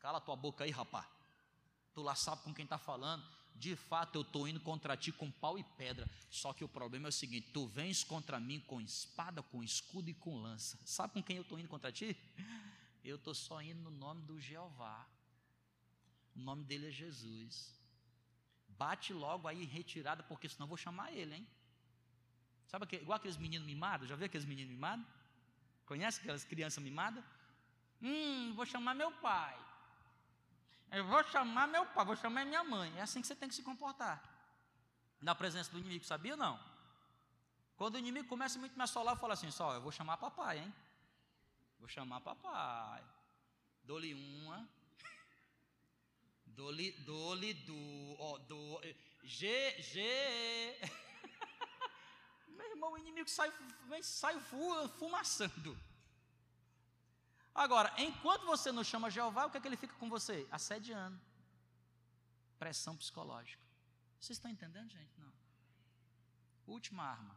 cala 0.00 0.20
tua 0.20 0.36
boca 0.36 0.64
aí, 0.64 0.70
rapá. 0.70 1.08
Tu 1.94 2.02
lá 2.02 2.14
sabe 2.14 2.42
com 2.42 2.54
quem 2.54 2.64
está 2.64 2.78
falando. 2.78 3.24
De 3.54 3.76
fato, 3.76 4.16
eu 4.16 4.22
estou 4.22 4.48
indo 4.48 4.60
contra 4.60 4.96
ti 4.96 5.12
com 5.12 5.30
pau 5.30 5.58
e 5.58 5.64
pedra. 5.76 6.08
Só 6.30 6.52
que 6.52 6.64
o 6.64 6.68
problema 6.68 7.08
é 7.08 7.10
o 7.10 7.12
seguinte: 7.12 7.50
tu 7.52 7.66
vens 7.66 8.02
contra 8.02 8.40
mim 8.40 8.60
com 8.60 8.80
espada, 8.80 9.42
com 9.42 9.62
escudo 9.62 10.08
e 10.08 10.14
com 10.14 10.40
lança. 10.40 10.78
Sabe 10.84 11.14
com 11.14 11.22
quem 11.22 11.36
eu 11.36 11.42
estou 11.42 11.58
indo 11.58 11.68
contra 11.68 11.92
ti? 11.92 12.16
Eu 13.04 13.16
estou 13.16 13.34
só 13.34 13.60
indo 13.60 13.82
no 13.82 13.90
nome 13.90 14.22
do 14.22 14.40
Jeová. 14.40 15.06
O 16.34 16.40
nome 16.40 16.64
dele 16.64 16.88
é 16.88 16.90
Jesus. 16.90 17.81
Bate 18.82 19.12
logo 19.24 19.44
aí 19.50 19.64
retirada, 19.78 20.22
porque 20.30 20.48
senão 20.48 20.64
eu 20.64 20.72
vou 20.74 20.80
chamar 20.86 21.08
ele, 21.20 21.34
hein? 21.36 21.46
Sabe 22.70 22.84
aquele, 22.84 23.02
igual 23.02 23.16
aqueles 23.16 23.36
meninos 23.44 23.66
mimados? 23.72 24.08
Já 24.10 24.16
viu 24.16 24.26
aqueles 24.26 24.48
meninos 24.52 24.72
mimados? 24.76 25.06
Conhece 25.90 26.20
aquelas 26.20 26.44
crianças 26.52 26.82
mimadas? 26.88 27.22
Hum, 28.02 28.52
vou 28.58 28.66
chamar 28.72 28.94
meu 29.02 29.10
pai. 29.28 29.56
Eu 30.98 31.04
vou 31.12 31.22
chamar 31.32 31.66
meu 31.74 31.84
pai, 31.94 32.04
vou 32.10 32.16
chamar 32.16 32.44
minha 32.44 32.64
mãe. 32.64 32.90
É 32.98 33.02
assim 33.02 33.20
que 33.20 33.26
você 33.28 33.36
tem 33.40 33.48
que 33.48 33.54
se 33.54 33.62
comportar. 33.70 34.16
Na 35.28 35.34
presença 35.34 35.70
do 35.70 35.78
inimigo, 35.78 36.04
sabia 36.04 36.32
ou 36.32 36.38
não? 36.44 36.56
Quando 37.76 37.94
o 37.94 37.98
inimigo 37.98 38.28
começa 38.28 38.58
muito 38.58 38.74
a 38.74 38.78
me 38.80 38.84
assolar, 38.88 39.14
eu 39.14 39.18
falo 39.18 39.32
assim: 39.32 39.50
só, 39.50 39.74
eu 39.74 39.80
vou 39.80 39.92
chamar 39.92 40.16
papai, 40.16 40.58
hein? 40.58 40.74
Vou 41.78 41.88
chamar 41.88 42.20
papai. 42.20 43.02
Dou-lhe 43.84 44.12
uma. 44.14 44.68
Dou-lhe, 46.56 46.92
dou-lhe, 47.00 47.54
do, 47.54 48.16
ó, 48.18 48.38
do, 48.38 48.80
G, 49.22 49.80
G. 49.80 50.02
Meu 52.48 52.70
irmão, 52.70 52.92
o 52.92 52.98
inimigo 52.98 53.28
sai, 53.28 53.52
vem, 53.88 54.02
sai 54.02 54.38
fumaçando. 54.98 55.78
Agora, 57.54 57.92
enquanto 57.98 58.46
você 58.46 58.72
não 58.72 58.82
chama 58.82 59.10
Jeová, 59.10 59.46
o 59.46 59.50
que 59.50 59.58
é 59.58 59.60
que 59.60 59.68
ele 59.68 59.76
fica 59.76 59.94
com 59.96 60.08
você? 60.08 60.46
Assediando. 60.50 61.20
Pressão 62.58 62.96
psicológica. 62.96 63.62
Vocês 64.18 64.36
estão 64.36 64.50
entendendo, 64.50 64.90
gente? 64.90 65.12
Não. 65.18 65.32
Última 66.66 67.02
arma. 67.02 67.36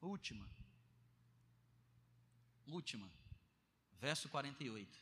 Última. 0.00 0.48
Última. 2.66 3.10
Verso 3.98 4.28
48. 4.28 4.98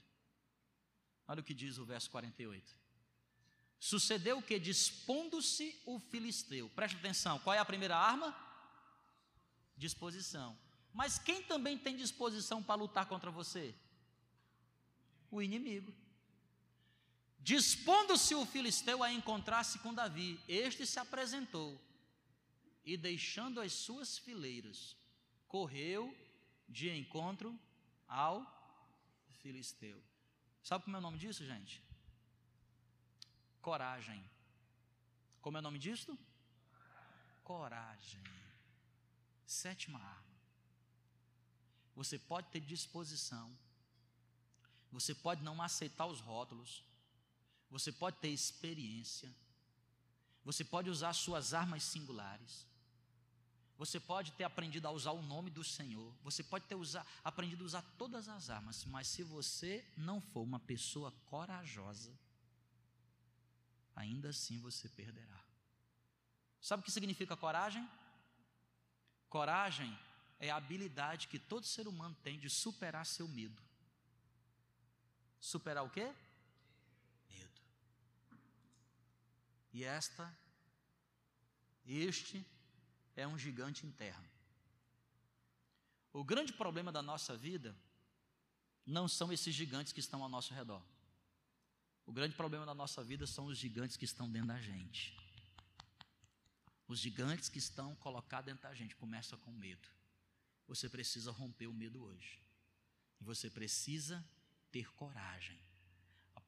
Olha 1.28 1.40
o 1.40 1.44
que 1.44 1.54
diz 1.54 1.78
o 1.78 1.84
verso 1.84 2.10
48. 2.10 2.79
Sucedeu 3.80 4.42
que, 4.42 4.58
dispondo-se 4.58 5.80
o 5.86 5.98
filisteu, 5.98 6.68
presta 6.76 6.98
atenção, 6.98 7.38
qual 7.38 7.54
é 7.54 7.58
a 7.58 7.64
primeira 7.64 7.96
arma? 7.96 8.36
Disposição. 9.74 10.56
Mas 10.92 11.18
quem 11.18 11.42
também 11.42 11.78
tem 11.78 11.96
disposição 11.96 12.62
para 12.62 12.74
lutar 12.74 13.06
contra 13.06 13.30
você? 13.30 13.74
O 15.30 15.40
inimigo. 15.40 15.94
Dispondo-se 17.38 18.34
o 18.34 18.44
filisteu 18.44 19.02
a 19.02 19.10
encontrar-se 19.10 19.78
com 19.78 19.94
Davi, 19.94 20.38
este 20.46 20.86
se 20.86 20.98
apresentou 20.98 21.80
e, 22.84 22.98
deixando 22.98 23.62
as 23.62 23.72
suas 23.72 24.18
fileiras, 24.18 24.94
correu 25.48 26.14
de 26.68 26.90
encontro 26.90 27.58
ao 28.06 28.44
filisteu. 29.40 30.02
Sabe 30.62 30.84
como 30.84 30.96
é 30.96 30.98
o 30.98 31.02
nome 31.02 31.16
disso, 31.16 31.46
gente? 31.46 31.82
Coragem. 33.60 34.24
Como 35.40 35.56
é 35.56 35.60
o 35.60 35.62
nome 35.62 35.78
disso? 35.78 36.18
Coragem. 37.44 38.22
Sétima 39.46 39.98
arma. 39.98 40.30
Você 41.94 42.18
pode 42.18 42.48
ter 42.48 42.60
disposição. 42.60 43.50
Você 44.92 45.14
pode 45.14 45.42
não 45.42 45.60
aceitar 45.62 46.06
os 46.06 46.20
rótulos. 46.20 46.84
Você 47.70 47.92
pode 47.92 48.16
ter 48.18 48.28
experiência. 48.28 49.34
Você 50.44 50.64
pode 50.64 50.88
usar 50.88 51.12
suas 51.12 51.52
armas 51.52 51.82
singulares. 51.82 52.66
Você 53.76 53.98
pode 53.98 54.32
ter 54.32 54.44
aprendido 54.44 54.86
a 54.86 54.90
usar 54.90 55.12
o 55.12 55.22
nome 55.22 55.50
do 55.50 55.64
Senhor. 55.64 56.14
Você 56.22 56.42
pode 56.42 56.66
ter 56.66 56.74
usar, 56.74 57.06
aprendido 57.24 57.64
a 57.64 57.66
usar 57.66 57.82
todas 57.96 58.28
as 58.28 58.50
armas. 58.50 58.84
Mas 58.84 59.08
se 59.08 59.22
você 59.22 59.84
não 59.96 60.20
for 60.20 60.42
uma 60.42 60.60
pessoa 60.60 61.12
corajosa, 61.26 62.12
ainda 64.00 64.30
assim 64.30 64.58
você 64.60 64.88
perderá. 64.88 65.40
Sabe 66.60 66.80
o 66.80 66.84
que 66.84 66.90
significa 66.90 67.36
coragem? 67.36 67.88
Coragem 69.28 69.96
é 70.38 70.50
a 70.50 70.56
habilidade 70.56 71.28
que 71.28 71.38
todo 71.38 71.66
ser 71.66 71.86
humano 71.86 72.16
tem 72.22 72.38
de 72.38 72.50
superar 72.50 73.06
seu 73.06 73.28
medo. 73.28 73.62
Superar 75.38 75.84
o 75.84 75.90
quê? 75.90 76.12
Medo. 77.28 77.60
E 79.72 79.84
esta, 79.84 80.36
este 81.86 82.44
é 83.16 83.26
um 83.26 83.38
gigante 83.38 83.86
interno. 83.86 84.28
O 86.12 86.24
grande 86.24 86.52
problema 86.52 86.90
da 86.90 87.02
nossa 87.02 87.36
vida 87.36 87.76
não 88.84 89.06
são 89.06 89.32
esses 89.32 89.54
gigantes 89.54 89.92
que 89.92 90.00
estão 90.00 90.22
ao 90.22 90.28
nosso 90.28 90.52
redor. 90.52 90.82
O 92.10 92.12
grande 92.12 92.34
problema 92.34 92.66
da 92.66 92.74
nossa 92.74 93.04
vida 93.04 93.24
são 93.24 93.46
os 93.46 93.56
gigantes 93.56 93.96
que 93.96 94.04
estão 94.04 94.28
dentro 94.28 94.48
da 94.48 94.60
gente. 94.60 95.16
Os 96.88 96.98
gigantes 96.98 97.48
que 97.48 97.60
estão 97.60 97.94
colocados 97.94 98.46
dentro 98.46 98.64
da 98.64 98.74
gente. 98.74 98.96
Começa 98.96 99.36
com 99.36 99.52
medo. 99.52 99.88
Você 100.66 100.88
precisa 100.88 101.30
romper 101.30 101.68
o 101.68 101.72
medo 101.72 102.02
hoje. 102.02 102.42
E 103.20 103.22
você 103.22 103.48
precisa 103.48 104.28
ter 104.72 104.92
coragem 104.94 105.56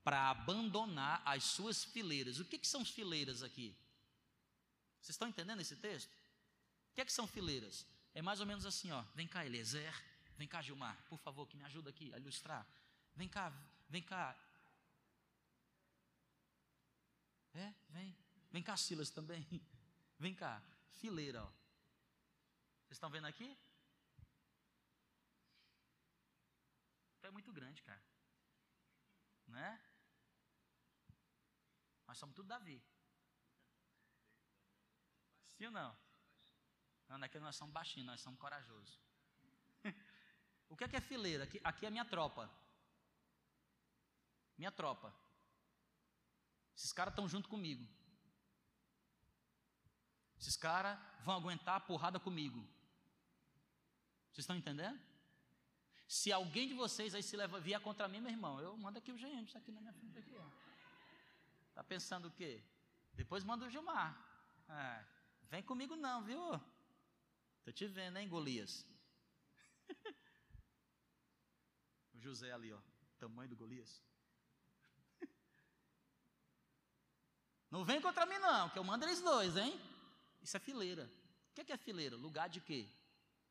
para 0.02 0.30
abandonar 0.30 1.22
as 1.24 1.44
suas 1.44 1.84
fileiras. 1.84 2.40
O 2.40 2.44
que, 2.44 2.58
que 2.58 2.66
são 2.66 2.84
fileiras 2.84 3.44
aqui? 3.44 3.72
Vocês 5.00 5.14
estão 5.14 5.28
entendendo 5.28 5.60
esse 5.60 5.76
texto? 5.76 6.10
O 6.90 6.94
que, 6.96 7.04
que 7.04 7.12
são 7.12 7.28
fileiras? 7.28 7.86
É 8.16 8.20
mais 8.20 8.40
ou 8.40 8.46
menos 8.46 8.66
assim, 8.66 8.90
ó. 8.90 9.04
Vem 9.14 9.28
cá, 9.28 9.46
Eliezer. 9.46 9.94
Vem 10.36 10.48
cá, 10.48 10.60
Gilmar, 10.60 11.00
por 11.08 11.20
favor, 11.20 11.46
que 11.46 11.56
me 11.56 11.62
ajuda 11.62 11.90
aqui 11.90 12.12
a 12.12 12.18
ilustrar. 12.18 12.66
Vem 13.14 13.28
cá, 13.28 13.52
vem 13.88 14.02
cá, 14.02 14.36
é, 17.54 17.74
vem. 17.90 18.16
Vem 18.50 18.62
cá, 18.62 18.76
Silas 18.76 19.10
também. 19.10 19.46
Vem 20.18 20.34
cá. 20.34 20.62
Fileira, 21.00 21.42
ó. 21.42 21.46
Vocês 22.84 22.92
estão 22.92 23.10
vendo 23.10 23.26
aqui? 23.26 23.58
É 27.22 27.30
muito 27.30 27.52
grande, 27.52 27.82
cara. 27.82 28.02
Né? 29.46 29.80
Nós 32.06 32.18
somos 32.18 32.34
tudo 32.34 32.48
Davi. 32.48 32.82
Sim 35.46 35.66
ou 35.66 35.72
não? 35.72 35.96
Não, 37.08 37.18
não 37.18 37.26
é 37.26 37.38
nós 37.40 37.56
somos 37.56 37.72
baixinhos, 37.72 38.06
nós 38.06 38.20
somos 38.20 38.38
corajosos. 38.38 39.00
o 40.68 40.76
que 40.76 40.84
é, 40.84 40.88
que 40.88 40.96
é 40.96 41.00
fileira? 41.00 41.44
Aqui, 41.44 41.60
aqui 41.62 41.86
é 41.86 41.90
minha 41.90 42.04
tropa. 42.04 42.50
Minha 44.56 44.70
tropa. 44.70 45.14
Esses 46.76 46.92
caras 46.92 47.12
estão 47.12 47.28
junto 47.28 47.48
comigo. 47.48 47.86
Esses 50.38 50.56
caras 50.56 50.98
vão 51.24 51.36
aguentar 51.36 51.76
a 51.76 51.80
porrada 51.80 52.18
comigo. 52.18 52.58
Vocês 54.30 54.44
estão 54.44 54.56
entendendo? 54.56 55.00
Se 56.08 56.32
alguém 56.32 56.68
de 56.68 56.74
vocês 56.74 57.14
aí 57.14 57.22
se 57.22 57.36
leva, 57.36 57.60
vier 57.60 57.80
contra 57.80 58.08
mim, 58.08 58.20
meu 58.20 58.30
irmão, 58.30 58.60
eu 58.60 58.76
mando 58.76 58.98
aqui 58.98 59.12
o 59.12 59.16
GM, 59.16 59.44
está 59.44 59.58
aqui 59.58 59.70
na 59.70 59.80
minha 59.80 59.92
frente. 59.92 60.12
Tá 61.74 61.82
pensando 61.82 62.28
o 62.28 62.30
quê? 62.30 62.62
Depois 63.14 63.44
manda 63.44 63.64
o 63.64 63.70
Gilmar. 63.70 64.18
É, 64.68 65.04
vem 65.44 65.62
comigo 65.62 65.96
não, 65.96 66.22
viu? 66.22 66.60
Tô 67.64 67.72
te 67.72 67.86
vendo, 67.86 68.18
hein, 68.18 68.28
Golias? 68.28 68.86
o 72.14 72.20
José 72.20 72.52
ali, 72.52 72.72
ó. 72.72 72.80
Tamanho 73.18 73.48
do 73.48 73.56
Golias. 73.56 74.02
Não 77.72 77.86
vem 77.86 78.02
contra 78.02 78.26
mim, 78.26 78.38
não, 78.38 78.68
que 78.68 78.78
eu 78.78 78.84
mando 78.84 79.06
eles 79.06 79.22
dois, 79.22 79.56
hein? 79.56 79.80
Isso 80.42 80.54
é 80.54 80.60
fileira. 80.60 81.10
O 81.50 81.54
que 81.54 81.72
é, 81.72 81.76
fileira? 81.78 82.14
Lugar 82.16 82.46
de 82.46 82.60
quê? 82.60 82.86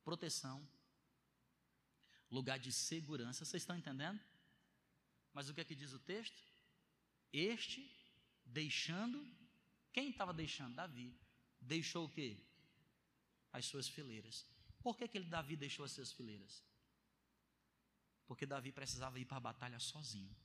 Proteção. 0.04 0.58
Lugar 2.30 2.60
de 2.60 2.72
segurança. 2.72 3.44
Vocês 3.44 3.64
estão 3.64 3.76
entendendo? 3.76 4.20
Mas 5.34 5.50
o 5.50 5.56
que 5.56 5.62
é 5.62 5.64
que 5.64 5.74
diz 5.74 5.92
o 5.92 5.98
texto? 5.98 6.40
Este, 7.34 7.82
deixando. 8.46 9.20
Quem 9.92 10.12
estava 10.12 10.32
deixando? 10.32 10.76
Davi. 10.76 11.12
Deixou 11.60 12.06
o 12.06 12.10
quê? 12.10 12.38
As 13.52 13.66
suas 13.66 13.88
fileiras. 13.88 14.46
Por 14.84 14.96
que, 14.96 15.08
que 15.08 15.18
ele, 15.18 15.26
Davi 15.26 15.56
deixou 15.56 15.84
as 15.84 15.94
suas 15.94 16.12
fileiras? 16.12 16.64
Porque 18.28 18.46
Davi 18.46 18.72
precisava 18.72 19.20
ir 19.20 19.26
para 19.26 19.38
a 19.38 19.48
batalha 19.50 19.80
sozinho. 19.80 20.36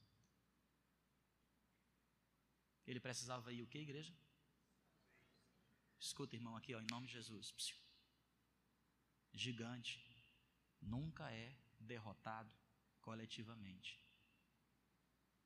Ele 2.86 3.00
precisava 3.00 3.52
ir 3.52 3.62
o 3.62 3.66
que, 3.66 3.78
igreja? 3.78 4.14
Escuta, 5.98 6.36
irmão, 6.36 6.56
aqui, 6.56 6.74
ó, 6.74 6.80
em 6.80 6.86
nome 6.90 7.06
de 7.06 7.14
Jesus. 7.14 7.54
Gigante 9.32 10.00
nunca 10.80 11.30
é 11.32 11.56
derrotado 11.80 12.52
coletivamente. 13.00 14.00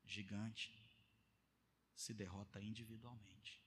Gigante 0.03 0.71
se 1.95 2.13
derrota 2.13 2.61
individualmente. 2.61 3.61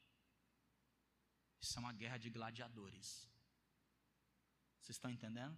Isso 1.61 1.79
é 1.79 1.81
uma 1.81 1.93
guerra 1.93 2.19
de 2.19 2.31
gladiadores. 2.31 3.29
Vocês 4.81 4.97
estão 4.97 5.11
entendendo? 5.11 5.57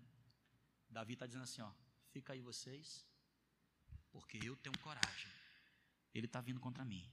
Davi 0.88 1.14
está 1.14 1.26
dizendo 1.26 1.42
assim: 1.42 1.60
ó, 1.60 1.72
fica 2.12 2.32
aí 2.32 2.40
vocês, 2.40 3.04
porque 4.10 4.38
eu 4.38 4.56
tenho 4.56 4.78
coragem. 4.78 5.30
Ele 6.14 6.26
está 6.26 6.40
vindo 6.40 6.60
contra 6.60 6.84
mim. 6.84 7.10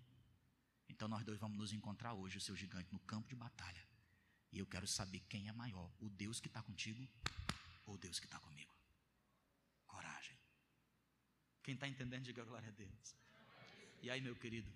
Então 0.93 1.07
nós 1.07 1.23
dois 1.25 1.39
vamos 1.39 1.57
nos 1.57 1.73
encontrar 1.73 2.13
hoje, 2.13 2.37
o 2.37 2.41
seu 2.41 2.55
gigante, 2.55 2.93
no 2.93 2.99
campo 2.99 3.27
de 3.27 3.35
batalha. 3.35 3.83
E 4.51 4.59
eu 4.59 4.67
quero 4.67 4.87
saber 4.87 5.21
quem 5.21 5.49
é 5.49 5.51
maior, 5.51 5.91
o 5.99 6.07
Deus 6.07 6.39
que 6.39 6.47
está 6.47 6.61
contigo 6.61 7.09
ou 7.87 7.95
o 7.95 7.97
Deus 7.97 8.19
que 8.19 8.27
está 8.27 8.39
comigo. 8.39 8.71
Coragem. 9.87 10.37
Quem 11.63 11.73
está 11.73 11.87
entendendo, 11.87 12.23
diga 12.23 12.45
glória 12.45 12.69
a 12.69 12.71
Deus. 12.71 13.15
E 14.03 14.11
aí, 14.11 14.21
meu 14.21 14.35
querido, 14.35 14.71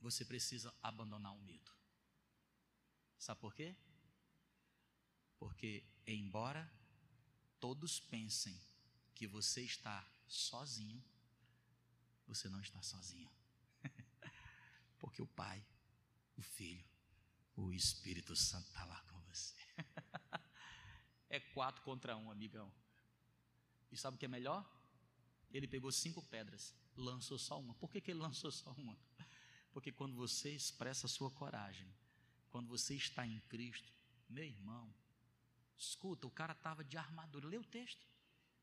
você 0.00 0.22
precisa 0.22 0.72
abandonar 0.82 1.32
o 1.32 1.40
medo. 1.40 1.72
Sabe 3.18 3.40
por 3.40 3.54
quê? 3.54 3.74
Porque, 5.38 5.82
embora 6.06 6.70
todos 7.58 7.98
pensem 7.98 8.54
que 9.14 9.26
você 9.26 9.62
está 9.62 10.06
sozinho, 10.28 11.02
você 12.26 12.50
não 12.50 12.60
está 12.60 12.82
sozinho. 12.82 13.30
Porque 15.16 15.22
o 15.22 15.34
Pai, 15.34 15.64
o 16.36 16.42
Filho, 16.42 16.84
o 17.56 17.72
Espírito 17.72 18.36
Santo 18.36 18.66
está 18.66 18.84
lá 18.84 19.00
com 19.08 19.18
você. 19.22 19.56
é 21.30 21.40
quatro 21.40 21.82
contra 21.82 22.14
um, 22.18 22.30
amigão. 22.30 22.70
E 23.90 23.96
sabe 23.96 24.16
o 24.16 24.18
que 24.18 24.26
é 24.26 24.28
melhor? 24.28 24.62
Ele 25.50 25.66
pegou 25.66 25.90
cinco 25.90 26.20
pedras, 26.20 26.74
lançou 26.94 27.38
só 27.38 27.58
uma. 27.58 27.74
Por 27.76 27.90
que, 27.90 27.98
que 28.02 28.10
ele 28.10 28.20
lançou 28.20 28.52
só 28.52 28.70
uma? 28.72 28.94
Porque 29.72 29.90
quando 29.90 30.14
você 30.14 30.50
expressa 30.50 31.06
a 31.06 31.08
sua 31.08 31.30
coragem, 31.30 31.90
quando 32.50 32.68
você 32.68 32.94
está 32.94 33.26
em 33.26 33.40
Cristo, 33.48 33.90
meu 34.28 34.44
irmão, 34.44 34.94
escuta, 35.78 36.26
o 36.26 36.30
cara 36.30 36.52
estava 36.52 36.84
de 36.84 36.98
armadura. 36.98 37.48
Lê 37.48 37.56
o 37.56 37.64
texto. 37.64 38.06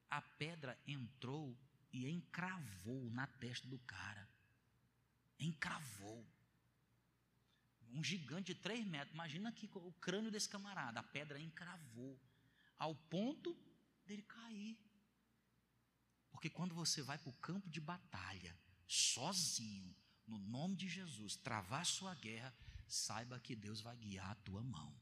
A 0.07 0.21
pedra 0.21 0.79
entrou 0.85 1.57
e 1.91 2.07
encravou 2.07 3.09
na 3.09 3.25
testa 3.25 3.67
do 3.67 3.79
cara. 3.79 4.29
Encravou. 5.39 6.31
Um 7.93 8.03
gigante 8.03 8.53
de 8.53 8.59
três 8.59 8.85
metros. 8.85 9.13
Imagina 9.13 9.49
aqui 9.49 9.69
o 9.73 9.91
crânio 9.93 10.31
desse 10.31 10.49
camarada. 10.49 10.99
A 10.99 11.03
pedra 11.03 11.39
encravou. 11.39 12.19
Ao 12.77 12.93
ponto 12.95 13.55
dele 14.05 14.23
cair. 14.23 14.77
Porque 16.31 16.49
quando 16.49 16.75
você 16.75 17.01
vai 17.01 17.17
para 17.17 17.29
o 17.29 17.33
campo 17.33 17.69
de 17.69 17.79
batalha, 17.79 18.57
sozinho, 18.87 19.95
no 20.27 20.37
nome 20.37 20.75
de 20.75 20.89
Jesus, 20.89 21.35
travar 21.35 21.85
sua 21.85 22.15
guerra, 22.15 22.53
saiba 22.87 23.39
que 23.39 23.55
Deus 23.55 23.79
vai 23.79 23.95
guiar 23.95 24.31
a 24.31 24.35
tua 24.35 24.61
mão. 24.61 24.93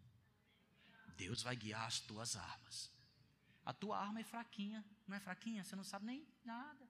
Deus 1.15 1.41
vai 1.41 1.55
guiar 1.55 1.85
as 1.87 1.99
tuas 1.99 2.35
armas. 2.35 2.91
A 3.63 3.73
tua 3.73 3.97
arma 3.97 4.19
é 4.19 4.23
fraquinha, 4.23 4.83
não 5.07 5.15
é 5.15 5.19
fraquinha? 5.19 5.63
Você 5.63 5.75
não 5.75 5.83
sabe 5.83 6.05
nem 6.05 6.27
nada. 6.43 6.89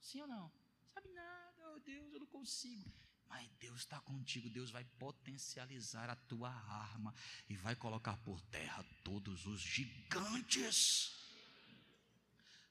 Sim 0.00 0.20
ou 0.22 0.28
não? 0.28 0.52
Sabe 0.92 1.08
nada, 1.08 1.72
oh 1.74 1.80
Deus, 1.80 2.12
eu 2.12 2.20
não 2.20 2.26
consigo. 2.26 2.92
Mas 3.28 3.48
Deus 3.58 3.80
está 3.80 4.00
contigo, 4.00 4.48
Deus 4.48 4.70
vai 4.70 4.84
potencializar 4.98 6.08
a 6.10 6.16
tua 6.16 6.50
arma 6.50 7.14
e 7.48 7.56
vai 7.56 7.74
colocar 7.74 8.16
por 8.18 8.40
terra 8.42 8.84
todos 9.02 9.46
os 9.46 9.60
gigantes. 9.60 11.12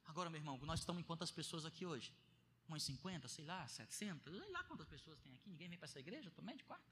Agora, 0.06 0.30
meu 0.30 0.40
irmão, 0.40 0.58
nós 0.64 0.80
estamos 0.80 1.02
em 1.02 1.06
quantas 1.06 1.32
pessoas 1.32 1.66
aqui 1.66 1.86
hoje? 1.86 2.14
Umas 2.68 2.84
50, 2.84 3.28
sei 3.28 3.46
lá, 3.46 3.68
700, 3.68 4.32
sei 4.32 4.52
lá 4.52 4.64
quantas 4.64 4.88
pessoas 4.88 5.20
tem 5.20 5.34
aqui. 5.34 5.50
Ninguém 5.50 5.68
vem 5.68 5.78
para 5.78 5.88
essa 5.88 6.00
igreja 6.00 6.30
também 6.32 6.56
de 6.56 6.64
quarta. 6.64 6.92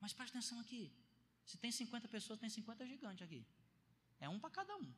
Mas 0.00 0.12
preste 0.12 0.32
atenção 0.32 0.60
aqui. 0.60 0.92
Se 1.44 1.56
tem 1.56 1.70
50 1.70 2.08
pessoas, 2.08 2.38
tem 2.38 2.50
50 2.50 2.86
gigantes 2.86 3.22
aqui. 3.22 3.46
É 4.18 4.28
um 4.28 4.38
para 4.38 4.50
cada 4.50 4.76
um. 4.76 4.92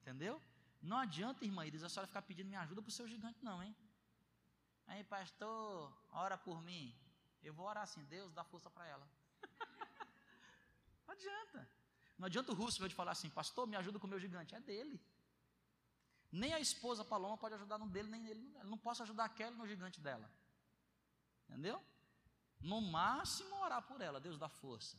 Entendeu? 0.00 0.42
Não 0.82 0.98
adianta, 0.98 1.44
irmã 1.44 1.66
Iris, 1.66 1.82
a 1.82 1.88
senhora 1.88 2.06
ficar 2.06 2.22
pedindo 2.22 2.48
minha 2.48 2.60
ajuda 2.60 2.82
para 2.82 2.88
o 2.88 2.92
seu 2.92 3.08
gigante, 3.08 3.42
não, 3.42 3.62
hein? 3.62 3.74
Aí, 4.86 5.02
pastor, 5.04 5.92
ora 6.12 6.38
por 6.38 6.62
mim. 6.62 6.94
Eu 7.42 7.52
vou 7.52 7.66
orar 7.66 7.84
assim, 7.84 8.04
Deus 8.04 8.32
dá 8.32 8.44
força 8.44 8.70
para 8.70 8.86
ela. 8.86 9.08
não 11.06 11.14
adianta. 11.14 11.68
Não 12.18 12.26
adianta 12.26 12.52
o 12.52 12.54
Roosevelt 12.54 12.92
falar 12.94 13.12
assim, 13.12 13.28
pastor, 13.30 13.66
me 13.66 13.76
ajuda 13.76 13.98
com 13.98 14.06
o 14.06 14.10
meu 14.10 14.18
gigante. 14.18 14.54
É 14.54 14.60
dele. 14.60 15.00
Nem 16.32 16.52
a 16.54 16.60
esposa 16.60 17.04
Paloma 17.04 17.36
pode 17.36 17.54
ajudar 17.54 17.78
no 17.78 17.88
dele, 17.88 18.08
nem 18.08 18.20
nele. 18.20 18.56
Ele 18.58 18.68
não 18.68 18.78
posso 18.78 19.02
ajudar 19.02 19.24
aquela 19.24 19.54
no 19.54 19.66
gigante 19.66 20.00
dela. 20.00 20.30
Entendeu? 21.48 21.82
No 22.60 22.80
máximo, 22.80 23.54
orar 23.56 23.82
por 23.82 24.00
ela, 24.00 24.20
Deus 24.20 24.38
dá 24.38 24.48
força. 24.48 24.96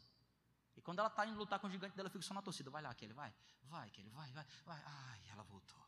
E 0.76 0.82
quando 0.82 1.00
ela 1.00 1.08
está 1.08 1.26
indo 1.26 1.38
lutar 1.38 1.60
com 1.60 1.68
o 1.68 1.70
gigante 1.70 1.96
dela, 1.96 2.08
eu 2.08 2.12
fico 2.12 2.24
só 2.24 2.34
na 2.34 2.42
torcida. 2.42 2.70
Vai 2.70 2.82
lá, 2.82 2.94
Kelly, 2.94 3.14
vai. 3.14 3.34
Vai, 3.64 3.90
Kelly, 3.90 4.10
vai, 4.10 4.32
vai, 4.32 4.46
vai. 4.64 4.82
Ai, 4.86 5.22
ela 5.30 5.44
voltou. 5.44 5.87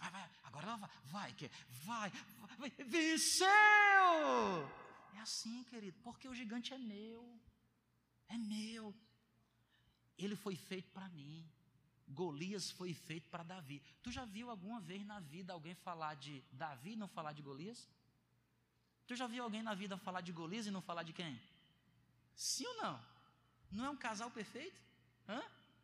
Vai, 0.00 0.10
vai, 0.10 0.30
agora 0.44 0.66
ela 0.66 0.76
vai. 0.76 0.90
Vai, 1.04 1.32
Kelly, 1.34 1.52
vai, 1.84 2.10
vai. 2.58 2.70
Venceu! 2.70 3.48
É 5.14 5.20
assim, 5.20 5.62
querido, 5.64 5.98
porque 6.02 6.26
o 6.26 6.34
gigante 6.34 6.72
é 6.72 6.78
meu. 6.78 7.22
É 8.28 8.38
meu. 8.38 8.94
Ele 10.18 10.34
foi 10.34 10.56
feito 10.56 10.90
para 10.90 11.08
mim. 11.10 11.46
Golias 12.08 12.70
foi 12.70 12.92
feito 12.92 13.28
para 13.28 13.42
Davi. 13.42 13.82
Tu 14.02 14.10
já 14.10 14.24
viu 14.24 14.50
alguma 14.50 14.80
vez 14.80 15.04
na 15.06 15.20
vida 15.20 15.52
alguém 15.52 15.74
falar 15.74 16.14
de 16.14 16.42
Davi 16.50 16.92
e 16.92 16.96
não 16.96 17.06
falar 17.06 17.32
de 17.32 17.42
Golias? 17.42 17.88
Tu 19.06 19.14
já 19.14 19.26
viu 19.26 19.44
alguém 19.44 19.62
na 19.62 19.74
vida 19.74 19.96
falar 19.98 20.20
de 20.20 20.32
Golias 20.32 20.66
e 20.66 20.70
não 20.70 20.80
falar 20.80 21.02
de 21.02 21.12
quem? 21.12 21.40
Sim 22.34 22.66
ou 22.66 22.76
não? 22.82 23.04
Não 23.70 23.84
é 23.84 23.90
um 23.90 23.96
casal 23.96 24.30
perfeito? 24.30 24.80
Hã? 25.28 25.42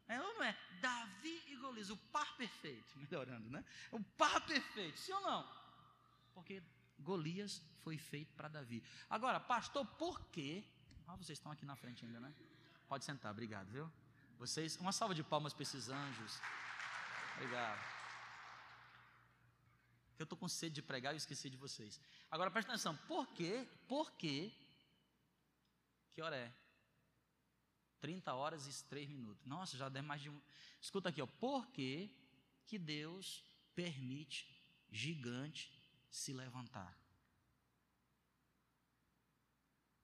É 0.08 0.20
ou 0.20 0.34
não 0.34 0.42
é? 0.44 0.56
Davi 0.80 1.42
e 1.48 1.56
Golias, 1.56 1.90
o 1.90 1.96
par 1.96 2.36
perfeito. 2.36 2.96
Melhorando, 2.98 3.50
né? 3.50 3.64
O 3.90 4.00
par 4.00 4.44
perfeito, 4.46 4.98
sim 4.98 5.12
ou 5.12 5.20
não? 5.20 5.48
Porque 6.34 6.62
Golias 6.98 7.62
foi 7.82 7.98
feito 7.98 8.32
para 8.34 8.48
Davi. 8.48 8.82
Agora, 9.10 9.40
pastor, 9.40 9.84
por 9.84 10.20
quê? 10.30 10.64
Ah, 11.06 11.16
vocês 11.16 11.38
estão 11.38 11.52
aqui 11.52 11.64
na 11.64 11.76
frente 11.76 12.04
ainda, 12.04 12.20
né? 12.20 12.32
Pode 12.88 13.04
sentar, 13.04 13.32
obrigado, 13.32 13.68
viu? 13.70 13.90
Vocês, 14.38 14.76
uma 14.76 14.92
salva 14.92 15.14
de 15.14 15.24
palmas 15.24 15.52
para 15.52 15.62
esses 15.62 15.88
anjos. 15.88 16.40
Obrigado. 17.36 17.96
Eu 20.18 20.24
estou 20.24 20.38
com 20.38 20.48
sede 20.48 20.76
de 20.76 20.82
pregar 20.82 21.14
e 21.14 21.16
esqueci 21.16 21.50
de 21.50 21.56
vocês. 21.56 22.00
Agora 22.30 22.50
presta 22.50 22.72
atenção, 22.72 22.96
por 23.08 23.26
quê? 23.28 23.68
Por 23.86 24.12
quê? 24.12 24.52
Que 26.12 26.22
hora 26.22 26.36
é? 26.36 26.65
30 28.00 28.34
horas 28.34 28.66
e 28.66 28.84
3 28.84 29.08
minutos. 29.08 29.44
Nossa, 29.46 29.76
já 29.76 29.88
deu 29.88 30.02
mais 30.02 30.22
de 30.22 30.30
um. 30.30 30.40
Escuta 30.80 31.08
aqui, 31.08 31.20
ó. 31.20 31.26
Por 31.26 31.66
que, 31.68 32.10
que 32.66 32.78
Deus 32.78 33.44
permite 33.74 34.48
gigante 34.90 35.72
se 36.10 36.32
levantar? 36.32 36.96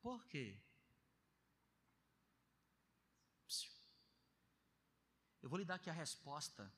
Por 0.00 0.24
quê? 0.26 0.58
Eu 5.40 5.48
vou 5.48 5.58
lhe 5.58 5.64
dar 5.64 5.74
aqui 5.74 5.90
a 5.90 5.92
resposta 5.92 6.72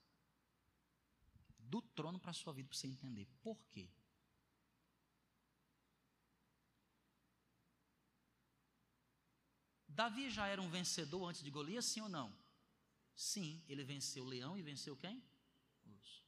do 1.59 1.81
trono 1.81 2.19
para 2.19 2.31
a 2.31 2.33
sua 2.33 2.53
vida, 2.53 2.67
para 2.67 2.77
você 2.77 2.87
entender. 2.87 3.27
Por 3.41 3.57
quê? 3.67 3.89
Davi 9.95 10.29
já 10.29 10.45
era 10.45 10.61
um 10.61 10.69
vencedor 10.69 11.29
antes 11.29 11.41
de 11.41 11.49
Golias, 11.49 11.85
sim 11.85 12.01
ou 12.01 12.09
não? 12.09 12.35
Sim, 13.15 13.63
ele 13.69 13.81
venceu 13.85 14.25
o 14.25 14.27
leão 14.27 14.57
e 14.57 14.61
venceu 14.61 14.93
quem? 14.97 15.23
Os. 15.85 16.25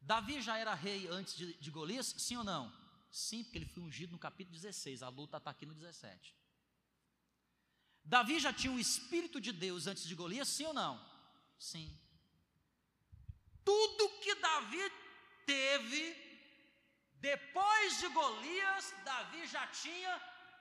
Davi 0.00 0.40
já 0.40 0.56
era 0.56 0.72
rei 0.72 1.06
antes 1.08 1.36
de, 1.36 1.52
de 1.52 1.70
Golias, 1.70 2.06
sim 2.16 2.36
ou 2.38 2.44
não? 2.44 2.72
Sim, 3.10 3.44
porque 3.44 3.58
ele 3.58 3.66
foi 3.66 3.82
ungido 3.82 4.12
no 4.12 4.18
capítulo 4.18 4.56
16, 4.56 5.02
a 5.02 5.10
luta 5.10 5.36
está 5.36 5.50
aqui 5.50 5.66
no 5.66 5.74
17. 5.74 6.34
Davi 8.02 8.40
já 8.40 8.54
tinha 8.54 8.72
o 8.72 8.80
Espírito 8.80 9.38
de 9.38 9.52
Deus 9.52 9.86
antes 9.86 10.04
de 10.04 10.14
Golias, 10.14 10.48
sim 10.48 10.64
ou 10.64 10.72
não? 10.72 10.98
Sim. 11.58 11.94
Tudo 13.62 14.08
que 14.20 14.34
Davi 14.36 14.92
teve, 15.44 16.16
depois 17.16 17.98
de 18.00 18.08
Golias, 18.08 18.94
Davi 19.04 19.46
já 19.46 19.66
tinha 19.66 20.18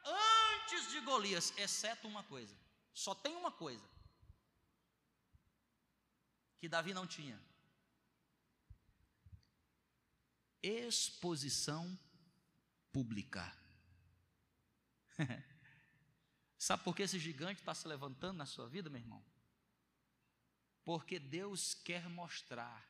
antes 0.08 0.90
de 0.92 1.00
Golias, 1.02 1.54
exceto 1.58 2.08
uma 2.08 2.24
coisa. 2.24 2.56
Só 2.94 3.14
tem 3.14 3.36
uma 3.36 3.52
coisa 3.52 3.88
que 6.60 6.68
Davi 6.68 6.94
não 6.94 7.06
tinha: 7.06 7.40
exposição 10.62 11.98
pública. 12.92 13.56
Sabe 16.58 16.84
por 16.84 16.96
que 16.96 17.04
esse 17.04 17.20
gigante 17.20 17.62
está 17.62 17.74
se 17.74 17.88
levantando 17.88 18.38
na 18.38 18.46
sua 18.46 18.68
vida, 18.68 18.90
meu 18.90 19.00
irmão? 19.00 19.24
Porque 20.84 21.20
Deus 21.20 21.74
quer 21.74 22.10
mostrar 22.10 22.90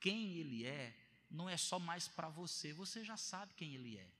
quem 0.00 0.38
Ele 0.38 0.64
é, 0.64 0.96
não 1.30 1.48
é 1.48 1.56
só 1.56 1.78
mais 1.78 2.08
para 2.08 2.28
você, 2.28 2.72
você 2.72 3.04
já 3.04 3.16
sabe 3.16 3.52
quem 3.54 3.74
Ele 3.74 3.98
é. 3.98 4.10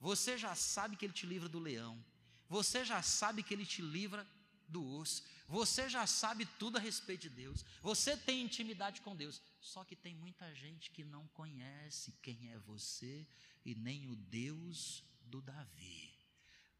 Você 0.00 0.38
já 0.38 0.54
sabe 0.54 0.96
que 0.96 1.04
Ele 1.04 1.12
te 1.12 1.26
livra 1.26 1.48
do 1.48 1.58
leão, 1.58 2.02
você 2.48 2.84
já 2.84 3.02
sabe 3.02 3.42
que 3.42 3.52
Ele 3.54 3.66
te 3.66 3.82
livra 3.82 4.26
do 4.66 4.82
urso, 4.82 5.22
você 5.46 5.88
já 5.88 6.06
sabe 6.06 6.46
tudo 6.58 6.78
a 6.78 6.80
respeito 6.80 7.22
de 7.22 7.30
Deus, 7.30 7.64
você 7.82 8.16
tem 8.16 8.42
intimidade 8.42 9.00
com 9.02 9.14
Deus, 9.14 9.42
só 9.60 9.84
que 9.84 9.94
tem 9.94 10.14
muita 10.14 10.54
gente 10.54 10.90
que 10.90 11.04
não 11.04 11.26
conhece 11.28 12.12
quem 12.22 12.50
é 12.50 12.58
você 12.58 13.26
e 13.64 13.74
nem 13.74 14.08
o 14.08 14.16
Deus 14.16 15.04
do 15.22 15.42
Davi. 15.42 16.14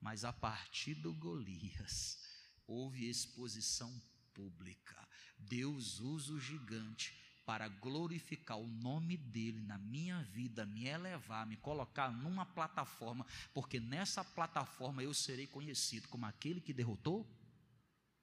Mas 0.00 0.24
a 0.24 0.32
partir 0.32 0.94
do 0.94 1.12
Golias, 1.12 2.18
houve 2.66 3.08
exposição 3.08 4.00
pública. 4.32 4.96
Deus 5.36 6.00
usa 6.00 6.32
o 6.32 6.40
gigante 6.40 7.14
para 7.44 7.68
glorificar 7.68 8.58
o 8.58 8.66
nome 8.66 9.16
dele 9.16 9.60
na 9.62 9.78
minha 9.78 10.22
vida, 10.24 10.64
me 10.66 10.86
elevar, 10.86 11.46
me 11.46 11.56
colocar 11.56 12.10
numa 12.10 12.46
plataforma, 12.46 13.26
porque 13.52 13.80
nessa 13.80 14.24
plataforma 14.24 15.02
eu 15.02 15.12
serei 15.12 15.46
conhecido 15.46 16.08
como 16.08 16.26
aquele 16.26 16.60
que 16.60 16.72
derrotou 16.72 17.26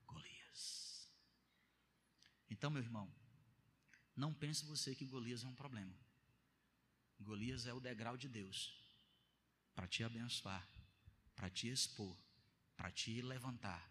Golias. 0.05 1.09
Então, 2.49 2.69
meu 2.69 2.81
irmão, 2.81 3.11
Não 4.15 4.33
pense 4.33 4.65
você 4.65 4.95
que 4.95 5.05
Golias 5.05 5.43
é 5.43 5.47
um 5.47 5.53
problema. 5.53 5.95
Golias 7.19 7.67
é 7.67 7.73
o 7.73 7.79
degrau 7.79 8.17
de 8.17 8.27
Deus 8.27 8.75
para 9.75 9.87
te 9.87 10.03
abençoar, 10.03 10.67
para 11.35 11.51
te 11.51 11.67
expor, 11.67 12.17
para 12.75 12.89
te 12.89 13.21
levantar, 13.21 13.87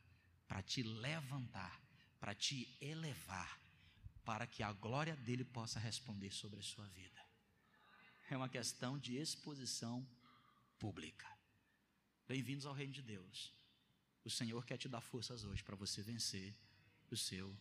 para 0.49 0.63
te 0.63 0.83
levantar, 0.83 1.81
para 2.19 2.35
te 2.35 2.77
elevar, 2.81 3.61
para 4.27 4.45
que 4.45 4.61
a 4.65 4.73
glória 4.73 5.15
dele 5.15 5.45
possa 5.45 5.79
responder 5.79 6.33
sobre 6.33 6.59
a 6.59 6.63
sua 6.63 6.85
vida. 6.89 7.25
É 8.29 8.37
uma 8.37 8.49
questão 8.49 8.99
de 8.99 9.17
exposição 9.17 10.05
pública. 10.81 11.29
Bem-vindos 12.27 12.67
ao 12.67 12.75
reino 12.75 12.93
de 12.93 13.03
Deus. 13.03 13.55
O 14.25 14.31
Senhor 14.39 14.67
quer 14.67 14.79
te 14.79 14.89
dar 14.89 15.01
forças 15.01 15.45
hoje 15.45 15.63
para 15.63 15.77
você 15.77 16.03
vencer 16.03 16.53
o 17.09 17.17
seu 17.17 17.57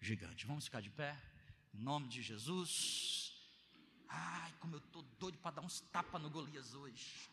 gigante. 0.00 0.46
Vamos 0.46 0.66
ficar 0.66 0.80
de 0.80 0.88
pé? 0.88 1.20
Em 1.74 1.78
nome 1.78 2.06
de 2.06 2.22
Jesus. 2.22 3.32
Ai, 4.08 4.54
como 4.60 4.76
eu 4.76 4.78
estou 4.78 5.02
doido 5.18 5.36
para 5.38 5.56
dar 5.56 5.62
uns 5.62 5.80
tapas 5.80 6.22
no 6.22 6.30
Golias 6.30 6.74
hoje. 6.74 7.28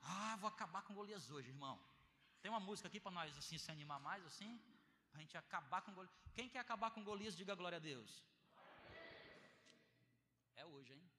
Ah, 0.00 0.36
vou 0.36 0.46
acabar 0.48 0.82
com 0.82 0.94
Golias 0.94 1.28
hoje, 1.28 1.48
irmão. 1.48 1.76
Tem 2.40 2.52
uma 2.52 2.60
música 2.60 2.86
aqui 2.86 3.00
para 3.00 3.10
nós 3.10 3.36
assim 3.36 3.58
se 3.58 3.68
animar 3.72 3.98
mais 3.98 4.24
assim? 4.24 4.60
A 5.16 5.18
gente 5.18 5.36
acabar 5.38 5.80
com 5.80 5.92
Golias. 5.94 6.12
Quem 6.34 6.46
quer 6.46 6.58
acabar 6.58 6.90
com 6.90 7.02
Golias, 7.02 7.34
diga 7.34 7.54
glória 7.54 7.76
a 7.76 7.84
Deus. 7.90 8.22
É 10.54 10.64
hoje, 10.66 10.92
hein? 10.92 11.10